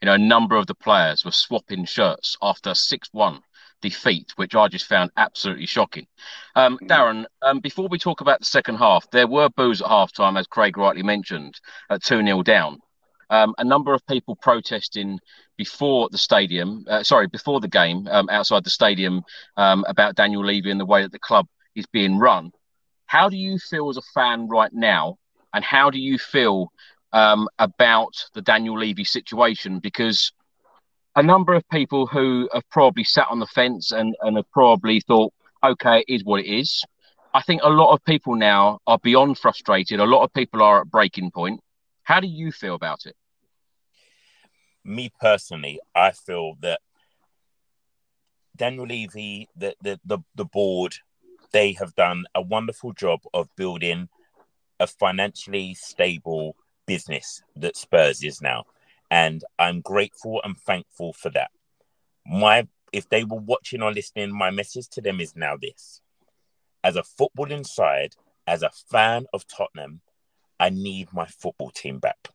[0.00, 3.40] you know a number of the players were swapping shirts after six one
[3.82, 6.06] defeat, which I just found absolutely shocking.
[6.54, 6.88] Um, mm.
[6.88, 10.36] Darren, um, before we talk about the second half, there were boos at half time,
[10.36, 12.80] as Craig rightly mentioned, at 2 0 down.
[13.28, 15.18] Um, a number of people protesting
[15.56, 19.22] before the stadium, uh, sorry, before the game um, outside the stadium
[19.56, 22.52] um, about Daniel Levy and the way that the club is being run.
[23.06, 25.16] How do you feel as a fan right now?
[25.54, 26.72] And how do you feel
[27.12, 29.78] um, about the Daniel Levy situation?
[29.78, 30.32] Because
[31.14, 35.00] a number of people who have probably sat on the fence and, and have probably
[35.00, 35.32] thought,
[35.64, 36.84] okay, it is what it is.
[37.32, 40.00] I think a lot of people now are beyond frustrated.
[40.00, 41.60] A lot of people are at breaking point.
[42.02, 43.16] How do you feel about it?
[44.86, 46.80] Me personally, I feel that
[48.56, 50.94] Daniel Levy, the, the, the, the board,
[51.52, 54.08] they have done a wonderful job of building
[54.78, 56.56] a financially stable
[56.86, 58.64] business that Spurs is now.
[59.10, 61.50] And I'm grateful and thankful for that.
[62.26, 66.00] My if they were watching or listening, my message to them is now this.
[66.82, 68.14] As a footballing side,
[68.46, 70.00] as a fan of Tottenham,
[70.58, 72.30] I need my football team back.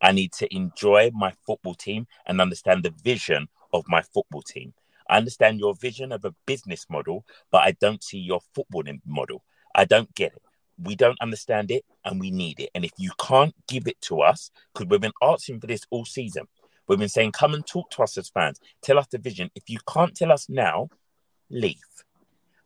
[0.00, 4.74] I need to enjoy my football team and understand the vision of my football team.
[5.08, 9.42] I understand your vision of a business model, but I don't see your footballing model.
[9.74, 10.42] I don't get it.
[10.80, 12.70] We don't understand it and we need it.
[12.74, 16.04] And if you can't give it to us, because we've been asking for this all
[16.04, 16.46] season,
[16.86, 19.50] we've been saying, come and talk to us as fans, tell us the vision.
[19.54, 20.88] If you can't tell us now,
[21.50, 21.76] leave.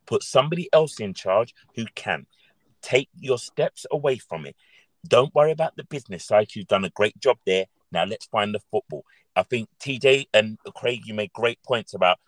[0.07, 2.27] Put somebody else in charge who can.
[2.83, 4.57] Take your steps away from it.
[5.07, 6.55] Don't worry about the business side.
[6.55, 7.67] You've done a great job there.
[7.91, 9.05] Now let's find the football.
[9.35, 12.19] I think TJ and Craig, you made great points about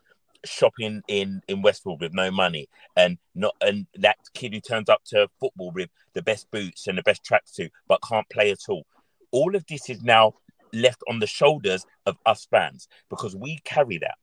[0.44, 5.02] shopping in in Westfield with no money and not and that kid who turns up
[5.06, 8.84] to football with the best boots and the best tracksuit but can't play at all.
[9.32, 10.34] All of this is now
[10.72, 14.16] left on the shoulders of us fans because we carry that.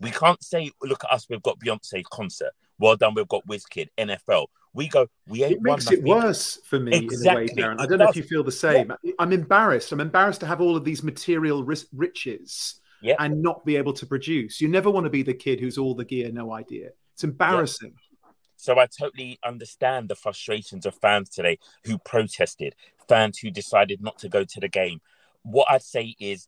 [0.00, 2.52] We can't say, look at us, we've got Beyonce concert.
[2.78, 4.46] Well done, we've got Wizkid, NFL.
[4.72, 7.44] We go, we ain't It makes it worse for me Exactly.
[7.44, 7.80] in a way, Darren.
[7.80, 8.92] I don't know if you feel the same.
[9.18, 9.90] I'm embarrassed.
[9.92, 13.16] I'm embarrassed to have all of these material riches Yeah.
[13.18, 14.60] and not be able to produce.
[14.60, 16.90] You never want to be the kid who's all the gear, no idea.
[17.14, 17.94] It's embarrassing.
[18.56, 22.74] So I totally understand the frustrations of fans today who protested,
[23.08, 25.00] fans who decided not to go to the game.
[25.42, 26.46] What I'd say is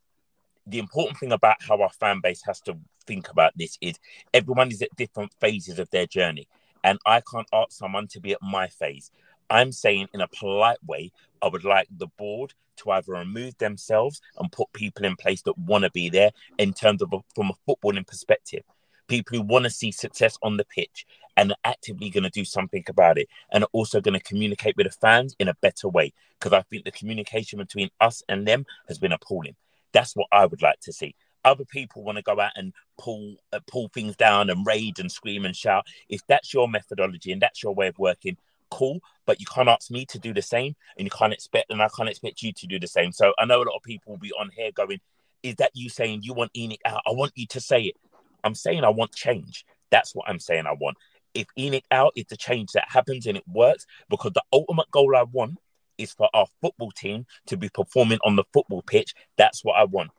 [0.67, 3.99] the important thing about how our fan base has to think about this is
[4.33, 6.47] everyone is at different phases of their journey.
[6.85, 9.11] And I can't ask someone to be at my phase.
[9.51, 11.13] I'm saying in a polite way,
[11.43, 15.59] I would like the board to either remove themselves and put people in place that
[15.59, 18.63] want to be there in terms of a, from a footballing perspective.
[19.09, 21.07] People who want to see success on the pitch
[21.37, 24.77] and are actively going to do something about it and are also going to communicate
[24.77, 26.13] with the fans in a better way.
[26.39, 29.57] Because I think the communication between us and them has been appalling.
[29.93, 31.15] That's what I would like to see.
[31.45, 35.11] Other people want to go out and pull uh, pull things down and rage and
[35.11, 35.87] scream and shout.
[36.09, 38.37] If that's your methodology and that's your way of working,
[38.71, 39.01] cool.
[39.27, 41.89] But you can't ask me to do the same, and you can't expect, and I
[41.97, 43.13] can't expect you to do the same.
[43.13, 45.01] So I know a lot of people will be on here going,
[45.43, 47.03] "Is that you saying you want ENIC out?
[47.07, 47.97] I want you to say it."
[48.45, 49.65] I'm saying I want change.
[49.91, 50.97] That's what I'm saying I want.
[51.35, 55.15] If ENIC out is the change that happens and it works, because the ultimate goal
[55.17, 55.59] I want
[55.99, 59.15] is for our football team to be performing on the football pitch.
[59.37, 60.11] That's what I want.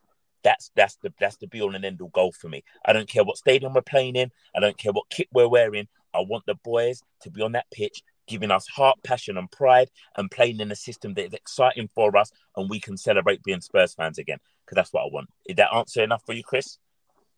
[0.43, 2.63] That's that's the that's the be all and end all goal for me.
[2.85, 4.31] I don't care what stadium we're playing in.
[4.55, 5.87] I don't care what kit we're wearing.
[6.13, 9.89] I want the boys to be on that pitch, giving us heart, passion, and pride,
[10.17, 13.61] and playing in a system that is exciting for us, and we can celebrate being
[13.61, 14.37] Spurs fans again.
[14.65, 15.29] Because that's what I want.
[15.45, 16.77] Is that answer enough for you, Chris?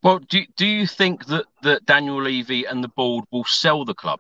[0.03, 3.93] Well, do do you think that that Daniel Levy and the board will sell the
[3.93, 4.19] club?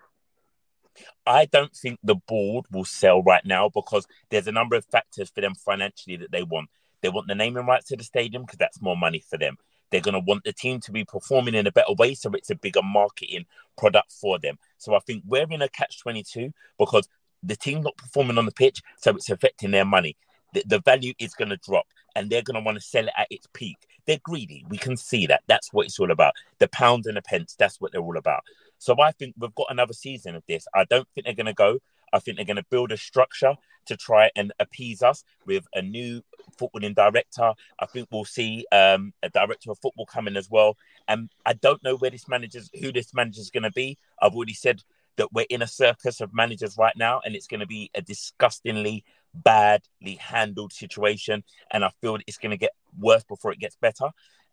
[1.25, 5.29] I don't think the board will sell right now because there's a number of factors
[5.29, 6.69] for them financially that they want.
[7.01, 9.57] They want the naming rights to the stadium because that's more money for them.
[9.91, 12.49] They're going to want the team to be performing in a better way, so it's
[12.49, 13.45] a bigger marketing
[13.77, 14.57] product for them.
[14.77, 17.07] So I think we're in a catch 22 because
[17.43, 20.17] the team not performing on the pitch, so it's affecting their money.
[20.53, 21.85] The, the value is going to drop
[22.15, 23.77] and they're going to want to sell it at its peak.
[24.05, 24.65] They're greedy.
[24.69, 25.43] We can see that.
[25.47, 26.33] That's what it's all about.
[26.59, 28.43] The pound and the pence, that's what they're all about.
[28.77, 30.67] So I think we've got another season of this.
[30.73, 31.79] I don't think they're going to go.
[32.15, 33.55] I think they're going to build a structure
[33.85, 36.21] to try and appease us with a new
[36.59, 37.53] footballing director.
[37.79, 40.77] I think we'll see um, a director of football coming as well.
[41.07, 43.97] And I don't know where this manager's, who this manager's going to be.
[44.21, 44.81] I've already said
[45.17, 48.01] that we're in a circus of managers right now, and it's going to be a
[48.01, 49.03] disgustingly
[49.33, 51.43] badly handled situation.
[51.71, 54.09] And I feel it's going to get worse before it gets better.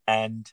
[0.07, 0.51] And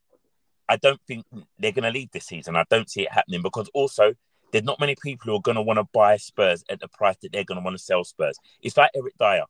[0.67, 1.25] I don't think
[1.57, 2.55] they're going to leave this season.
[2.55, 4.13] I don't see it happening because also
[4.51, 7.15] there's not many people who are going to want to buy Spurs at the price
[7.21, 8.37] that they're going to want to sell Spurs.
[8.61, 9.45] It's like Eric Dier.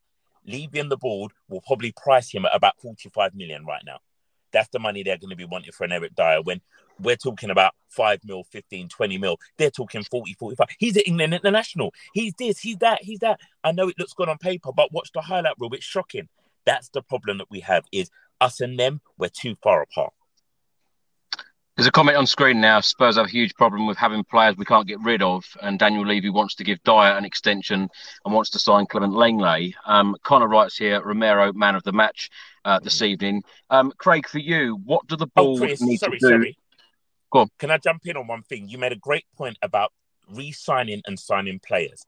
[0.45, 3.99] Levy and the board will probably price him at about 45 million right now.
[4.51, 6.61] That's the money they're going to be wanting for an Eric Dier when
[6.99, 9.37] we're talking about 5 mil, 15, 20 mil.
[9.57, 10.67] They're talking 40, 45.
[10.79, 11.93] He's an England international.
[12.13, 13.39] He's this, he's that, he's that.
[13.63, 15.73] I know it looks good on paper, but watch the highlight reel.
[15.73, 16.27] It's shocking.
[16.65, 18.09] That's the problem that we have is
[18.41, 20.13] us and them, we're too far apart.
[21.79, 22.81] There's a comment on screen now.
[22.81, 26.05] Spurs have a huge problem with having players we can't get rid of, and Daniel
[26.05, 27.87] Levy wants to give Dier an extension
[28.25, 29.75] and wants to sign Clement Lenglet.
[29.85, 32.31] Um, Connor writes here, Romero, man of the match
[32.65, 33.43] uh, this evening.
[33.69, 36.27] Um, Craig, for you, what do the Oh, Chris, need sorry, to do?
[36.27, 36.57] sorry.
[37.31, 37.47] Go on.
[37.59, 38.67] Can I jump in on one thing?
[38.67, 39.93] You made a great point about
[40.29, 42.05] re-signing and signing players.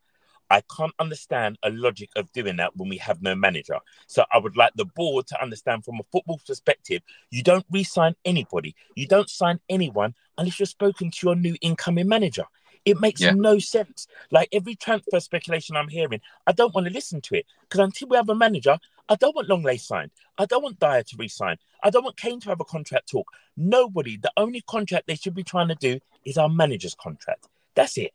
[0.52, 3.80] I can't understand a logic of doing that when we have no manager.
[4.08, 8.16] So I would like the board to understand from a football perspective, you don't re-sign
[8.26, 8.76] anybody.
[8.96, 12.44] You don't sign anyone unless you're spoken to your new incoming manager.
[12.84, 13.32] It makes Yeah.
[13.32, 14.08] no sense.
[14.30, 18.10] Like every transfer speculation I'm hearing, I don't want to listen to it because until
[18.10, 20.12] we have a manager, I don't want Lenglet signed.
[20.38, 21.58] I don't want Dier to resign.
[21.84, 23.28] I don't want Kane to have a contract talk.
[23.56, 24.18] Nobody.
[24.18, 27.48] The only contract they should be trying to do is our manager's contract.
[27.76, 28.12] That's it.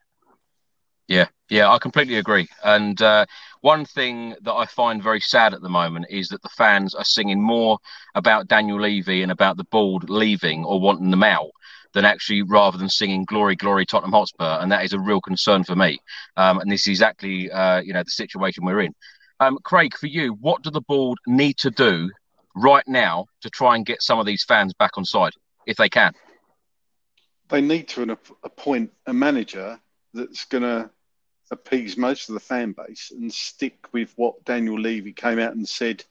[1.08, 2.48] Yeah, yeah, I completely agree.
[2.64, 3.26] And uh,
[3.60, 7.04] one thing that I find very sad at the moment is that the fans are
[7.04, 7.78] singing more
[8.16, 11.50] about Daniel Levy and about the board leaving or wanting them out
[11.92, 15.62] than actually rather than singing "Glory, Glory, Tottenham Hotspur," and that is a real concern
[15.62, 15.98] for me.
[16.36, 18.94] Um, and this is exactly uh, you know the situation we're in.
[19.38, 22.10] Um, Craig, for you, what do the board need to do
[22.56, 25.32] right now to try and get some of these fans back on side
[25.66, 26.12] if they can?
[27.48, 29.78] They need to appoint a manager
[30.12, 30.90] that's going to
[31.50, 35.68] appease most of the fan base and stick with what Daniel Levy came out and
[35.68, 36.04] said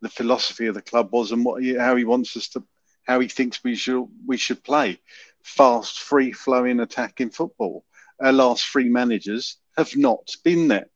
[0.00, 2.62] the philosophy of the club was and what how he wants us to
[3.04, 5.00] how he thinks we should we should play.
[5.42, 7.84] Fast free flowing attacking football.
[8.20, 10.88] Our last three managers have not been there.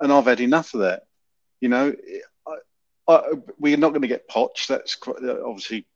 [0.00, 1.04] And I've had enough of that.
[1.60, 1.94] You know
[2.46, 2.56] I,
[3.08, 5.86] I, we're not going to get Poch that's obviously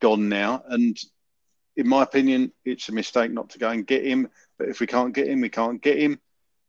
[0.00, 0.62] gone now.
[0.66, 0.98] And
[1.76, 4.30] in my opinion it's a mistake not to go and get him.
[4.58, 6.18] But if we can't get him we can't get him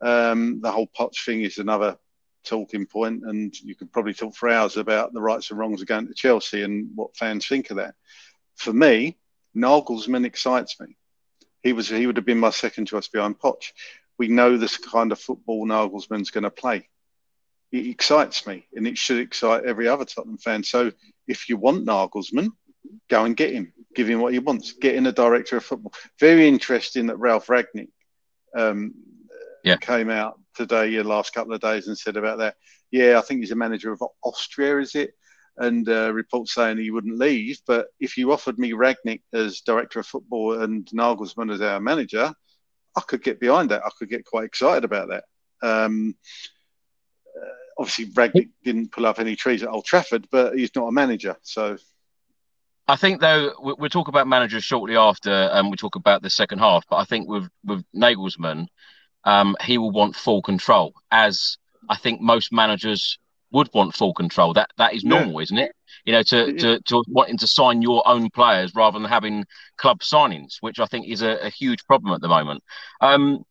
[0.02, 1.98] um, the whole Poch thing is another
[2.44, 5.88] talking point, and you could probably talk for hours about the rights and wrongs of
[5.88, 7.96] going to Chelsea and what fans think of that.
[8.56, 9.18] For me,
[9.56, 10.98] Nagelsmann excites me.
[11.64, 13.72] He was he would have been my second choice behind Poch.
[14.18, 16.88] We know this kind of football Nagelsmann's going to play.
[17.72, 20.64] It excites me, and it should excite every other Tottenham fan.
[20.64, 20.92] So,
[21.28, 22.50] if you want Nagelsmann,
[23.10, 23.74] go and get him.
[23.96, 24.74] Give him what he wants.
[24.74, 25.94] Get in a director of football.
[26.20, 27.90] Very interesting that Ralf Rangnick
[28.56, 28.94] um,
[29.64, 29.78] yeah.
[29.78, 32.56] came out today, the last couple of days, and said about that.
[32.92, 35.12] Yeah, I think he's a manager of Austria, is it?
[35.58, 37.60] And uh, reports saying he wouldn't leave.
[37.68, 42.34] But if you offered me Rangnick as director of football and Nagelsmann as our manager,
[42.96, 43.84] I could get behind that.
[43.86, 45.24] I could get quite excited about that.
[45.62, 46.16] Um,
[47.36, 50.92] uh, obviously, Rangnick didn't pull up any trees at Old Trafford, but he's not a
[50.92, 51.78] manager, so.
[52.88, 56.60] I think though we'll talk about managers shortly after, and we talk about the second
[56.60, 56.86] half.
[56.90, 58.68] But I think with with Nagelsmann,
[59.24, 61.58] um, he will want full control, as
[61.90, 63.18] I think most managers
[63.52, 64.54] would want full control.
[64.54, 65.44] That that is normal, yeah.
[65.44, 65.72] isn't it?
[66.06, 69.46] You know, to, to to wanting to sign your own players rather than having
[69.78, 72.64] club signings, which I think is a, a huge problem at the moment.
[73.02, 73.44] Um,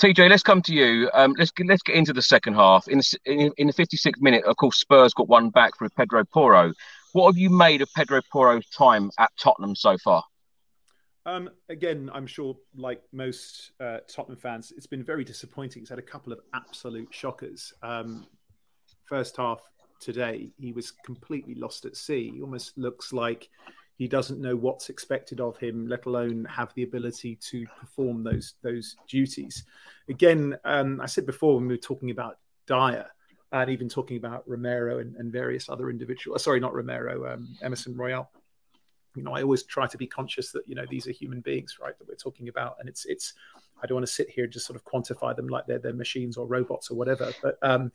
[0.00, 1.10] TJ, let's come to you.
[1.12, 2.88] Um, let's let's get into the second half.
[2.88, 6.24] In the, in, in the 56th minute, of course, Spurs got one back through Pedro
[6.24, 6.72] Porro.
[7.12, 10.22] What have you made of Pedro Porro's time at Tottenham so far?
[11.26, 15.82] Um, again, I'm sure, like most uh, Tottenham fans, it's been very disappointing.
[15.82, 17.72] He's had a couple of absolute shockers.
[17.82, 18.26] Um,
[19.04, 19.60] first half
[20.00, 22.30] today, he was completely lost at sea.
[22.34, 23.48] He almost looks like
[23.96, 28.54] he doesn't know what's expected of him, let alone have the ability to perform those
[28.62, 29.64] those duties.
[30.08, 33.06] Again, um, I said before when we were talking about Dier
[33.52, 36.44] and even talking about Romero and, and various other individuals.
[36.44, 38.30] Sorry, not Romero, um, Emerson Royal
[39.14, 41.78] you know, I always try to be conscious that you know these are human beings,
[41.80, 41.98] right?
[41.98, 43.34] That we're talking about, and it's it's.
[43.82, 45.94] I don't want to sit here and just sort of quantify them like they're they're
[45.94, 47.90] machines or robots or whatever, but um,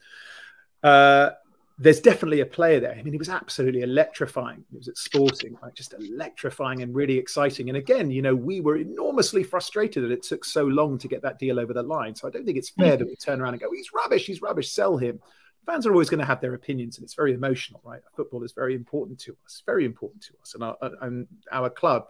[0.84, 1.32] uh,
[1.78, 2.94] there's definitely a player there.
[2.98, 4.64] I mean, he was absolutely electrifying.
[4.74, 7.68] It was at Sporting, like just electrifying and really exciting.
[7.68, 11.22] And again, you know, we were enormously frustrated that it took so long to get
[11.24, 12.16] that deal over the line.
[12.16, 14.26] So I don't think it's fair that we turn around and go, "He's rubbish.
[14.26, 14.72] He's rubbish.
[14.72, 15.20] Sell him."
[15.66, 18.02] Fans are always going to have their opinions, and it's very emotional, right?
[18.16, 21.70] Football is very important to us, very important to us, and our, uh, and our
[21.70, 22.08] club.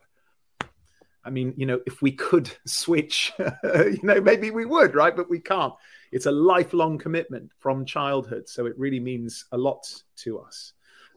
[1.24, 3.34] I mean, you know, if we could switch,
[3.64, 5.16] you know, maybe we would, right?
[5.16, 5.74] But we can't.
[6.12, 10.74] It's a lifelong commitment from childhood, so it really means a lot to us.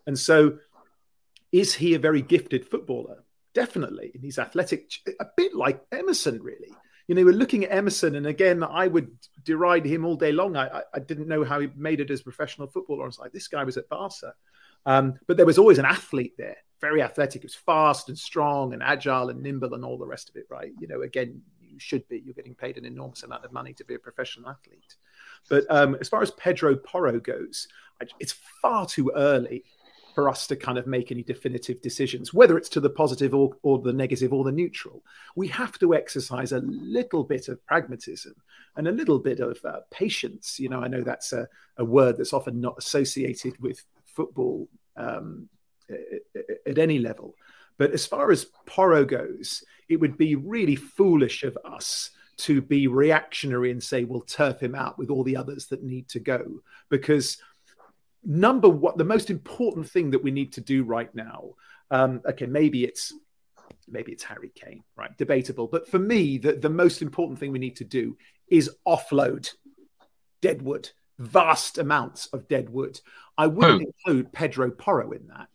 [0.06, 0.58] And so,
[1.52, 3.24] is he a very gifted footballer?
[3.54, 6.72] Definitely, and he's athletic, a bit like Emerson, really
[7.08, 9.10] you know, we're looking at Emerson, and again, I would
[9.42, 10.56] deride him all day long.
[10.56, 13.04] I, I didn't know how he made it as professional footballer.
[13.04, 14.34] I was like, this guy was at Barca.
[14.84, 17.42] Um, but there was always an athlete there, very athletic.
[17.42, 20.46] It was fast and strong and agile and nimble and all the rest of it,
[20.50, 20.70] right?
[20.78, 22.22] You know, again, you should be.
[22.24, 24.96] You're getting paid an enormous amount of money to be a professional athlete.
[25.48, 27.68] But um, as far as Pedro Porro goes,
[28.20, 29.64] it's far too early
[30.18, 33.52] for us to kind of make any definitive decisions, whether it's to the positive or,
[33.62, 35.00] or the negative or the neutral.
[35.36, 38.34] We have to exercise a little bit of pragmatism
[38.74, 40.58] and a little bit of uh, patience.
[40.58, 41.46] You know, I know that's a,
[41.76, 45.48] a, word that's often not associated with football um,
[46.66, 47.36] at any level.
[47.76, 52.88] But as far as Porro goes, it would be really foolish of us to be
[52.88, 56.44] reactionary and say we'll turf him out with all the others that need to go
[56.88, 57.38] because
[58.24, 61.50] number one, the most important thing that we need to do right now.
[61.90, 63.12] Um, okay, maybe it's
[63.86, 65.16] maybe it's Harry Kane, right?
[65.16, 68.16] Debatable, but for me, the, the most important thing we need to do
[68.48, 69.50] is offload
[70.40, 73.00] deadwood, vast amounts of deadwood.
[73.36, 73.86] I wouldn't oh.
[73.86, 75.48] include Pedro Porro in that.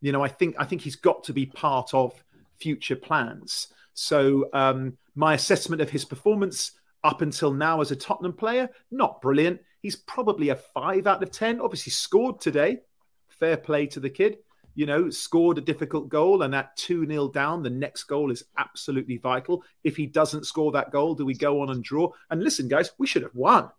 [0.00, 2.12] You know, I think I think he's got to be part of
[2.60, 3.68] future plans.
[3.94, 6.72] So um, my assessment of his performance
[7.02, 9.60] up until now as a Tottenham player, not brilliant.
[9.80, 11.60] He's probably a five out of 10.
[11.60, 12.80] Obviously, scored today.
[13.28, 14.38] Fair play to the kid.
[14.74, 18.44] You know, scored a difficult goal, and that 2 0 down, the next goal is
[18.56, 19.64] absolutely vital.
[19.82, 22.10] If he doesn't score that goal, do we go on and draw?
[22.30, 23.70] And listen, guys, we should have won.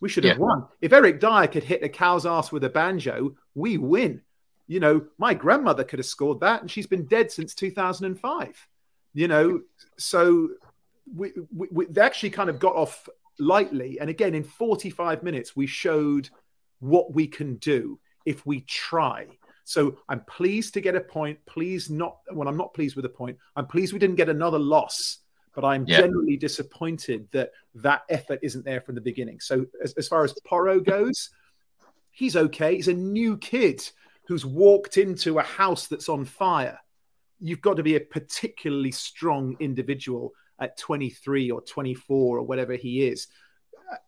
[0.00, 0.42] We should have Yeah.
[0.44, 0.66] won.
[0.80, 4.22] If Eric Dier could hit a cow's ass with a banjo, we win.
[4.68, 8.68] You know, my grandmother could have scored that, and she's been dead since 2005.
[9.14, 9.60] You know,
[9.98, 10.50] so
[11.14, 13.08] we, we, we they actually kind of got off
[13.38, 13.98] lightly.
[14.00, 16.30] And again, in 45 minutes, we showed
[16.80, 19.26] what we can do if we try.
[19.64, 21.38] So I'm pleased to get a point.
[21.46, 23.38] Please not when I'm not pleased with a point.
[23.56, 25.18] I'm pleased we didn't get another loss,
[25.54, 26.00] but I'm Yeah.
[26.00, 29.40] generally disappointed that that effort isn't there from the beginning.
[29.40, 31.30] So as, as far as Porro goes,
[32.10, 32.74] he's okay.
[32.76, 33.88] He's a new kid
[34.26, 36.78] who's walked into a house that's on fire.
[37.40, 40.32] You've got to be a particularly strong individual
[40.62, 43.28] at 23 or 24 or whatever he is.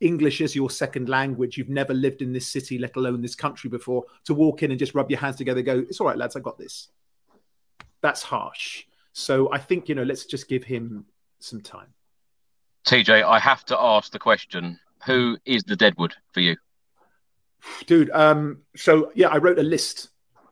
[0.01, 1.59] English is your second language.
[1.59, 4.79] You've never lived in this city, let alone this country before, to walk in and
[4.79, 6.89] just rub your hands together, and go, it's all right, lads, I got this.
[8.01, 8.85] That's harsh.
[9.13, 11.05] So I think, you know, let's just give him
[11.41, 11.89] some time.
[12.87, 16.57] TJ, I have to ask the question: Who is the Deadwood for you?
[17.87, 20.11] dude um so yeah i wrote a list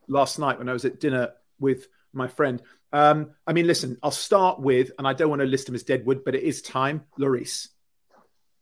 [0.09, 1.31] last night when i was at dinner
[1.61, 2.63] with my friend.
[2.93, 5.83] Um i mean listen i'll start with and i don't want to list him as
[5.83, 7.69] deadwood but it is time Lloris.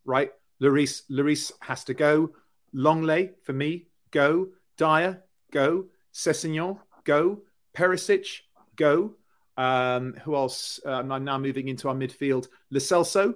[0.05, 0.31] right?
[0.63, 2.31] Lloris, Lloris has to go.
[2.73, 4.49] Lenglet for me go.
[4.77, 5.87] Dier go.
[6.15, 7.43] Sessegnon, go.
[7.77, 8.43] Perisic
[8.77, 9.17] go.
[9.57, 10.79] Um who else?
[10.85, 12.47] Um, i'm now moving into our midfield.
[12.71, 13.35] Lo Celso,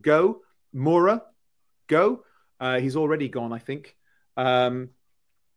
[0.00, 0.42] go.
[0.72, 1.22] Moura
[1.88, 2.22] go.
[2.60, 3.96] Uh, he's already gone i think.
[4.36, 4.90] Um,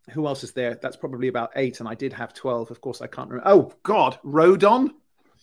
[0.10, 0.76] who else is there?
[0.76, 2.72] That's probably about eight, and I did have twelve.
[2.72, 3.50] Of course, I can't remember.
[3.50, 4.90] Oh God, Rodon.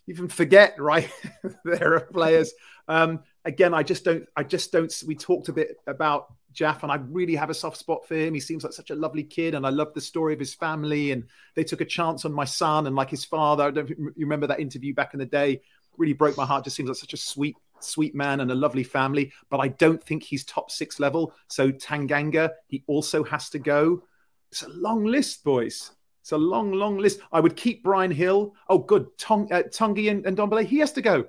[0.06, 1.10] You even forget, right?
[1.64, 2.52] there are players.
[2.88, 4.26] Um, again, I just don't.
[4.36, 4.92] I just don't.
[5.06, 8.34] We talked a bit about Jaff, and I really have a soft spot for him.
[8.34, 11.12] He seems like such a lovely kid, and I love the story of his family.
[11.12, 11.24] And
[11.54, 13.64] they took a chance on my son, and like his father.
[13.64, 15.60] I don't you remember that interview back in the day.
[15.98, 16.64] Really broke my heart.
[16.64, 20.02] Just seems like such a sweet sweet man and a lovely family, but I don't
[20.02, 21.34] think he's top six level.
[21.48, 24.02] So Tanganga, he also has to go.
[24.50, 25.90] It's a long list, boys.
[26.22, 27.20] It's a long, long list.
[27.30, 28.54] I would keep Bryan Gil.
[28.68, 29.06] Oh, good.
[29.18, 31.26] Tong, uh, Tanguy and, and Ndombele, he has to go.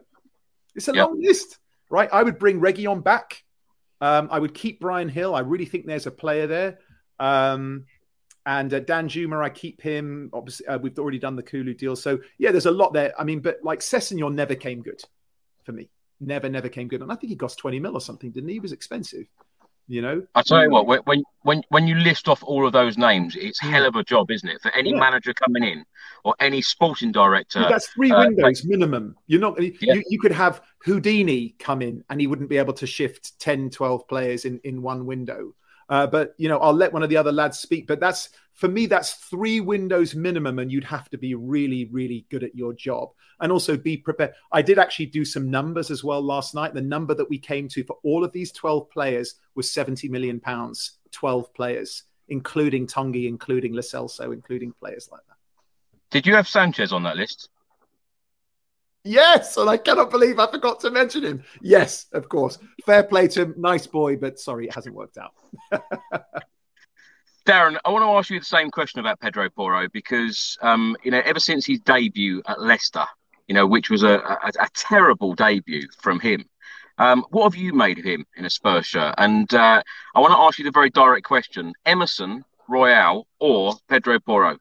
[0.75, 1.07] It's a Yep.
[1.07, 2.09] long list, right?
[2.11, 3.43] I would bring Reguilon back.
[4.01, 5.35] Um, I would keep Bryan Gil.
[5.35, 6.79] I really think there's a player there.
[7.19, 7.85] Um,
[8.45, 10.29] and uh, Danjuma, I keep him.
[10.33, 11.95] Obviously, uh, we've already done the Kulu deal.
[11.95, 13.13] So, yeah, there's a lot there.
[13.19, 15.01] I mean, but like Sessegnon never came good
[15.63, 15.89] for me.
[16.19, 17.01] Never, never came good.
[17.01, 18.55] And I think he cost 20 mil or something, didn't he?
[18.55, 19.27] He was expensive,
[19.87, 20.21] you know?
[20.35, 23.59] I tell you what, when- when when you list off all of those names, it's
[23.59, 24.99] hell of a job, isn't it, for any Yeah.
[24.99, 25.85] manager coming in
[26.25, 27.59] or any sporting director?
[27.69, 29.15] That's three uh, windows minimum.
[29.27, 30.01] You're not, you, Yeah.
[30.09, 34.07] you could have Houdini come in and he wouldn't be able to shift 10, 12
[34.09, 35.53] players in, in one window.
[35.89, 37.87] Uh, but, you know, I'll let one of the other lads speak.
[37.87, 38.27] But that's,
[38.57, 40.57] for me, that's three windows minimum.
[40.57, 43.09] And you'd have to be really, really good at your job
[43.39, 44.33] and also be prepared.
[44.51, 46.73] I did actually do some numbers as well last night.
[46.73, 50.39] The number that we came to for all of these 12 players was 70 million
[50.39, 55.37] pounds, 12 players, including Tanguy, including Lo Celso, including players like that.
[56.09, 57.49] Did you have Sanchez on that list?
[59.03, 61.43] Yes, and I cannot believe I forgot to mention him.
[61.61, 62.57] Yes, of course.
[62.87, 63.53] Fair play to him.
[63.55, 65.33] Nice boy, but sorry, it hasn't worked out.
[67.47, 71.11] Darren, I want to ask you the same question about Pedro Porro because, um, you
[71.11, 73.05] know, ever since his debut at Leicester,
[73.47, 76.43] you know, which was a, a, a terrible debut from him,
[76.97, 79.15] um, what have you made of him in a Spurs shirt?
[79.17, 79.81] And uh,
[80.13, 84.57] I want to ask you the very direct question: Emerson, Royal, or Pedro Porro?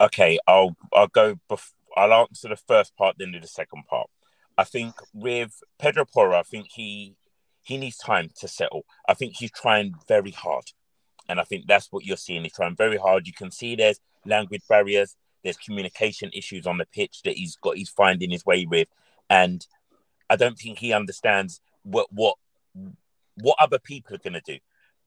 [0.00, 1.40] Okay, I'll I'll go.
[1.50, 4.08] Bef- I'll answer the first part, then do the second part.
[4.56, 7.16] I think with Pedro Porro, I think he
[7.62, 8.84] he needs time to settle.
[9.08, 10.66] I think he's trying very hard,
[11.30, 12.42] and I think that's what you're seeing.
[12.42, 13.26] He's trying very hard.
[13.26, 17.76] You can see there's language barriers, there's communication issues on the pitch that he's got.
[17.76, 18.88] He's finding his way with,
[19.30, 19.66] and
[20.28, 22.36] I don't think he understands what what
[23.36, 24.58] what other people are going to do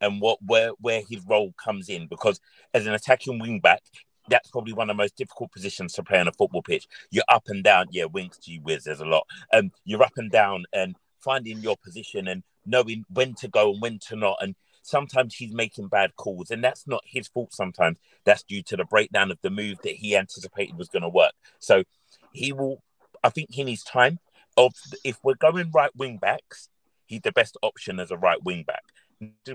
[0.02, 2.40] and what where where his role comes in because
[2.74, 3.82] as an attacking wing back
[4.30, 7.24] that's probably one of the most difficult positions to play on a football pitch you're
[7.30, 10.64] up and down yeah wings gee whiz there's a lot um you're up and down
[10.74, 15.36] and finding your position and knowing when to go and when to not and sometimes
[15.36, 19.32] he's making bad calls and that's not his fault sometimes that's due to the breakdown
[19.32, 21.84] of the move that he anticipated was going to work so
[22.32, 22.84] he will
[23.24, 24.20] i think he needs time
[24.56, 24.74] of
[25.04, 26.70] if we're going right wing backs
[27.14, 28.84] he's the best option as a right wing back.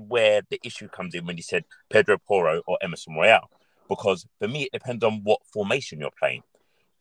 [0.00, 3.50] Where the issue comes in when you said Pedro Porro or Emerson Royal,
[3.88, 6.42] because for me it depends on what formation you're playing.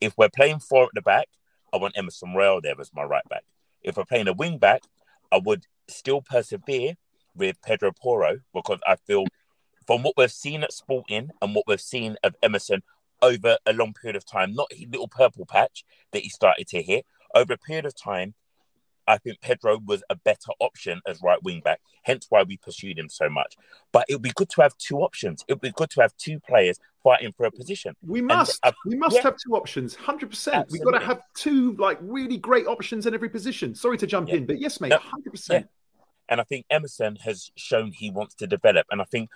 [0.00, 1.28] If we're playing four at the back,
[1.72, 3.44] I want Emerson Royal there as my right back.
[3.82, 4.82] If we're playing a wing back,
[5.32, 6.94] I would still persevere
[7.38, 9.24] with Pedro Porro because I feel
[9.86, 12.82] from what we've seen at Sporting and what we've seen of Emerson
[13.22, 16.82] over a long period of time, not his little purple patch that he started to
[16.82, 18.34] hit, over a period of time,
[19.08, 22.98] I think Pedro was a better option as right wing back, hence why we pursued
[22.98, 23.56] him so much.
[23.90, 25.44] But it would be good to have two options.
[25.48, 27.94] It would be good to have two players fighting for a position.
[28.06, 28.60] We must.
[28.62, 29.22] And, we must yeah.
[29.22, 29.94] have two options.
[29.94, 30.68] Hundred percent.
[30.70, 33.74] We've got to have two like really great options in every position.
[33.74, 34.36] Sorry to jump yeah.
[34.36, 35.68] in, but yes, mate, hundred no, percent.
[36.28, 38.86] And I think Emerson has shown he wants to develop.
[38.90, 39.30] And I think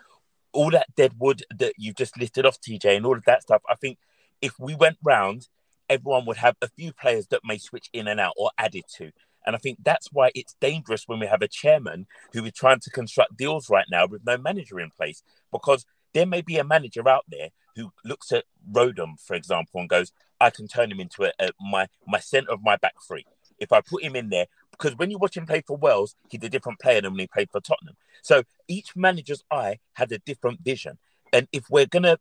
[0.52, 3.62] all that dead wood that you've just listed off, TJ, and all of that stuff.
[3.68, 3.98] I think
[4.40, 5.48] if we went round,
[5.88, 9.12] everyone would have a few players that may switch in and out or added to.
[9.44, 12.80] And I think that's why it's dangerous when we have a chairman who is trying
[12.80, 16.64] to construct deals right now with no manager in place, because there may be a
[16.64, 21.00] manager out there who looks at Rodon, for example, and goes, I can turn him
[21.00, 23.24] into a, a, my my centre of my back three.
[23.58, 26.42] If I put him in there, because when you watch him play for Wales, he's
[26.42, 27.96] a different player than when he played for Tottenham.
[28.22, 30.98] So each manager's eye had a different vision.
[31.32, 32.18] And if we're gonna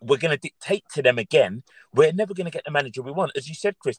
[0.00, 1.62] we're gonna dictate to them again,
[1.94, 3.32] we're never gonna get the manager we want.
[3.36, 3.98] As you said, Chris,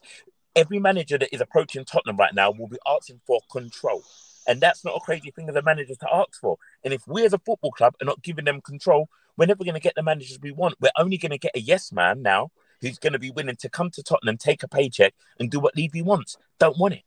[0.54, 4.02] every manager that is approaching Tottenham right now will be asking for control.
[4.46, 6.58] And that's not a crazy thing as a manager to ask for.
[6.84, 9.74] And if we as a football club are not giving them control, we're never going
[9.74, 10.76] to get the managers we want.
[10.80, 12.50] We're only going to get a yes man now
[12.80, 15.76] who's going to be willing to come to Tottenham, take a paycheck, and do what
[15.76, 16.36] Levy wants.
[16.58, 17.02] Don't want it.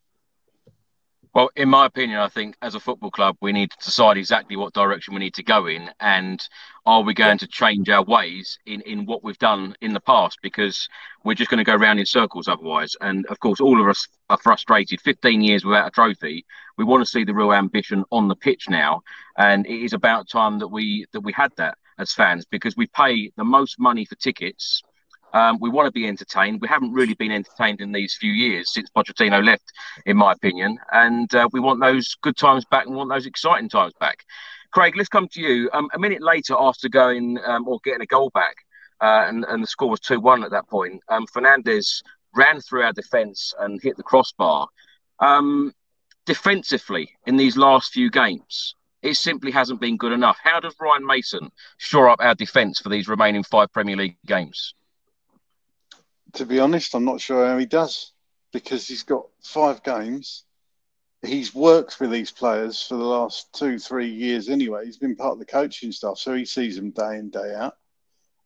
[1.38, 4.55] Well, in my opinion, I think as a football club, we need to decide exactly
[4.55, 6.41] what direction we need to go in, and
[6.88, 10.39] are we going to change our ways in, in what we've done in the past?
[10.41, 10.89] Because
[11.23, 12.95] we're just going to go around in circles otherwise.
[13.01, 14.99] And of course, all of us are frustrated.
[15.01, 16.43] 15 years without a trophy.
[16.76, 19.01] We want to see the real ambition on the pitch now,
[19.38, 22.88] and it is about time that we that we had that as fans because we
[22.88, 24.81] pay the most money for tickets
[25.33, 26.61] um, we want to be entertained.
[26.61, 29.71] We haven't really been entertained in these few years since Pochettino left,
[30.05, 30.77] in my opinion.
[30.91, 34.23] And uh, we want those good times back and want those exciting times back.
[34.71, 35.69] Craig, let's come to you.
[35.73, 38.55] Um, a minute later, after going um, or getting a goal back,
[38.99, 42.01] uh, and, and, the score was 2 1 at that point, um, Fernandes
[42.35, 44.67] ran through our defence and hit the crossbar.
[45.19, 45.71] Um,
[46.25, 50.37] defensively, in these last few games, it simply hasn't been good enough.
[50.43, 54.73] How does Ryan Mason shore up our defence for these remaining five Premier League games?
[56.33, 58.11] To be honest, I'm not sure how he does
[58.53, 60.43] because he's got five games.
[61.21, 64.85] He's worked with these players for the last two, three years anyway.
[64.85, 67.75] He's been part of the coaching staff, so he sees them day in, day out.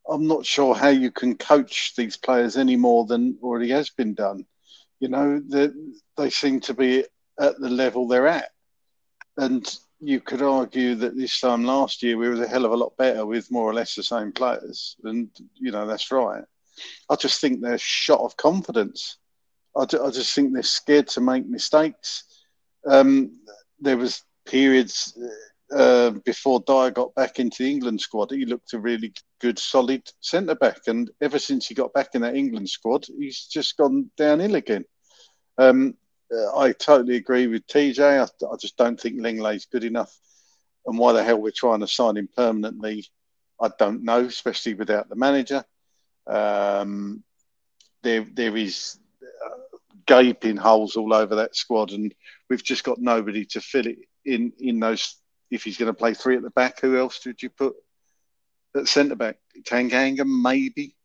[0.10, 4.14] I'm not sure how you can coach these players any more than already has been
[4.14, 4.46] done.
[5.00, 5.42] You know,
[6.18, 7.06] they seem to be
[7.40, 8.50] at the level they're at.
[9.38, 9.68] And
[10.00, 12.98] you could argue that this time last year we were a hell of a lot
[12.98, 14.96] better with more or less the same players.
[15.04, 16.44] And, you know, that's right.
[17.10, 19.18] I just think they're shot of confidence.
[19.76, 22.24] I, I just think they're scared to make mistakes.
[22.86, 23.40] Um,
[23.80, 25.18] there was periods
[25.72, 28.32] uh, before Dier got back into the England squad.
[28.32, 32.22] He looked a really good, solid centre back, and ever since he got back in
[32.22, 34.86] that England squad, he's just gone downhill again.
[35.58, 35.96] Um,
[36.56, 38.00] I totally agree with TJ.
[38.00, 40.18] I, I just don't think Lenglet's good enough.
[40.86, 43.06] And why the hell we're trying to sign him permanently,
[43.62, 45.64] I don't know, especially without the manager.
[46.28, 47.24] Um,
[48.04, 52.14] there, there is uh, gaping holes all over that squad, and
[52.50, 54.54] we've just got nobody to fill it in.
[54.60, 55.16] In those,
[55.50, 57.76] if he's going to play three at the back, who else did you put
[58.76, 59.38] at centre back?
[59.64, 60.96] Tanganga, maybe.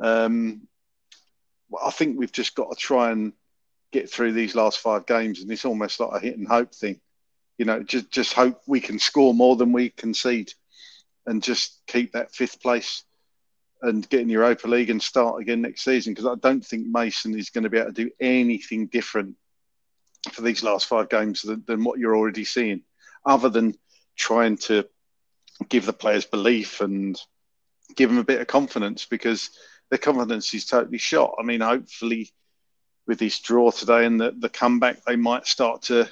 [0.00, 0.62] Um,
[1.84, 3.32] I think we've just got to try and
[3.92, 7.00] get through these last five games, and it's almost like a hit and hope thing.
[7.58, 10.52] You know, just just hope we can score more than we concede,
[11.26, 13.04] and just keep that fifth place
[13.82, 17.38] and get in Europa League and start again next season because I don't think Mason
[17.38, 19.36] is going to be able to do anything different
[20.32, 22.82] for these last five games than, than what you're already seeing,
[23.24, 23.74] other than
[24.16, 24.86] trying to
[25.68, 27.20] give the players belief and
[27.96, 29.50] give them a bit of confidence because
[29.90, 31.34] their confidence is totally shot.
[31.38, 32.30] I mean, hopefully
[33.06, 36.08] with this draw today and the, the comeback, they might start to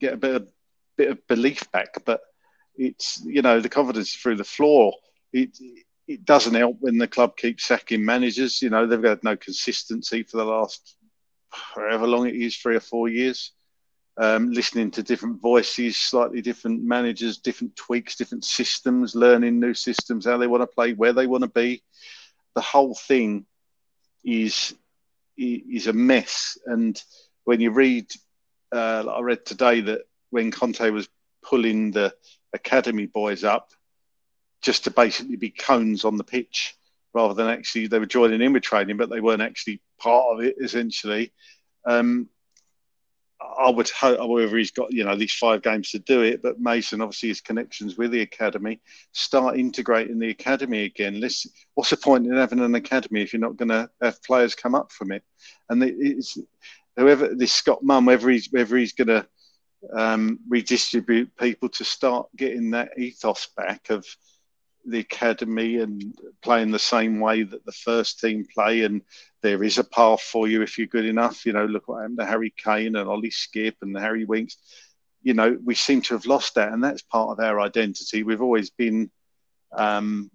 [0.00, 0.48] get a bit of
[0.96, 2.04] bit of belief back.
[2.04, 2.20] But
[2.76, 4.92] it's you know the confidence through the floor.
[5.32, 5.85] It, it
[6.24, 8.62] doesn't help when the club keeps sacking managers.
[8.62, 10.96] You know, they've had no consistency for the last
[11.50, 13.52] however long it is, three or four years.
[14.18, 20.24] Um, listening to different voices, slightly different managers, different tweaks, different systems, learning new systems,
[20.24, 21.82] how they want to play, where they want to be.
[22.54, 23.44] The whole thing
[24.24, 24.74] is
[25.36, 26.56] is a mess.
[26.64, 27.00] And
[27.44, 28.10] when you read,
[28.74, 31.08] uh, I read today that when Conte was
[31.42, 32.14] pulling the
[32.54, 33.70] academy boys up,
[34.66, 36.76] just to basically be cones on the pitch
[37.14, 40.44] rather than actually they were joining in with training, but they weren't actually part of
[40.44, 41.32] it essentially.
[41.86, 42.28] Um,
[43.40, 46.42] I would hope, however, he's got you know these five games to do it.
[46.42, 48.80] But Mason, obviously, his connections with the academy,
[49.12, 51.22] start integrating the academy again.
[51.74, 54.74] What's the point in having an academy if you're not going to have players come
[54.74, 55.22] up from it?
[55.70, 56.36] And it's
[56.96, 59.28] whoever this Scott Munn, whether he's whether he's going to
[59.94, 64.04] um, redistribute people to start getting that ethos back of
[64.86, 68.82] the academy and playing the same way that the first team play.
[68.82, 69.02] And
[69.42, 71.44] there is a path for you if you're good enough.
[71.44, 74.56] You know, look what happened to Harry Kane and Ollie Skipp and Harry Winks.
[75.22, 78.22] You know, we seem to have lost that, and that's part of our identity.
[78.22, 79.10] We've always been
[79.72, 80.30] um,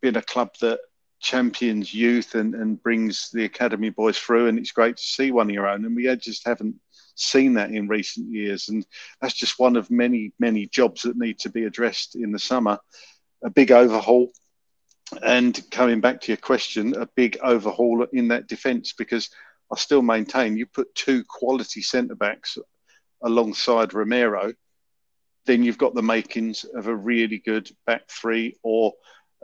[0.00, 0.80] been a club that
[1.20, 5.48] champions youth and, and brings the academy boys through, and it's great to see one
[5.48, 5.84] of your own.
[5.84, 6.76] And we just haven't
[7.14, 8.84] seen that in recent years, and
[9.20, 12.78] that's just one of many, many jobs that need to be addressed in the summer
[13.42, 14.32] a big overhaul.
[15.22, 19.30] And coming back to your question, a big overhaul in that defence because
[19.72, 22.58] I still maintain you put two quality centre backs
[23.22, 24.52] alongside Romero,
[25.46, 28.92] then you've got the makings of a really good back three or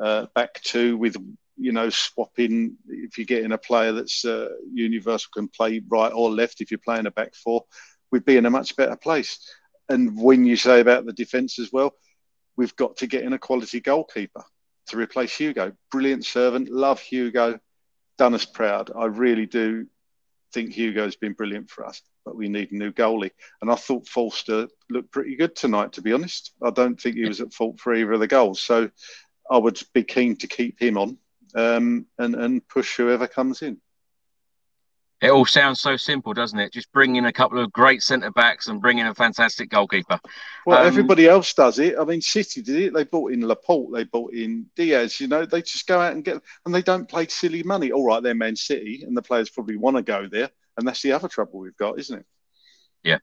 [0.00, 1.16] uh, back two with
[1.56, 6.30] you know swapping if you're getting a player that's uh, universal can play right or
[6.30, 7.64] left if you're playing a back four
[8.10, 9.38] we'd be in a much better place
[9.88, 11.92] and when you say about the defence as well
[12.56, 14.44] we've got to get in a quality goalkeeper
[14.86, 15.72] to replace Hugo.
[15.90, 17.58] Brilliant servant, love Hugo,
[18.18, 18.90] done us proud.
[18.96, 19.86] I really do
[20.52, 23.30] think Hugo's been brilliant for us, but we need a new goalie.
[23.60, 26.52] And I thought Forster looked pretty good tonight, to be honest.
[26.62, 28.60] I don't think he was at fault for either of the goals.
[28.60, 28.90] So
[29.50, 31.18] I would be keen to keep him on
[31.54, 33.80] um, and, and push whoever comes in.
[35.22, 36.72] It all sounds so simple, doesn't it?
[36.72, 40.18] Just bring in a couple of great centre backs and bring in a fantastic goalkeeper.
[40.66, 41.94] Well, um, everybody else does it.
[41.96, 42.92] I mean, City did it.
[42.92, 45.20] They bought in Laporte, they bought in Dias.
[45.20, 47.92] You know, they just go out and get, and they don't play silly money.
[47.92, 51.02] All right, they're Man City, and the players probably want to go there, and that's
[51.02, 52.26] the other trouble we've got, isn't it?
[53.04, 53.18] Yeah.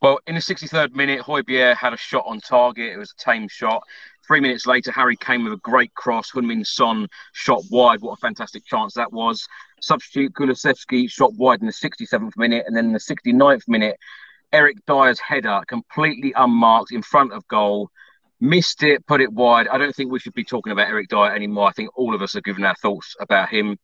[0.00, 2.94] Well, in the 63rd minute, Højbjerg had a shot on target.
[2.94, 3.82] It was a tame shot.
[4.26, 6.30] Three minutes later, Harry came with a great cross.
[6.30, 8.00] Heung-min Son shot wide.
[8.00, 9.46] What a fantastic chance that was.
[9.82, 12.64] Substitute Kulusevski shot wide in the 67th minute.
[12.66, 13.96] And then in the 69th minute,
[14.52, 17.90] Eric Dier's header completely unmarked in front of goal.
[18.40, 19.68] Missed it, put it wide.
[19.68, 21.68] I don't think we should be talking about Eric Dier anymore.
[21.68, 23.78] I think all of us are giving our thoughts about him.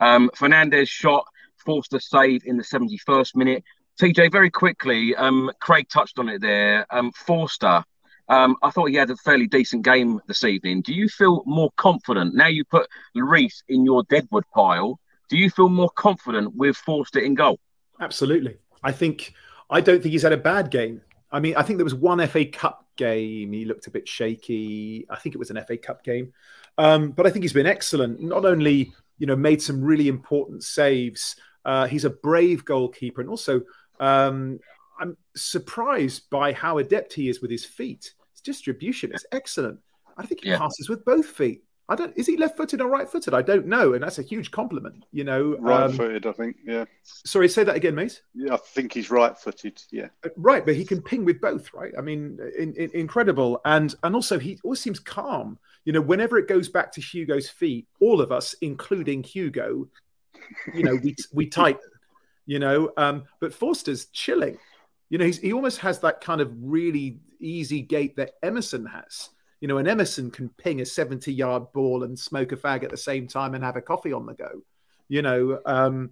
[0.00, 1.24] Um, Fernandes shot,
[1.56, 3.64] forced a save in the 71st minute.
[4.00, 6.86] TJ, very quickly, um, Craig touched on it there.
[6.90, 7.84] Um, Forster,
[8.28, 10.82] um, I thought he had a fairly decent game this evening.
[10.82, 14.98] Do you feel more confident now you put Lloris in your deadwood pile?
[15.32, 17.58] Do you feel more confident with Forster in goal?
[17.98, 18.58] Absolutely.
[18.82, 19.32] I think
[19.70, 21.00] I don't think he's had a bad game.
[21.30, 23.50] I mean, I think there was one FA Cup game.
[23.50, 25.06] He looked a bit shaky.
[25.08, 26.34] I think it was an FA Cup game,
[26.76, 28.20] um, but I think he's been excellent.
[28.20, 31.36] Not only you know made some really important saves.
[31.64, 33.62] Uh, he's a brave goalkeeper, and also
[34.00, 34.60] um,
[35.00, 38.12] I'm surprised by how adept he is with his feet.
[38.32, 39.80] His distribution is excellent.
[40.18, 40.58] I think he yeah.
[40.58, 41.62] passes with both feet.
[41.92, 42.16] I don't.
[42.16, 43.34] Is he left-footed or right-footed?
[43.34, 45.04] I don't know, and that's a huge compliment.
[45.12, 46.24] You know, um, right-footed.
[46.24, 46.56] Um, I think.
[46.64, 46.86] Yeah.
[47.02, 48.22] Sorry, say that again, mate.
[48.34, 49.82] Yeah, I think he's right-footed.
[49.90, 50.08] Yeah.
[50.24, 51.72] Uh, right, but he can ping with both.
[51.74, 51.92] Right.
[51.98, 55.58] I mean, in, in, incredible, and and also he always seems calm.
[55.84, 59.86] You know, whenever it goes back to Hugo's feet, all of us, including Hugo,
[60.72, 61.90] you know, we we tighten.
[62.46, 64.56] You know, um, but Forster's chilling.
[65.10, 69.28] You know, he almost has that kind of really easy gait that Emerson has.
[69.62, 72.90] You know, an Emerson can ping a 70 yard ball and smoke a fag at
[72.90, 74.60] the same time and have a coffee on the go.
[75.06, 76.10] You know, um,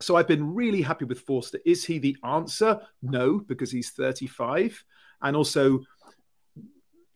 [0.00, 1.58] so I've been really happy with Forster.
[1.66, 2.80] Is he the answer?
[3.02, 4.84] No, because he's 35.
[5.22, 5.80] And also,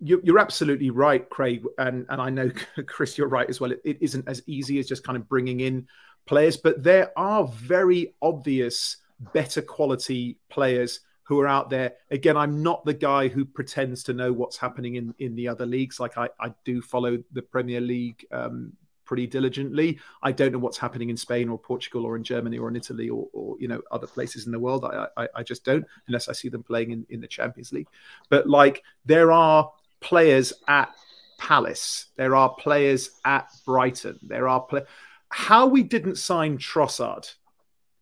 [0.01, 2.51] you're absolutely right, Craig, and and I know
[2.87, 3.71] Chris, you're right as well.
[3.71, 5.87] It, it isn't as easy as just kind of bringing in
[6.27, 8.97] players, but there are very obvious
[9.33, 11.93] better quality players who are out there.
[12.11, 15.67] Again, I'm not the guy who pretends to know what's happening in, in the other
[15.67, 16.01] leagues.
[16.01, 18.73] Like I, I do follow the Premier League um,
[19.05, 19.99] pretty diligently.
[20.23, 23.11] I don't know what's happening in Spain or Portugal or in Germany or in Italy
[23.11, 24.87] or, or you know other places in the world.
[24.87, 27.89] I, I, I just don't unless I see them playing in, in the Champions League.
[28.31, 30.95] But like there are players at
[31.37, 34.87] Palace, there are players at Brighton, there are play-
[35.29, 37.35] how we didn't sign Trossard.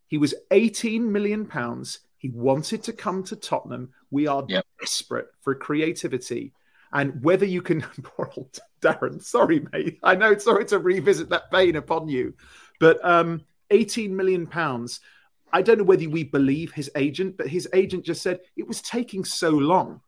[0.06, 3.90] He was 18 million pounds he wanted to come to Tottenham.
[4.10, 4.66] We are yep.
[4.80, 6.52] desperate for creativity.
[6.92, 9.98] And whether you can, poor old Darren, sorry, mate.
[10.02, 12.34] I know, sorry to revisit that pain upon you.
[12.80, 15.00] But um, 18 million pounds.
[15.52, 18.82] I don't know whether we believe his agent, but his agent just said it was
[18.82, 20.00] taking so long.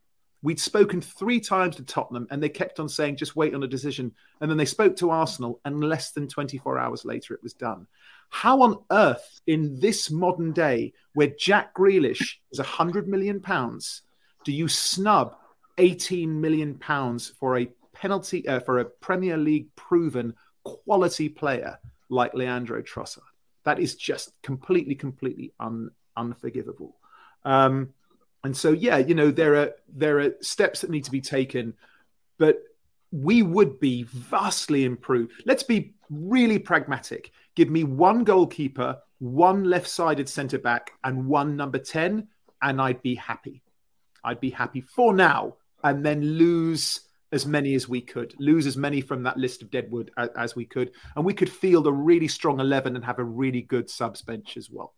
[0.42, 3.68] We'd spoken three times to Tottenham and they kept on saying, just wait on a
[3.68, 4.12] decision.
[4.40, 7.86] And then they spoke to Arsenal, and less than 24 hours later, it was done.
[8.28, 14.02] How on earth, in this modern day, where Jack Grealish is 100 million pounds,
[14.44, 15.36] do you snub
[15.78, 20.34] 18 million pounds for a penalty uh, for a Premier League proven
[20.64, 21.78] quality player
[22.08, 23.22] like Leandro Trossard?
[23.64, 26.96] That is just completely, completely un, unforgivable.
[27.44, 27.94] Um,
[28.44, 31.74] and so, yeah, you know, there are there are steps that need to be taken,
[32.38, 32.58] but
[33.10, 35.42] we would be vastly improved.
[35.46, 37.32] Let's be really pragmatic.
[37.54, 42.28] Give me one goalkeeper, one left-sided centre back, and one number ten,
[42.62, 43.62] and I'd be happy.
[44.24, 47.00] I'd be happy for now, and then lose
[47.32, 50.56] as many as we could, lose as many from that list of deadwood as, as
[50.56, 53.88] we could, and we could field a really strong eleven and have a really good
[53.90, 54.94] subs bench as well.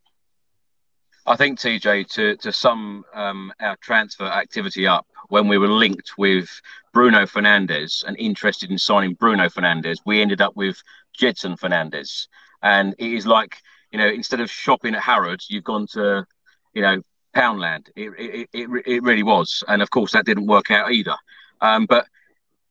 [1.27, 6.13] I think TJ to to sum um, our transfer activity up when we were linked
[6.19, 6.49] with
[6.93, 10.83] Bruno Fernandes and interested in signing Bruno Fernandes, we ended up with
[11.19, 12.29] Gedson Fernandes.
[12.63, 13.63] and it is like
[13.93, 16.27] you know instead of shopping at Harrods, you've gone to
[16.75, 17.03] you know
[17.35, 17.89] Poundland.
[17.97, 21.17] It it, it, it really was, and of course that didn't work out either.
[21.61, 22.07] Um, but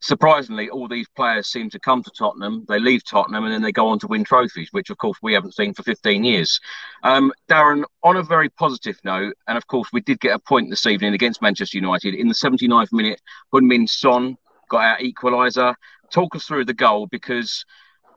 [0.02, 2.66] surprisingly, all these players seem to come to Tottenham.
[2.68, 5.34] They leave Tottenham and then they go on to win trophies, which of course we
[5.34, 6.60] haven't seen for 15 years.
[7.04, 10.70] Um, Darren, on a very positive note, and of course we did get a point
[10.70, 13.22] this evening against Manchester United in the 79th minute.
[13.54, 14.38] Heung-min Son
[14.70, 15.76] got our equaliser.
[16.12, 17.66] Talk us through the goal because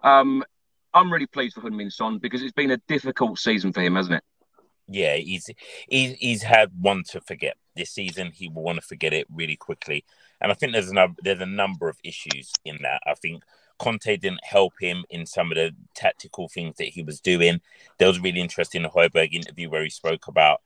[0.02, 0.44] um,
[0.94, 4.16] I'm really pleased for Heung-min Son because it's been a difficult season for him, hasn't
[4.16, 4.24] it?
[4.88, 5.48] Yeah, he's
[5.88, 8.32] he's, he's had one to forget this season.
[8.32, 10.04] He will want to forget it really quickly.
[10.40, 13.02] And I think there's a there's a number of issues in that.
[13.06, 13.42] I think
[13.78, 17.60] Conte didn't help him in some of the tactical things that he was doing.
[17.98, 20.60] There was really interesting Højbjerg interview where he spoke about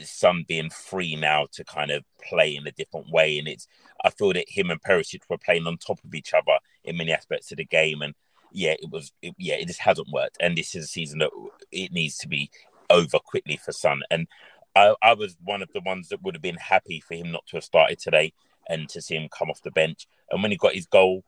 [0.00, 3.38] Son being free now to kind of play in a different way.
[3.38, 3.66] And it's
[4.04, 7.12] I feel that him and Perisic were playing on top of each other in many
[7.12, 8.02] aspects of the game.
[8.02, 8.14] And
[8.52, 10.36] yeah, it was it, yeah, it just hasn't worked.
[10.40, 11.30] And this is a season that
[11.70, 12.50] it needs to be
[12.90, 14.02] over quickly for Son.
[14.10, 14.26] And
[14.74, 17.46] I, I was one of the ones that would have been happy for him not
[17.48, 18.32] to have started today
[18.68, 20.06] and to see him come off the bench.
[20.30, 21.24] And when he got his goal,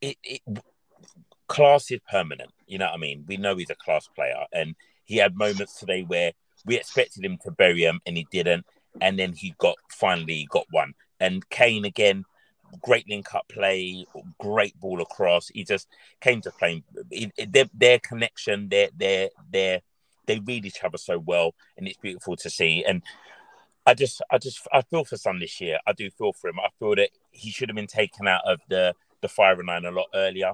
[0.00, 0.42] it, it
[1.48, 2.50] class is permanent.
[2.66, 3.24] You know what I mean?
[3.26, 4.74] We know he's a class player, and
[5.04, 6.32] he had moments today where
[6.64, 8.66] we expected him to bury him, and he didn't.
[9.00, 10.94] And then he got finally got one.
[11.20, 12.24] And Kane again,
[12.82, 14.06] great link up play,
[14.40, 15.48] great ball across.
[15.48, 15.88] He just
[16.20, 16.82] came to play.
[17.48, 19.82] Their, their connection, their their their
[20.26, 22.84] they read each other so well, and it's beautiful to see.
[22.86, 23.02] And
[23.86, 25.78] I just, I just, I feel for Son this year.
[25.86, 26.58] I do feel for him.
[26.60, 29.84] I feel that he should have been taken out of the the fire and nine
[29.84, 30.52] a lot earlier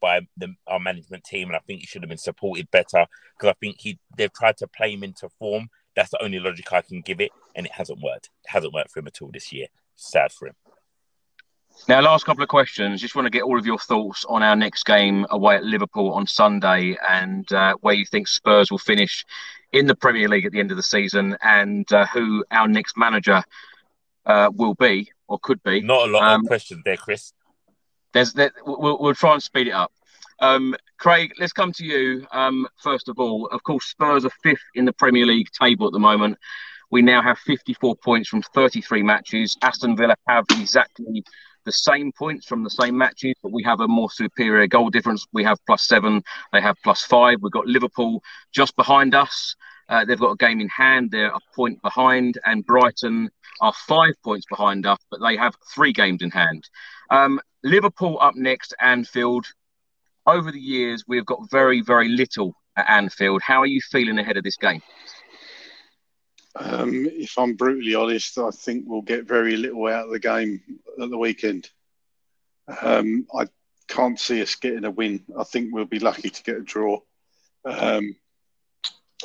[0.00, 3.50] by the, our management team, and I think he should have been supported better because
[3.50, 5.68] I think he they've tried to play him into form.
[5.94, 8.30] That's the only logic I can give it, and it hasn't worked.
[8.44, 9.68] It hasn't worked for him at all this year.
[9.96, 10.54] Sad for him.
[11.86, 13.00] Now, last couple of questions.
[13.00, 16.12] Just want to get all of your thoughts on our next game away at Liverpool
[16.12, 19.24] on Sunday and uh, where you think Spurs will finish
[19.72, 22.96] in the Premier League at the end of the season and uh, who our next
[22.96, 23.42] manager
[24.24, 25.80] uh, will be or could be.
[25.82, 27.32] Not a lot um, of questions there, Chris.
[28.12, 29.92] There's, there, we'll, we'll try and speed it up.
[30.40, 33.46] Um, Craig, let's come to you um, first of all.
[33.48, 36.38] Of course, Spurs are fifth in the Premier League table at the moment.
[36.90, 39.56] We now have 54 points from 33 matches.
[39.62, 41.24] Aston Villa have exactly
[41.64, 45.26] the same points from the same matches, but we have a more superior goal difference.
[45.32, 46.22] We have plus seven,
[46.52, 47.38] they have plus five.
[47.42, 48.22] We've got Liverpool
[48.52, 49.56] just behind us.
[49.88, 51.10] Uh, they've got a game in hand.
[51.10, 53.30] They're a point behind, and Brighton
[53.60, 56.68] are five points behind us, but they have three games in hand.
[57.10, 59.46] Um, Liverpool up next, Anfield.
[60.26, 63.42] Over the years, we've got very, very little at Anfield.
[63.42, 64.82] How are you feeling ahead of this game?
[66.56, 70.62] Um, if I'm brutally honest, I think we'll get very little out of the game
[71.00, 71.68] at the weekend.
[72.80, 73.46] Um, I
[73.88, 75.24] can't see us getting a win.
[75.38, 77.00] I think we'll be lucky to get a draw.
[77.64, 78.16] Um,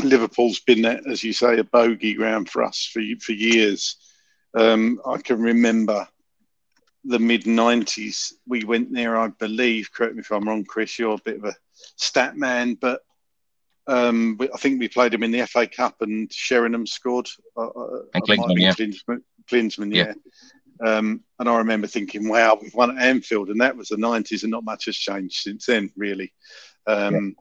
[0.01, 3.97] Liverpool's been, as you say, a bogey ground for us for for years.
[4.57, 6.07] Um, I can remember
[7.03, 8.33] the mid '90s.
[8.47, 9.91] We went there, I believe.
[9.91, 10.97] Correct me if I'm wrong, Chris.
[10.97, 11.55] You're a bit of a
[11.95, 13.01] stat man, but
[13.89, 17.27] um, I think we played him in the FA Cup, and Sheringham scored.
[17.57, 18.73] Uh, uh and Klinsmann, yeah.
[18.73, 20.13] Klinsmann, Klinsmann, yeah.
[20.81, 20.97] yeah.
[20.97, 24.43] Um, and I remember thinking, "Wow, we've won at Anfield," and that was the '90s,
[24.43, 26.31] and not much has changed since then, really.
[26.85, 27.35] Um,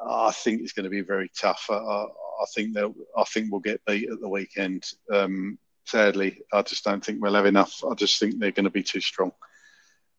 [0.00, 0.06] yeah.
[0.06, 1.66] I think it's going to be very tough.
[1.70, 4.84] I, I think that I think we'll get beat at the weekend.
[5.12, 7.84] Um, sadly, I just don't think we'll have enough.
[7.88, 9.32] I just think they're going to be too strong.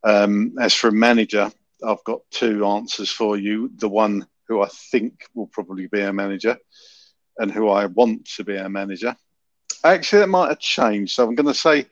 [0.04, 1.52] Um, as for a manager,
[1.86, 3.72] I've got two answers for you.
[3.76, 6.58] The one who I think will probably be our manager
[7.38, 9.16] and who I want to be our manager.
[9.84, 11.14] Actually, that might have changed.
[11.14, 11.88] So I'm going to say,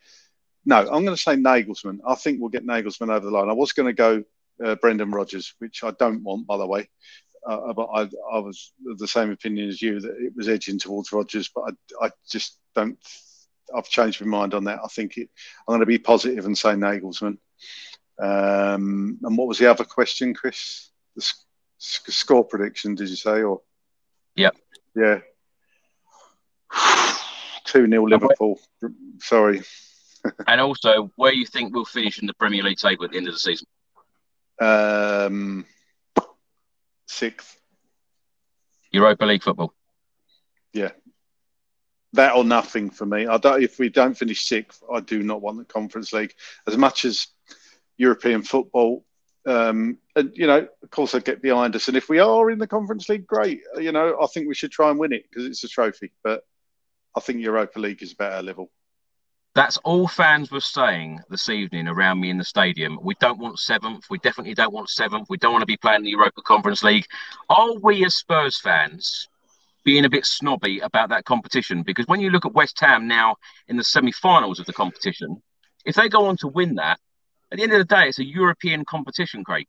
[0.66, 2.00] no, I'm going to say Nagelsmann.
[2.08, 3.50] I think we'll get Nagelsmann over the line.
[3.50, 4.24] I was going to go
[4.64, 6.90] uh, Brendan Rodgers, which I don't want, by the way.
[7.48, 8.02] uh, but I,
[8.32, 11.74] I was of the same opinion as you that it was edging towards Rodgers, but
[12.02, 12.98] I, I just don't.
[13.76, 14.80] I've changed my mind on that.
[14.84, 15.30] I think it,
[15.68, 17.38] I'm going to be positive and say Nagelsmann.
[18.22, 20.90] Um, and what was the other question, Chris?
[21.16, 21.28] The
[21.84, 23.44] score prediction, did you say?
[23.44, 23.62] Or
[24.36, 24.56] Yep.
[24.96, 25.20] yeah,
[27.66, 28.60] two 0 Liverpool.
[29.20, 29.62] Sorry.
[30.48, 33.28] and also, where you think we'll finish in the Premier League table at the end
[33.28, 33.68] of the season?
[34.60, 35.66] Um,
[37.08, 37.60] sixth.
[38.92, 39.74] Europa League football.
[40.72, 40.92] Yeah.
[42.14, 43.26] That or nothing for me.
[43.28, 43.62] I don't.
[43.62, 46.34] If we don't finish sixth, I do not want the Conference League
[46.68, 47.28] as much as
[47.98, 49.04] European football.
[49.45, 51.88] Um, and you know, of course, I get behind us.
[51.88, 53.61] And if we are in the Conference League, great.
[53.78, 56.11] You know, I think we should try and win it because it's a trophy.
[56.24, 56.45] But
[57.15, 58.72] I think Europa League is better level.
[59.56, 62.98] That's all fans were saying this evening around me in the stadium.
[63.03, 64.06] We don't want seventh.
[64.10, 65.30] We definitely don't want seventh.
[65.30, 67.06] We don't want to be playing the Europa Conference League.
[67.49, 69.28] Are we, as Spurs fans,
[69.86, 71.84] being a bit snobby about that competition?
[71.84, 73.36] Because when you look at West Ham now
[73.68, 75.44] in the semi finals of the competition,
[75.86, 76.99] if they go on to win that,
[77.54, 79.68] at the end of the day, it's a European competition, Craig.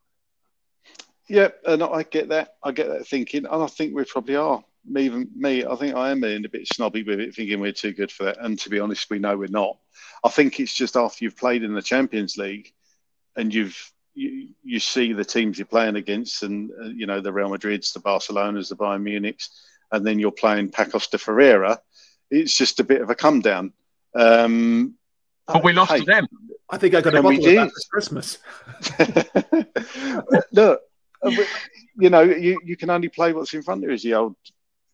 [1.29, 2.55] Yeah, and I get that.
[2.63, 5.95] I get that thinking, and I think we probably are me, even me, I think
[5.95, 8.39] I am being a bit snobby with it, thinking we're too good for that.
[8.41, 9.79] And to be honest, we know we're not.
[10.23, 12.73] I think it's just after you've played in the Champions League
[13.37, 17.33] and you've you, you see the teams you're playing against, and uh, you know the
[17.33, 19.49] Real Madrids, the Barcelonas, the Bayern Munichs,
[19.93, 21.81] and then you're playing Pacos de Ferreira.
[22.31, 23.73] It's just a bit of a come down.
[24.15, 24.95] Um,
[25.47, 26.27] but we lost hey, to them.
[26.75, 28.39] I think I got a bottle of that this Christmas.
[30.53, 30.81] Look,
[31.23, 31.31] uh,
[31.97, 34.37] you know, you, you can only play what's in front of you, is the old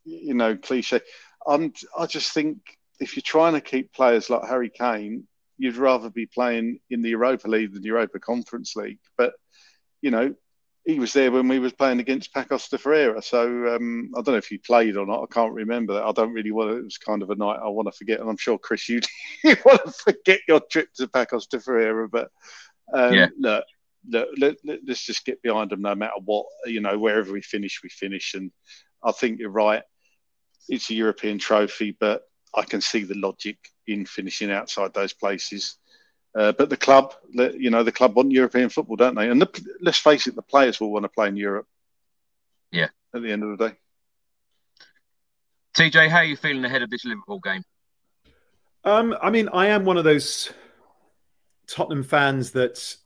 [0.04, 1.00] you know, cliche.
[1.46, 2.58] Um, I just think
[3.00, 5.26] if you're trying to keep players like Harry Kane,
[5.58, 8.98] you'd rather be playing in the Europa League than the Europa Conference League.
[9.16, 9.32] But
[10.02, 10.34] you know,
[10.86, 13.20] he was there when we was playing against Pacos de Ferreira.
[13.22, 15.22] So um, I don't know if he played or not.
[15.22, 16.04] I can't remember that.
[16.04, 16.76] I don't really want to.
[16.78, 19.00] It was kind of a night I want to forget, and I'm sure Chris, you
[19.64, 22.08] want to forget your trip to Pacos de Ferreira.
[22.08, 22.30] But
[22.92, 23.26] um, yeah.
[23.38, 23.64] look,
[24.08, 26.46] look let, let, let's just get behind them no matter what.
[26.64, 28.50] You know, wherever we finish, we finish, and
[29.02, 29.82] I think you're right
[30.70, 32.22] it's a European trophy, but
[32.54, 35.76] I can see the logic in finishing outside those places.
[36.34, 39.28] Uh, but the club, you know, the club want European football, don't they?
[39.28, 41.66] And the, let's face it, the players will want to play in Europe.
[42.70, 42.88] Yeah.
[43.14, 43.74] At the end of the day.
[45.74, 47.62] TJ, how are you feeling ahead of this Liverpool game?
[48.84, 50.52] Um, I mean, I am one of those
[51.66, 52.96] Tottenham fans that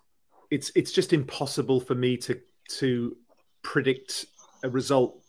[0.51, 2.41] it's it's just impossible for me to
[2.79, 3.17] to
[3.63, 4.27] predict
[4.63, 5.21] a result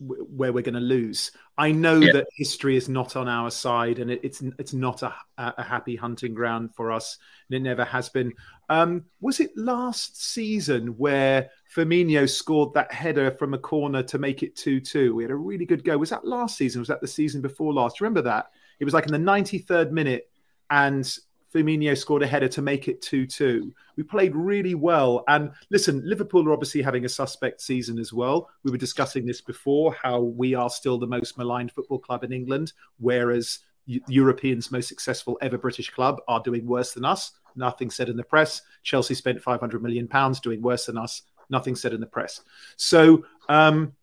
[0.00, 1.32] where we're going to lose.
[1.58, 2.12] I know yeah.
[2.12, 5.96] that history is not on our side, and it, it's it's not a, a, happy
[5.96, 7.18] hunting ground for us,
[7.48, 8.32] and it never has been.
[8.68, 14.44] Um, was it last season where Firmino scored that header from a corner to make
[14.44, 15.16] it two-two?
[15.16, 15.98] We had a really good go.
[15.98, 16.80] Was that last season?
[16.80, 18.00] Was that the season before last?
[18.00, 18.46] Remember that?
[18.78, 20.30] It was like in the ninety-third minute,
[20.70, 21.12] and
[21.54, 23.72] Firmino scored a header to make it 2 2.
[23.96, 25.24] We played really well.
[25.28, 28.50] And listen, Liverpool are obviously having a suspect season as well.
[28.64, 32.32] We were discussing this before how we are still the most maligned football club in
[32.32, 37.32] England, whereas Europeans' most successful ever British club are doing worse than us.
[37.56, 38.62] Nothing said in the press.
[38.82, 41.22] Chelsea spent 500 million pounds doing worse than us.
[41.48, 42.42] Nothing said in the press.
[42.76, 43.94] So, um,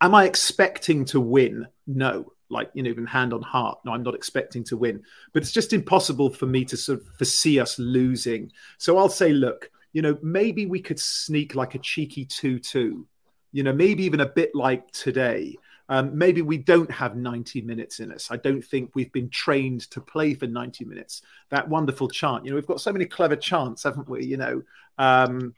[0.00, 1.66] am I expecting to win?
[1.88, 5.02] No like you know even hand on heart no i'm not expecting to win
[5.32, 9.32] but it's just impossible for me to sort of foresee us losing so i'll say
[9.32, 13.04] look you know maybe we could sneak like a cheeky 2-2
[13.52, 15.56] you know maybe even a bit like today
[15.88, 18.30] um, maybe we don't have 90 minutes in us.
[18.30, 21.22] I don't think we've been trained to play for 90 minutes.
[21.50, 24.24] That wonderful chant, you know, we've got so many clever chants, haven't we?
[24.24, 24.62] You know,
[24.98, 25.54] um,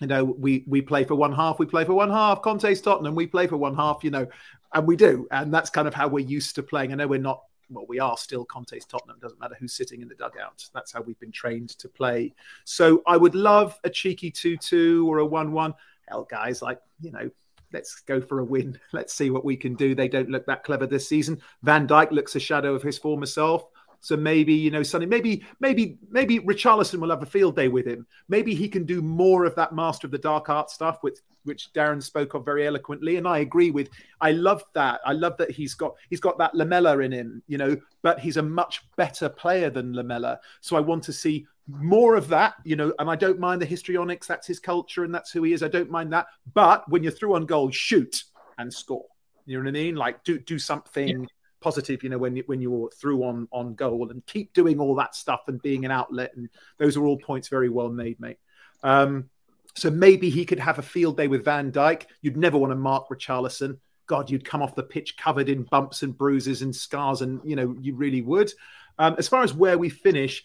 [0.00, 2.42] you know, we we play for one half, we play for one half.
[2.42, 4.02] Conte's Tottenham, we play for one half.
[4.02, 4.26] You know,
[4.74, 6.92] and we do, and that's kind of how we're used to playing.
[6.92, 7.42] I know we're not.
[7.70, 9.18] Well, we are still Conte's Tottenham.
[9.20, 10.68] Doesn't matter who's sitting in the dugout.
[10.74, 12.34] That's how we've been trained to play.
[12.64, 15.72] So I would love a cheeky two-two or a one-one.
[16.08, 17.30] Hell, guys, like you know,
[17.72, 18.78] let's go for a win.
[18.92, 19.94] Let's see what we can do.
[19.94, 21.40] They don't look that clever this season.
[21.62, 23.66] Van Dijk looks a shadow of his former self.
[24.02, 27.86] So maybe, you know, Sonny, maybe, maybe, maybe Richarlison will have a field day with
[27.86, 28.04] him.
[28.28, 31.72] Maybe he can do more of that master of the dark art stuff, which which
[31.72, 33.16] Darren spoke of very eloquently.
[33.16, 33.88] And I agree with.
[34.20, 35.00] I love that.
[35.06, 38.38] I love that he's got he's got that Lamela in him, you know, but he's
[38.38, 42.74] a much better player than Lamela, So I want to see more of that, you
[42.74, 44.26] know, and I don't mind the histrionics.
[44.26, 45.62] That's his culture and that's who he is.
[45.62, 46.26] I don't mind that.
[46.54, 48.24] But when you're through on goal, shoot
[48.58, 49.06] and score.
[49.46, 49.94] You know what I mean?
[49.94, 51.20] Like do do something.
[51.20, 51.26] Yeah
[51.62, 55.14] positive, you know, when when you're through on on goal and keep doing all that
[55.14, 56.32] stuff and being an outlet.
[56.36, 56.48] And
[56.78, 58.38] those are all points very well made, mate.
[58.82, 59.30] Um,
[59.74, 62.04] So maybe he could have a field day with Van Dijk.
[62.20, 63.78] You'd never want to mark Richarlison.
[64.06, 67.56] God, you'd come off the pitch covered in bumps and bruises and scars, and you
[67.56, 68.52] know you really would.
[68.98, 70.44] Um, as far as where we finish,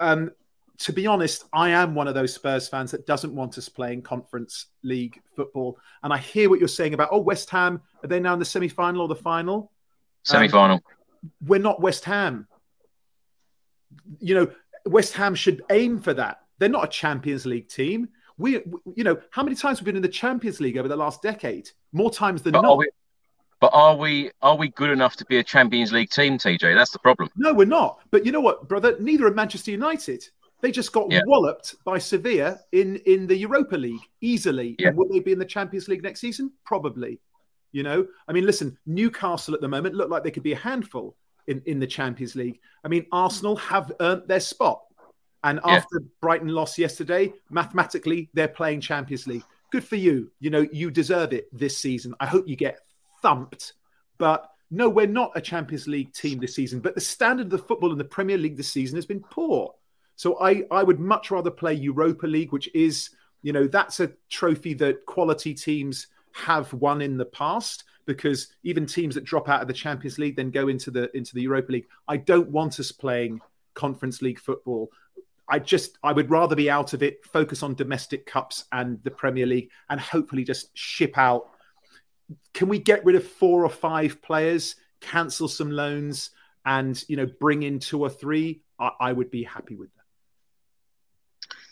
[0.00, 0.30] um,
[0.78, 4.02] to be honest, I am one of those Spurs fans that doesn't want us playing
[4.02, 5.76] Conference League football.
[6.02, 8.44] And I hear what you're saying about, oh, West Ham, are they now in the
[8.44, 9.70] semi final or the final?
[10.24, 10.76] Semi final.
[10.76, 10.82] Um,
[11.46, 12.46] we're not West Ham.
[14.20, 14.50] You know,
[14.86, 16.40] West Ham should aim for that.
[16.58, 18.08] They're not a Champions League team.
[18.36, 18.62] We,
[18.94, 21.70] you know, how many times we've been in the Champions League over the last decade?
[21.92, 22.72] More times than but not.
[22.72, 22.88] Are we,
[23.60, 26.74] but are we are we good enough to be a Champions League team, TJ?
[26.74, 27.30] That's the problem.
[27.36, 28.00] No, we're not.
[28.10, 28.96] But you know what, brother?
[29.00, 30.24] Neither are Manchester United.
[30.60, 31.20] They just got yeah.
[31.26, 34.76] walloped by Sevilla in in the Europa League easily.
[34.78, 34.88] Yeah.
[34.88, 36.52] And will they be in the Champions League next season?
[36.64, 37.20] Probably.
[37.72, 40.56] You know, I mean, listen, Newcastle at the moment look like they could be a
[40.56, 41.16] handful
[41.46, 42.60] in, in the Champions League.
[42.84, 44.82] I mean, Arsenal have earned their spot.
[45.44, 45.76] And yeah.
[45.76, 49.44] after Brighton lost yesterday, mathematically, they're playing Champions League.
[49.70, 50.30] Good for you.
[50.40, 52.14] You know, you deserve it this season.
[52.20, 52.80] I hope you get
[53.22, 53.74] thumped.
[54.18, 56.80] But no, we're not a Champions League team this season.
[56.80, 59.74] But the standard of the football in the Premier League this season has been poor.
[60.16, 63.10] So I, I would much rather play Europa League, which is,
[63.42, 68.86] you know, that's a trophy that quality teams have won in the past because even
[68.86, 71.72] teams that drop out of the Champions League then go into the into the Europa
[71.72, 71.86] League.
[72.08, 73.40] I don't want us playing
[73.74, 74.90] Conference League football.
[75.48, 79.10] I just I would rather be out of it, focus on domestic cups and the
[79.10, 81.50] Premier League, and hopefully just ship out.
[82.54, 86.30] Can we get rid of four or five players, cancel some loans,
[86.64, 88.62] and you know bring in two or three?
[88.78, 89.97] I, I would be happy with that.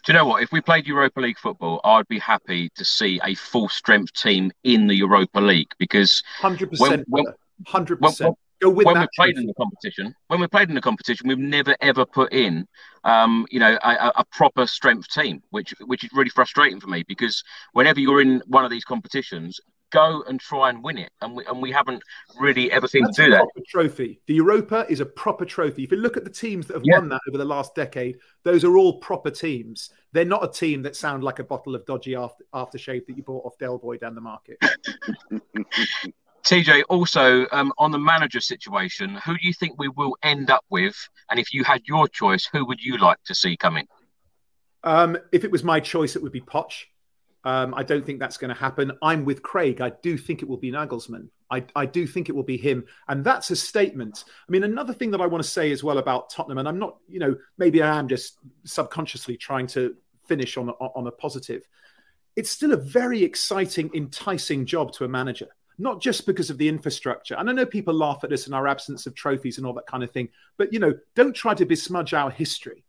[0.07, 0.41] Do you know what?
[0.41, 4.53] If we played Europa League football, I'd be happy to see a full strength team
[4.63, 7.05] in the Europa League because hundred percent,
[7.67, 8.39] hundred percent.
[8.63, 11.39] Go with when we played in the competition, when we played in the competition, we've
[11.39, 12.67] never ever put in,
[13.03, 17.03] um, you know, a, a, proper strength team, which which is really frustrating for me
[17.07, 17.43] because
[17.73, 19.61] whenever you're in one of these competitions,
[19.97, 21.11] go and try and win it.
[21.23, 22.03] And we, and we haven't
[22.39, 23.47] really ever seemed That's to do that.
[23.69, 24.21] Trophy.
[24.27, 25.85] The Europa is a proper trophy.
[25.85, 26.99] If you look at the teams that have yeah.
[26.99, 29.91] won that over the last decade, those are all proper teams.
[30.13, 33.23] They're not a team that sound like a bottle of dodgy after aftershave that you
[33.23, 34.59] bought off Del Boy down the market.
[36.45, 40.65] TJ, also um, on the manager situation, who do you think we will end up
[40.71, 40.97] with?
[41.31, 43.87] And if you had your choice, who would you like to see come in?
[44.85, 46.85] Um, if it was my choice, it would be Poch.
[47.47, 48.91] Um, I don't think that's going to happen.
[49.03, 49.81] I'm with Craig.
[49.81, 51.29] I do think it will be Nagelsmann.
[51.49, 52.85] I, I, do think it will be him.
[53.07, 54.25] And that's a statement.
[54.27, 56.81] I mean, another thing that I want to say as well about Tottenham, and I'm
[56.81, 59.95] not, you know, maybe I am just subconsciously trying to
[60.27, 61.63] finish on a, on a positive.
[62.35, 65.47] It's still a very exciting, enticing job to a manager,
[65.79, 67.37] not just because of the infrastructure.
[67.37, 69.87] And I know people laugh at us and our absence of trophies and all that
[69.87, 72.83] kind of thing, but, you know, don't try to besmudge our history.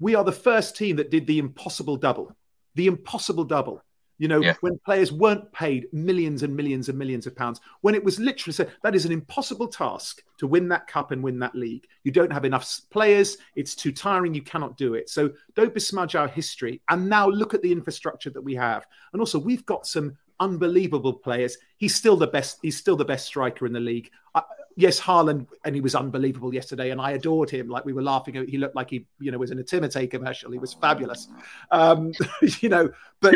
[0.00, 2.34] We are the first team that did the impossible double,
[2.74, 3.82] the impossible double
[4.18, 4.54] you know, yeah.
[4.60, 8.52] when players weren't paid millions and millions and millions of pounds, when it was literally
[8.52, 11.86] said that is an impossible task to win that cup and win that league.
[12.02, 15.08] You don't have enough players, it's too tiring, you cannot do it.
[15.08, 16.80] So don't besmudge our history.
[16.88, 18.86] And now look at the infrastructure that we have.
[19.12, 21.56] And also, we've got some unbelievable players.
[21.76, 22.58] He's still the best.
[22.62, 24.10] He's still the best striker in the league.
[24.34, 24.42] I,
[24.78, 27.68] yes, Haaland, and he was unbelievable yesterday, and I adored him.
[27.68, 30.52] Like we were laughing, he looked like he, you know, was in a Timotei commercial.
[30.52, 31.26] He was fabulous,
[31.72, 32.12] um,
[32.60, 32.90] you know.
[33.20, 33.34] But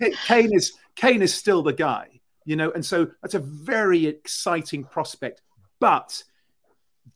[0.26, 4.84] Kane is Kane is still the guy, you know, and so that's a very exciting
[4.84, 5.42] prospect.
[5.80, 6.22] But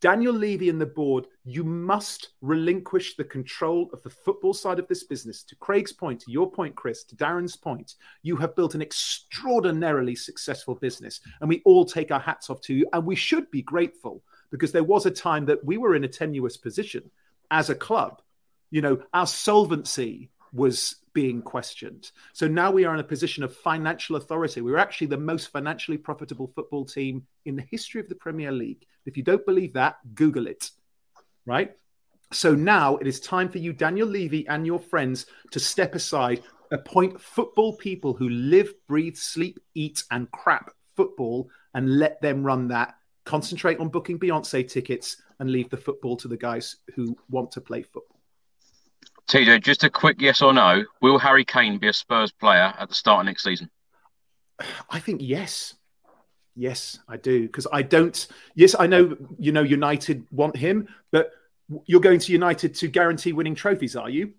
[0.01, 4.87] Daniel Levy and the board, you must relinquish the control of the football side of
[4.87, 5.43] this business.
[5.43, 10.15] To Craig's point, to your point, Chris, to Darren's point, you have built an extraordinarily
[10.15, 12.87] successful business, and we all take our hats off to you.
[12.93, 16.09] And we should be grateful because there was a time that we were in a
[16.09, 17.11] tenuous position
[17.51, 18.21] as a club.
[18.71, 22.11] You know, our solvency was being questioned.
[22.33, 24.61] So now we are in a position of financial authority.
[24.61, 28.85] We're actually the most financially profitable football team in the history of the Premier League.
[29.05, 30.71] If you don't believe that, Google it.
[31.45, 31.75] Right?
[32.31, 36.43] So now it is time for you, Daniel Levy, and your friends to step aside,
[36.71, 42.67] appoint football people who live, breathe, sleep, eat, and crap football, and let them run
[42.67, 42.95] that.
[43.25, 47.61] Concentrate on booking Beyonce tickets and leave the football to the guys who want to
[47.61, 48.18] play football.
[49.29, 50.83] TJ, just a quick yes or no.
[51.01, 53.69] Will Harry Kane be a Spurs player at the start of next season?
[54.89, 55.75] I think yes.
[56.55, 57.43] Yes, I do.
[57.43, 58.27] Because I don't.
[58.55, 61.31] Yes, I know, you know, United want him, but
[61.85, 64.33] you're going to United to guarantee winning trophies, are you?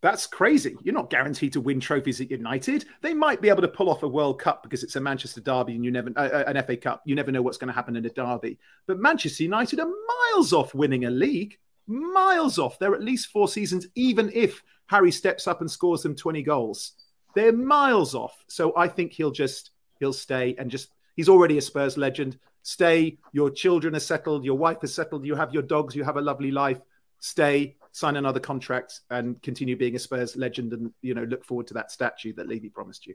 [0.00, 0.76] That's crazy.
[0.82, 2.86] You're not guaranteed to win trophies at United.
[3.02, 5.74] They might be able to pull off a World Cup because it's a Manchester derby
[5.74, 7.02] and you never, uh, uh an FA Cup.
[7.04, 8.58] You never know what's going to happen in a derby.
[8.86, 9.90] But Manchester United are
[10.32, 12.78] miles off winning a league miles off.
[12.78, 16.92] They're at least four seasons, even if Harry steps up and scores them 20 goals.
[17.34, 18.44] They're miles off.
[18.48, 22.38] So I think he'll just he'll stay and just he's already a Spurs legend.
[22.62, 23.18] Stay.
[23.32, 24.44] Your children are settled.
[24.44, 25.26] Your wife is settled.
[25.26, 25.94] You have your dogs.
[25.94, 26.80] You have a lovely life.
[27.20, 27.76] Stay.
[27.92, 30.72] Sign another contract and continue being a Spurs legend.
[30.72, 33.14] And you know, look forward to that statue that Levy promised you.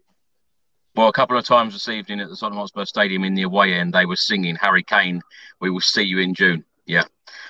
[0.96, 3.74] Well, a couple of times this evening at the Tottenham Hotspur Stadium in the away
[3.74, 5.22] end, they were singing Harry Kane.
[5.62, 6.66] We will see you in June.
[6.90, 7.03] Yeah.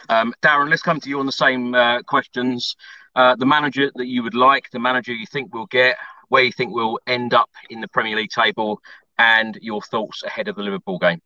[0.10, 2.76] Um, Darren, let's come to you on the same uh, questions.
[3.16, 5.95] Uh, the manager that you would like, the manager you think we'll get,
[6.28, 8.82] where you think we'll end up in the Premier League table,
[9.18, 11.22] and your thoughts ahead of the Liverpool game.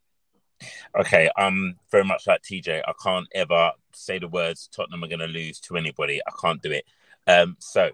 [0.96, 5.20] Okay, um, very much like TJ, I can't ever say the words Tottenham are going
[5.20, 6.22] to lose to anybody.
[6.28, 6.86] I can't do it.
[7.26, 7.90] Um, so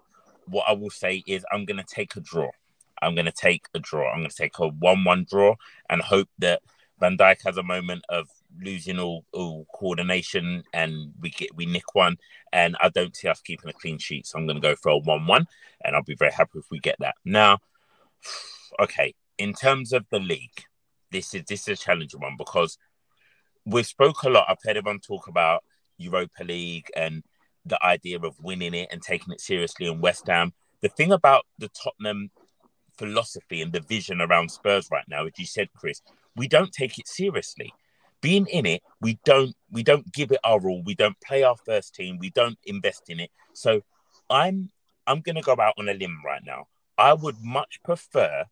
[0.48, 2.50] what I will say is I'm going to take a draw.
[3.02, 4.12] I'm going to take a draw.
[4.12, 5.56] I'm going to take a one-one draw
[5.90, 6.62] and hope that
[7.00, 8.28] Van Dijk has a moment of
[8.62, 12.18] losing all, all coordination and we get we nick one.
[12.52, 14.90] And I don't see us keeping a clean sheet, so I'm going to go for
[14.90, 15.48] a one-one,
[15.84, 17.16] and I'll be very happy if we get that.
[17.24, 17.60] Now,
[18.82, 20.64] okay, in terms of the league,
[21.12, 22.78] this is this is a challenging one because
[23.66, 24.46] we've spoke a lot.
[24.50, 25.64] I've heard everyone talk about
[25.98, 27.24] Europa League and
[27.66, 30.54] the idea of winning it and taking it seriously in West Ham.
[30.82, 32.32] The thing about the Tottenham
[32.98, 36.02] philosophy and the vision around Spurs right now, as you said, Chris,
[36.36, 37.74] we don't take it seriously.
[38.22, 40.84] Being in it, we don't we don't give it our all.
[40.84, 42.18] We don't play our first team.
[42.20, 43.32] We don't invest in it.
[43.54, 43.82] So
[44.30, 44.70] I'm
[45.08, 46.68] I'm gonna go out on a limb right now.
[46.98, 48.46] I would much prefer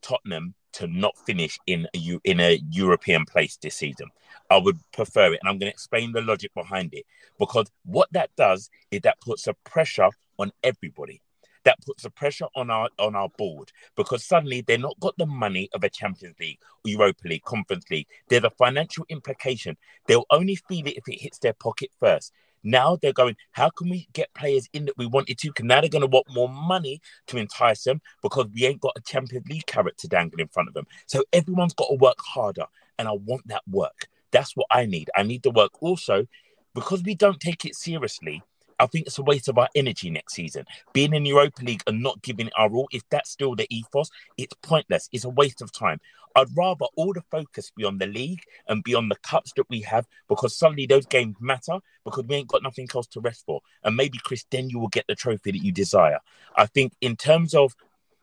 [0.00, 4.08] Tottenham to not finish in a in a European place this season.
[4.50, 7.04] I would prefer it, and I'm going to explain the logic behind it.
[7.38, 11.20] Because what that does is that puts a pressure on everybody
[11.64, 15.26] that puts a pressure on our on our board because suddenly they're not got the
[15.26, 18.06] money of a Champions League, Europa League, Conference League.
[18.28, 19.76] There's a financial implication.
[20.06, 22.32] They'll only feel it if it hits their pocket first.
[22.62, 25.48] Now they're going, how can we get players in that we wanted to?
[25.48, 28.96] Because now they're going to want more money to entice them because we ain't got
[28.96, 30.86] a Champions League carrot to dangle in front of them.
[31.06, 32.66] So everyone's got to work harder.
[32.98, 34.08] And I want that work.
[34.30, 35.10] That's what I need.
[35.16, 36.26] I need the work also
[36.74, 38.42] because we don't take it seriously.
[38.80, 40.64] I think it's a waste of our energy next season.
[40.92, 43.66] Being in the Europa League and not giving it our all, if that's still the
[43.70, 45.08] ethos, it's pointless.
[45.12, 46.00] It's a waste of time.
[46.34, 49.68] I'd rather all the focus be on the league and be on the cups that
[49.68, 53.44] we have because suddenly those games matter because we ain't got nothing else to rest
[53.44, 53.60] for.
[53.82, 56.20] And maybe, Chris, then you will get the trophy that you desire.
[56.56, 57.74] I think in terms of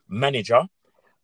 [0.08, 0.64] manager,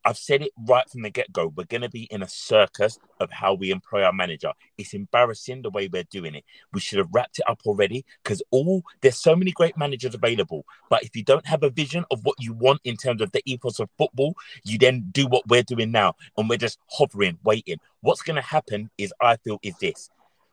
[0.06, 1.48] I've said it right from the get go.
[1.48, 4.52] We're going to be in a circus of how we employ our manager.
[4.78, 6.44] It's embarrassing the way we're doing it.
[6.74, 10.66] We should have wrapped it up already because all there's so many great managers available.
[10.90, 13.42] But if you don't have a vision of what you want in terms of the
[13.46, 17.78] ethos of football, you then do what we're doing now, and we're just hovering, waiting.
[18.02, 20.10] What's going to happen is, I feel, is this: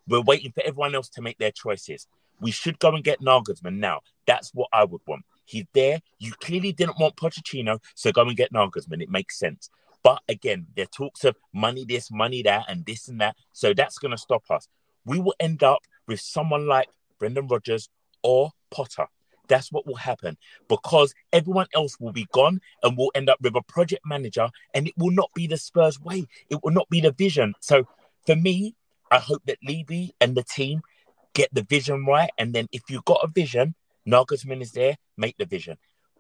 [0.07, 2.07] we're waiting for everyone else to make their choices.
[2.41, 4.01] We should go and get Nagelsmann now.
[4.27, 5.25] That's what I would want.
[5.51, 6.01] He's there.
[6.19, 9.03] You clearly didn't want Pochettino, so go and get Nagelsmann.
[9.03, 9.69] It makes sense.
[10.03, 13.37] But again, there talks of money this, money that, and this and that.
[13.53, 14.69] So that's going to stop us.
[15.05, 17.89] We will end up with someone like Brendan Rodgers
[18.23, 19.07] or Potter.
[19.49, 20.37] That's what will happen
[20.69, 24.87] because everyone else will be gone and we'll end up with a project manager and
[24.87, 26.27] it will not be the Spurs way.
[26.49, 27.55] It will not be the vision.
[27.59, 27.89] So
[28.27, 28.77] for me,
[29.11, 30.83] I hope that Levy and the team
[31.35, 32.31] get the vision right.
[32.39, 33.75] And then if you've got a vision,
[34.07, 35.77] Nagelsmann is there, make the vision.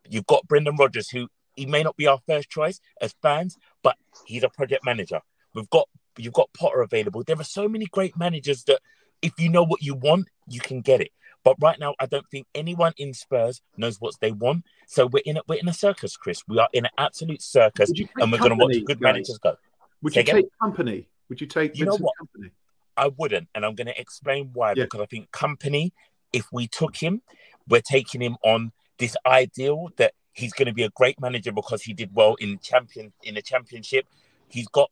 [0.09, 3.97] You've got Brendan Rodgers, who he may not be our first choice as fans, but
[4.27, 5.21] he's a project manager.
[5.55, 5.89] We've got
[6.19, 7.23] you've got Potter available.
[7.25, 8.81] There are so many great managers that
[9.23, 11.11] if you know what you want, you can get it.
[11.43, 14.65] But right now, I don't think anyone in Spurs knows what they want.
[14.87, 16.43] So we're in a, we're in a circus, Chris.
[16.47, 19.15] We are in an absolute circus, and we're going to watch good guys?
[19.15, 19.57] managers go.
[20.03, 21.07] Would you take Kompany?
[21.29, 22.15] Would you take you Vincent know what?
[22.23, 22.51] Kompany?
[22.97, 24.75] I wouldn't, and I'm going to explain why.
[24.77, 24.85] Yeah.
[24.85, 25.93] Because I think Kompany,
[26.33, 27.23] if we took him,
[27.69, 31.83] we're taking him on this ideal that he's going to be a great manager because
[31.83, 34.07] he did well in champion in the championship.
[34.49, 34.91] He's got.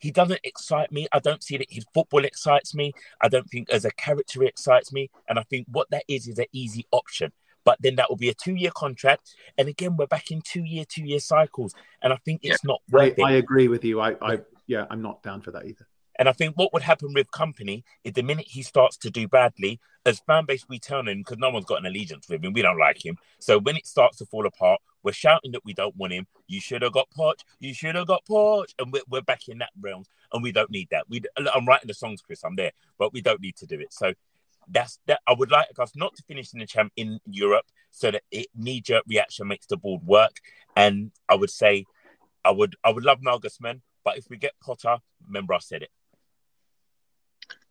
[0.00, 1.08] He doesn't excite me.
[1.12, 2.92] I don't see that his football excites me.
[3.20, 5.10] I don't think as a character it excites me.
[5.28, 7.32] And I think what that is is an easy option.
[7.64, 11.18] But then that will be a two-year contract, and again we're back in two-year, two-year
[11.18, 11.74] cycles.
[12.00, 13.22] And I think it's not I, worth it.
[13.22, 14.00] I agree with you.
[14.00, 15.87] I, I yeah, I'm not down for that either.
[16.18, 19.28] And I think what would happen with Kompany is the minute he starts to do
[19.28, 22.52] badly, as fan base, we turn him because no one's got an allegiance with him.
[22.52, 23.16] We don't like him.
[23.38, 26.26] So when it starts to fall apart, we're shouting that we don't want him.
[26.48, 27.40] You should have got Poch.
[27.60, 28.74] You should have got Poch.
[28.78, 30.04] And we're, we're back in that realm.
[30.32, 31.08] And we don't need that.
[31.08, 32.42] We, I'm writing the songs, Chris.
[32.44, 32.72] I'm there.
[32.98, 33.92] But we don't need to do it.
[33.92, 34.12] So
[34.68, 35.20] that's that.
[35.26, 38.48] I would like us not to finish in the champ in Europe so that it
[38.56, 40.40] knee jerk reaction makes the board work.
[40.76, 41.84] And I would say,
[42.44, 45.90] I would I would love Nagelsmann, but if we get Potter, remember I said it.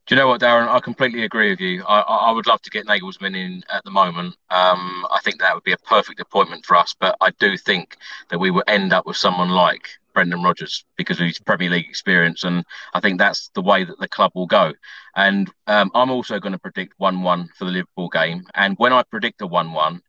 [0.08, 0.70] Do you know what, Darren?
[0.70, 1.84] I completely agree with you.
[1.84, 4.38] I, I would love to get Nagelsmann in at the moment.
[4.50, 6.96] Um, I think that would be a perfect appointment for us.
[6.98, 7.98] But I do think
[8.30, 11.90] that we will end up with someone like Brendan Rodgers because of his Premier League
[11.90, 12.64] experience, and
[12.94, 14.72] I think that's the way that the club will go.
[15.18, 18.46] And um, I'm also going to predict one-one for the Liverpool game.
[18.56, 20.02] And when I predict a one-one,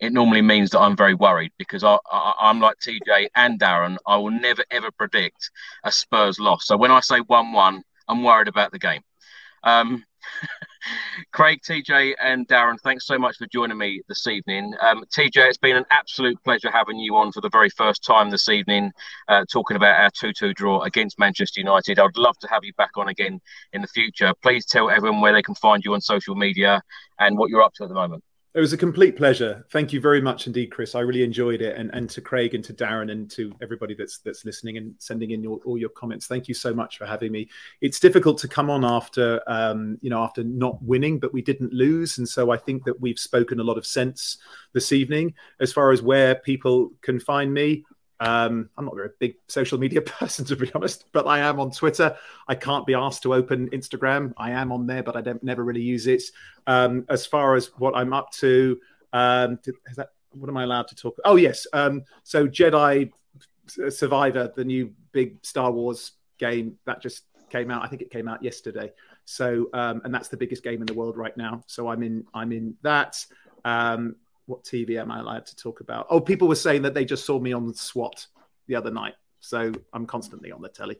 [0.00, 3.98] it normally means that I'm very worried because I, I, am like TJ and Darren.
[4.04, 5.48] I will never ever predict
[5.84, 6.66] a Spurs loss.
[6.66, 9.02] So when I say one-one, I'm worried about the game.
[9.64, 10.04] Um,
[11.32, 14.74] Craig, TJ, and Darren, thanks so much for joining me this evening.
[14.80, 18.30] Um, TJ, it's been an absolute pleasure having you on for the very first time
[18.30, 18.92] this evening,
[19.28, 21.98] uh, talking about our 2 2 draw against Manchester United.
[21.98, 23.40] I'd love to have you back on again
[23.72, 24.32] in the future.
[24.42, 26.82] Please tell everyone where they can find you on social media
[27.18, 28.22] and what you're up to at the moment.
[28.54, 29.66] It was a complete pleasure.
[29.72, 30.94] Thank you very much indeed, Chris.
[30.94, 34.18] I really enjoyed it, and and to Craig and to Darren and to everybody that's
[34.18, 36.28] that's listening and sending in your, all your comments.
[36.28, 37.48] Thank you so much for having me.
[37.80, 41.72] It's difficult to come on after um, you know after not winning, but we didn't
[41.72, 44.38] lose, and so I think that we've spoken a lot of sense
[44.72, 47.84] this evening as far as where people can find me.
[48.20, 51.60] Um, I'm not a very big social media person, to be honest, but I am
[51.60, 52.16] on Twitter.
[52.48, 54.32] I can't be asked to open Instagram.
[54.36, 56.22] I am on there, but I don't never really use it.
[56.66, 58.78] Um, as far as what I'm up to,
[59.12, 59.58] um,
[59.96, 61.16] that, what am I allowed to talk?
[61.24, 63.12] Oh yes, um, so Jedi
[63.66, 67.84] Survivor, the new big Star Wars game that just came out.
[67.84, 68.92] I think it came out yesterday.
[69.24, 71.62] So, um, and that's the biggest game in the world right now.
[71.66, 72.24] So I'm in.
[72.34, 73.24] I'm in that.
[73.64, 74.16] Um,
[74.46, 76.06] what TV am I allowed to talk about?
[76.10, 78.26] Oh, people were saying that they just saw me on SWAT
[78.66, 79.14] the other night.
[79.40, 80.98] So I'm constantly on the telly.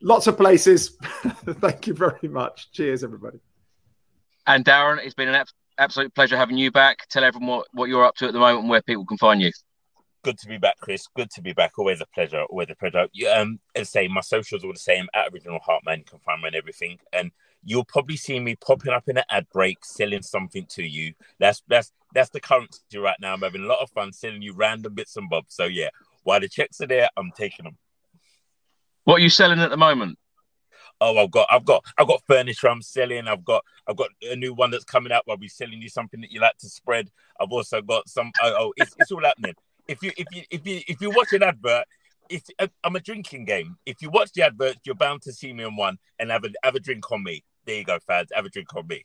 [0.00, 0.96] Lots of places.
[1.44, 2.70] Thank you very much.
[2.72, 3.38] Cheers, everybody.
[4.46, 5.44] And Darren, it's been an
[5.78, 7.08] absolute pleasure having you back.
[7.08, 9.40] Tell everyone what, what you're up to at the moment and where people can find
[9.40, 9.50] you.
[10.24, 11.06] Good to be back, Chris.
[11.14, 11.78] Good to be back.
[11.78, 12.42] Always a pleasure.
[12.42, 13.06] Always a pleasure.
[13.34, 15.98] Um, as I say, my socials are the same at Original Heartman.
[15.98, 16.98] You can find me on everything.
[17.12, 17.30] And
[17.64, 21.14] you'll probably see me popping up in an ad break selling something to you.
[21.38, 23.34] That's that's that's the currency right now.
[23.34, 25.54] I'm having a lot of fun selling you random bits and bobs.
[25.54, 25.90] So yeah,
[26.24, 27.76] while the checks are there, I'm taking them.
[29.04, 30.18] What are you selling at the moment?
[31.00, 33.28] Oh, I've got, I've got, I've got furniture I'm selling.
[33.28, 35.22] I've got, I've got a new one that's coming out.
[35.28, 37.08] I'll be selling you something that you like to spread.
[37.40, 38.32] I've also got some.
[38.42, 39.54] Oh, oh it's, it's all happening.
[39.86, 41.84] If you, if you, if you, if you watch an advert,
[42.28, 42.50] it's,
[42.84, 43.76] I'm a drinking game.
[43.86, 46.50] If you watch the advert, you're bound to see me on one and have a
[46.62, 47.44] have a drink on me.
[47.64, 48.30] There you go, fans.
[48.34, 49.04] Have a drink on me.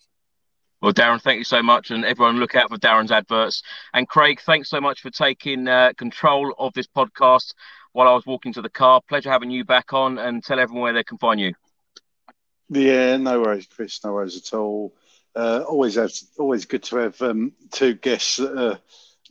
[0.83, 3.63] Well, Darren, thank you so much, and everyone look out for Darren's adverts.
[3.93, 7.53] And Craig, thanks so much for taking uh, control of this podcast
[7.93, 8.99] while I was walking to the car.
[9.07, 11.53] Pleasure having you back on, and tell everyone where they can find you.
[12.67, 14.03] Yeah, no worries, Chris.
[14.03, 14.93] No worries at all.
[15.33, 18.79] Uh, always have, always good to have um, two guests that are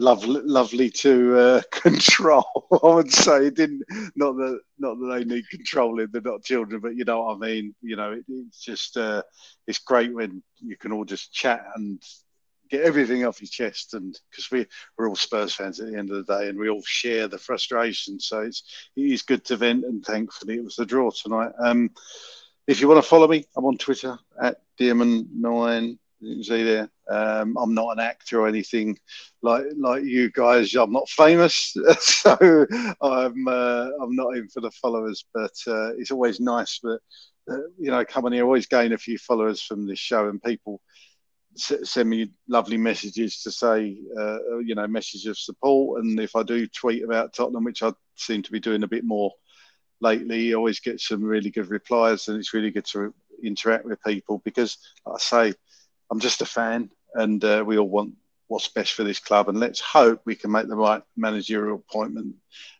[0.02, 2.66] lovely, lovely to uh, control.
[2.82, 3.84] I would say didn't
[4.16, 6.08] not that not that they need controlling.
[6.10, 7.74] They're not children, but you know what I mean.
[7.80, 9.22] You know, it, it's just uh,
[9.66, 12.02] it's great when you can all just chat and
[12.70, 13.94] get everything off your chest.
[13.94, 14.66] And because we
[14.98, 17.38] we're all Spurs fans at the end of the day, and we all share the
[17.38, 18.18] frustration.
[18.18, 18.64] So it's
[18.96, 19.84] it is good to vent.
[19.84, 21.52] And thankfully, it was the draw tonight.
[21.58, 21.90] Um,
[22.66, 26.88] if you want to follow me, I'm on Twitter at Dearman9 you can see there.
[27.12, 28.98] Um, I'm not an actor or anything
[29.42, 30.74] like like you guys.
[30.74, 32.66] I'm not famous, so
[33.02, 35.24] I'm uh, I'm not in for the followers.
[35.34, 37.00] But uh, it's always nice that
[37.50, 40.80] uh, you know coming here, always gain a few followers from this show, and people
[41.56, 46.02] s- send me lovely messages to say uh, you know messages of support.
[46.04, 49.04] And if I do tweet about Tottenham, which I seem to be doing a bit
[49.04, 49.32] more
[50.00, 53.14] lately, I always get some really good replies, and it's really good to
[53.44, 55.54] interact with people because, like I say
[56.10, 58.14] I'm just a fan, and uh, we all want
[58.48, 59.48] what's best for this club.
[59.48, 62.36] And let's hope we can make the right managerial appointment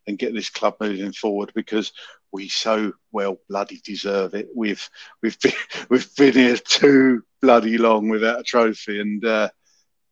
[0.06, 1.92] and get this club moving forward because
[2.30, 4.48] we so well bloody deserve it.
[4.54, 4.88] We've
[5.22, 5.52] we've been
[5.90, 9.48] we've been here too bloody long without a trophy and uh,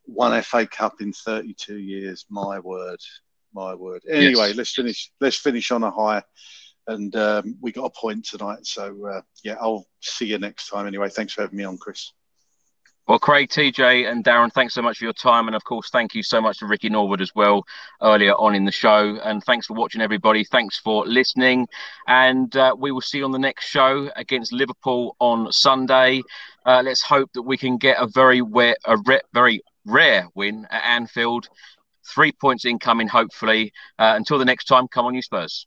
[0.04, 2.26] one FA Cup in 32 years.
[2.30, 3.00] My word,
[3.54, 4.02] my word.
[4.08, 4.56] Anyway, yes.
[4.56, 5.12] let's finish.
[5.20, 6.22] Let's finish on a high.
[6.86, 10.86] And um, we got a point tonight, so uh, yeah, I'll see you next time.
[10.86, 12.12] Anyway, thanks for having me on, Chris.
[13.10, 15.48] Well, Craig, TJ, and Darren, thanks so much for your time.
[15.48, 17.64] And of course, thank you so much to Ricky Norwood as well
[18.00, 19.18] earlier on in the show.
[19.24, 20.44] And thanks for watching, everybody.
[20.44, 21.66] Thanks for listening.
[22.06, 26.22] And uh, we will see you on the next show against Liverpool on Sunday.
[26.64, 30.68] Uh, let's hope that we can get a very, rare, a re- very rare win
[30.70, 31.48] at Anfield.
[32.06, 33.72] Three points incoming, hopefully.
[33.98, 35.66] Uh, until the next time, come on, you Spurs.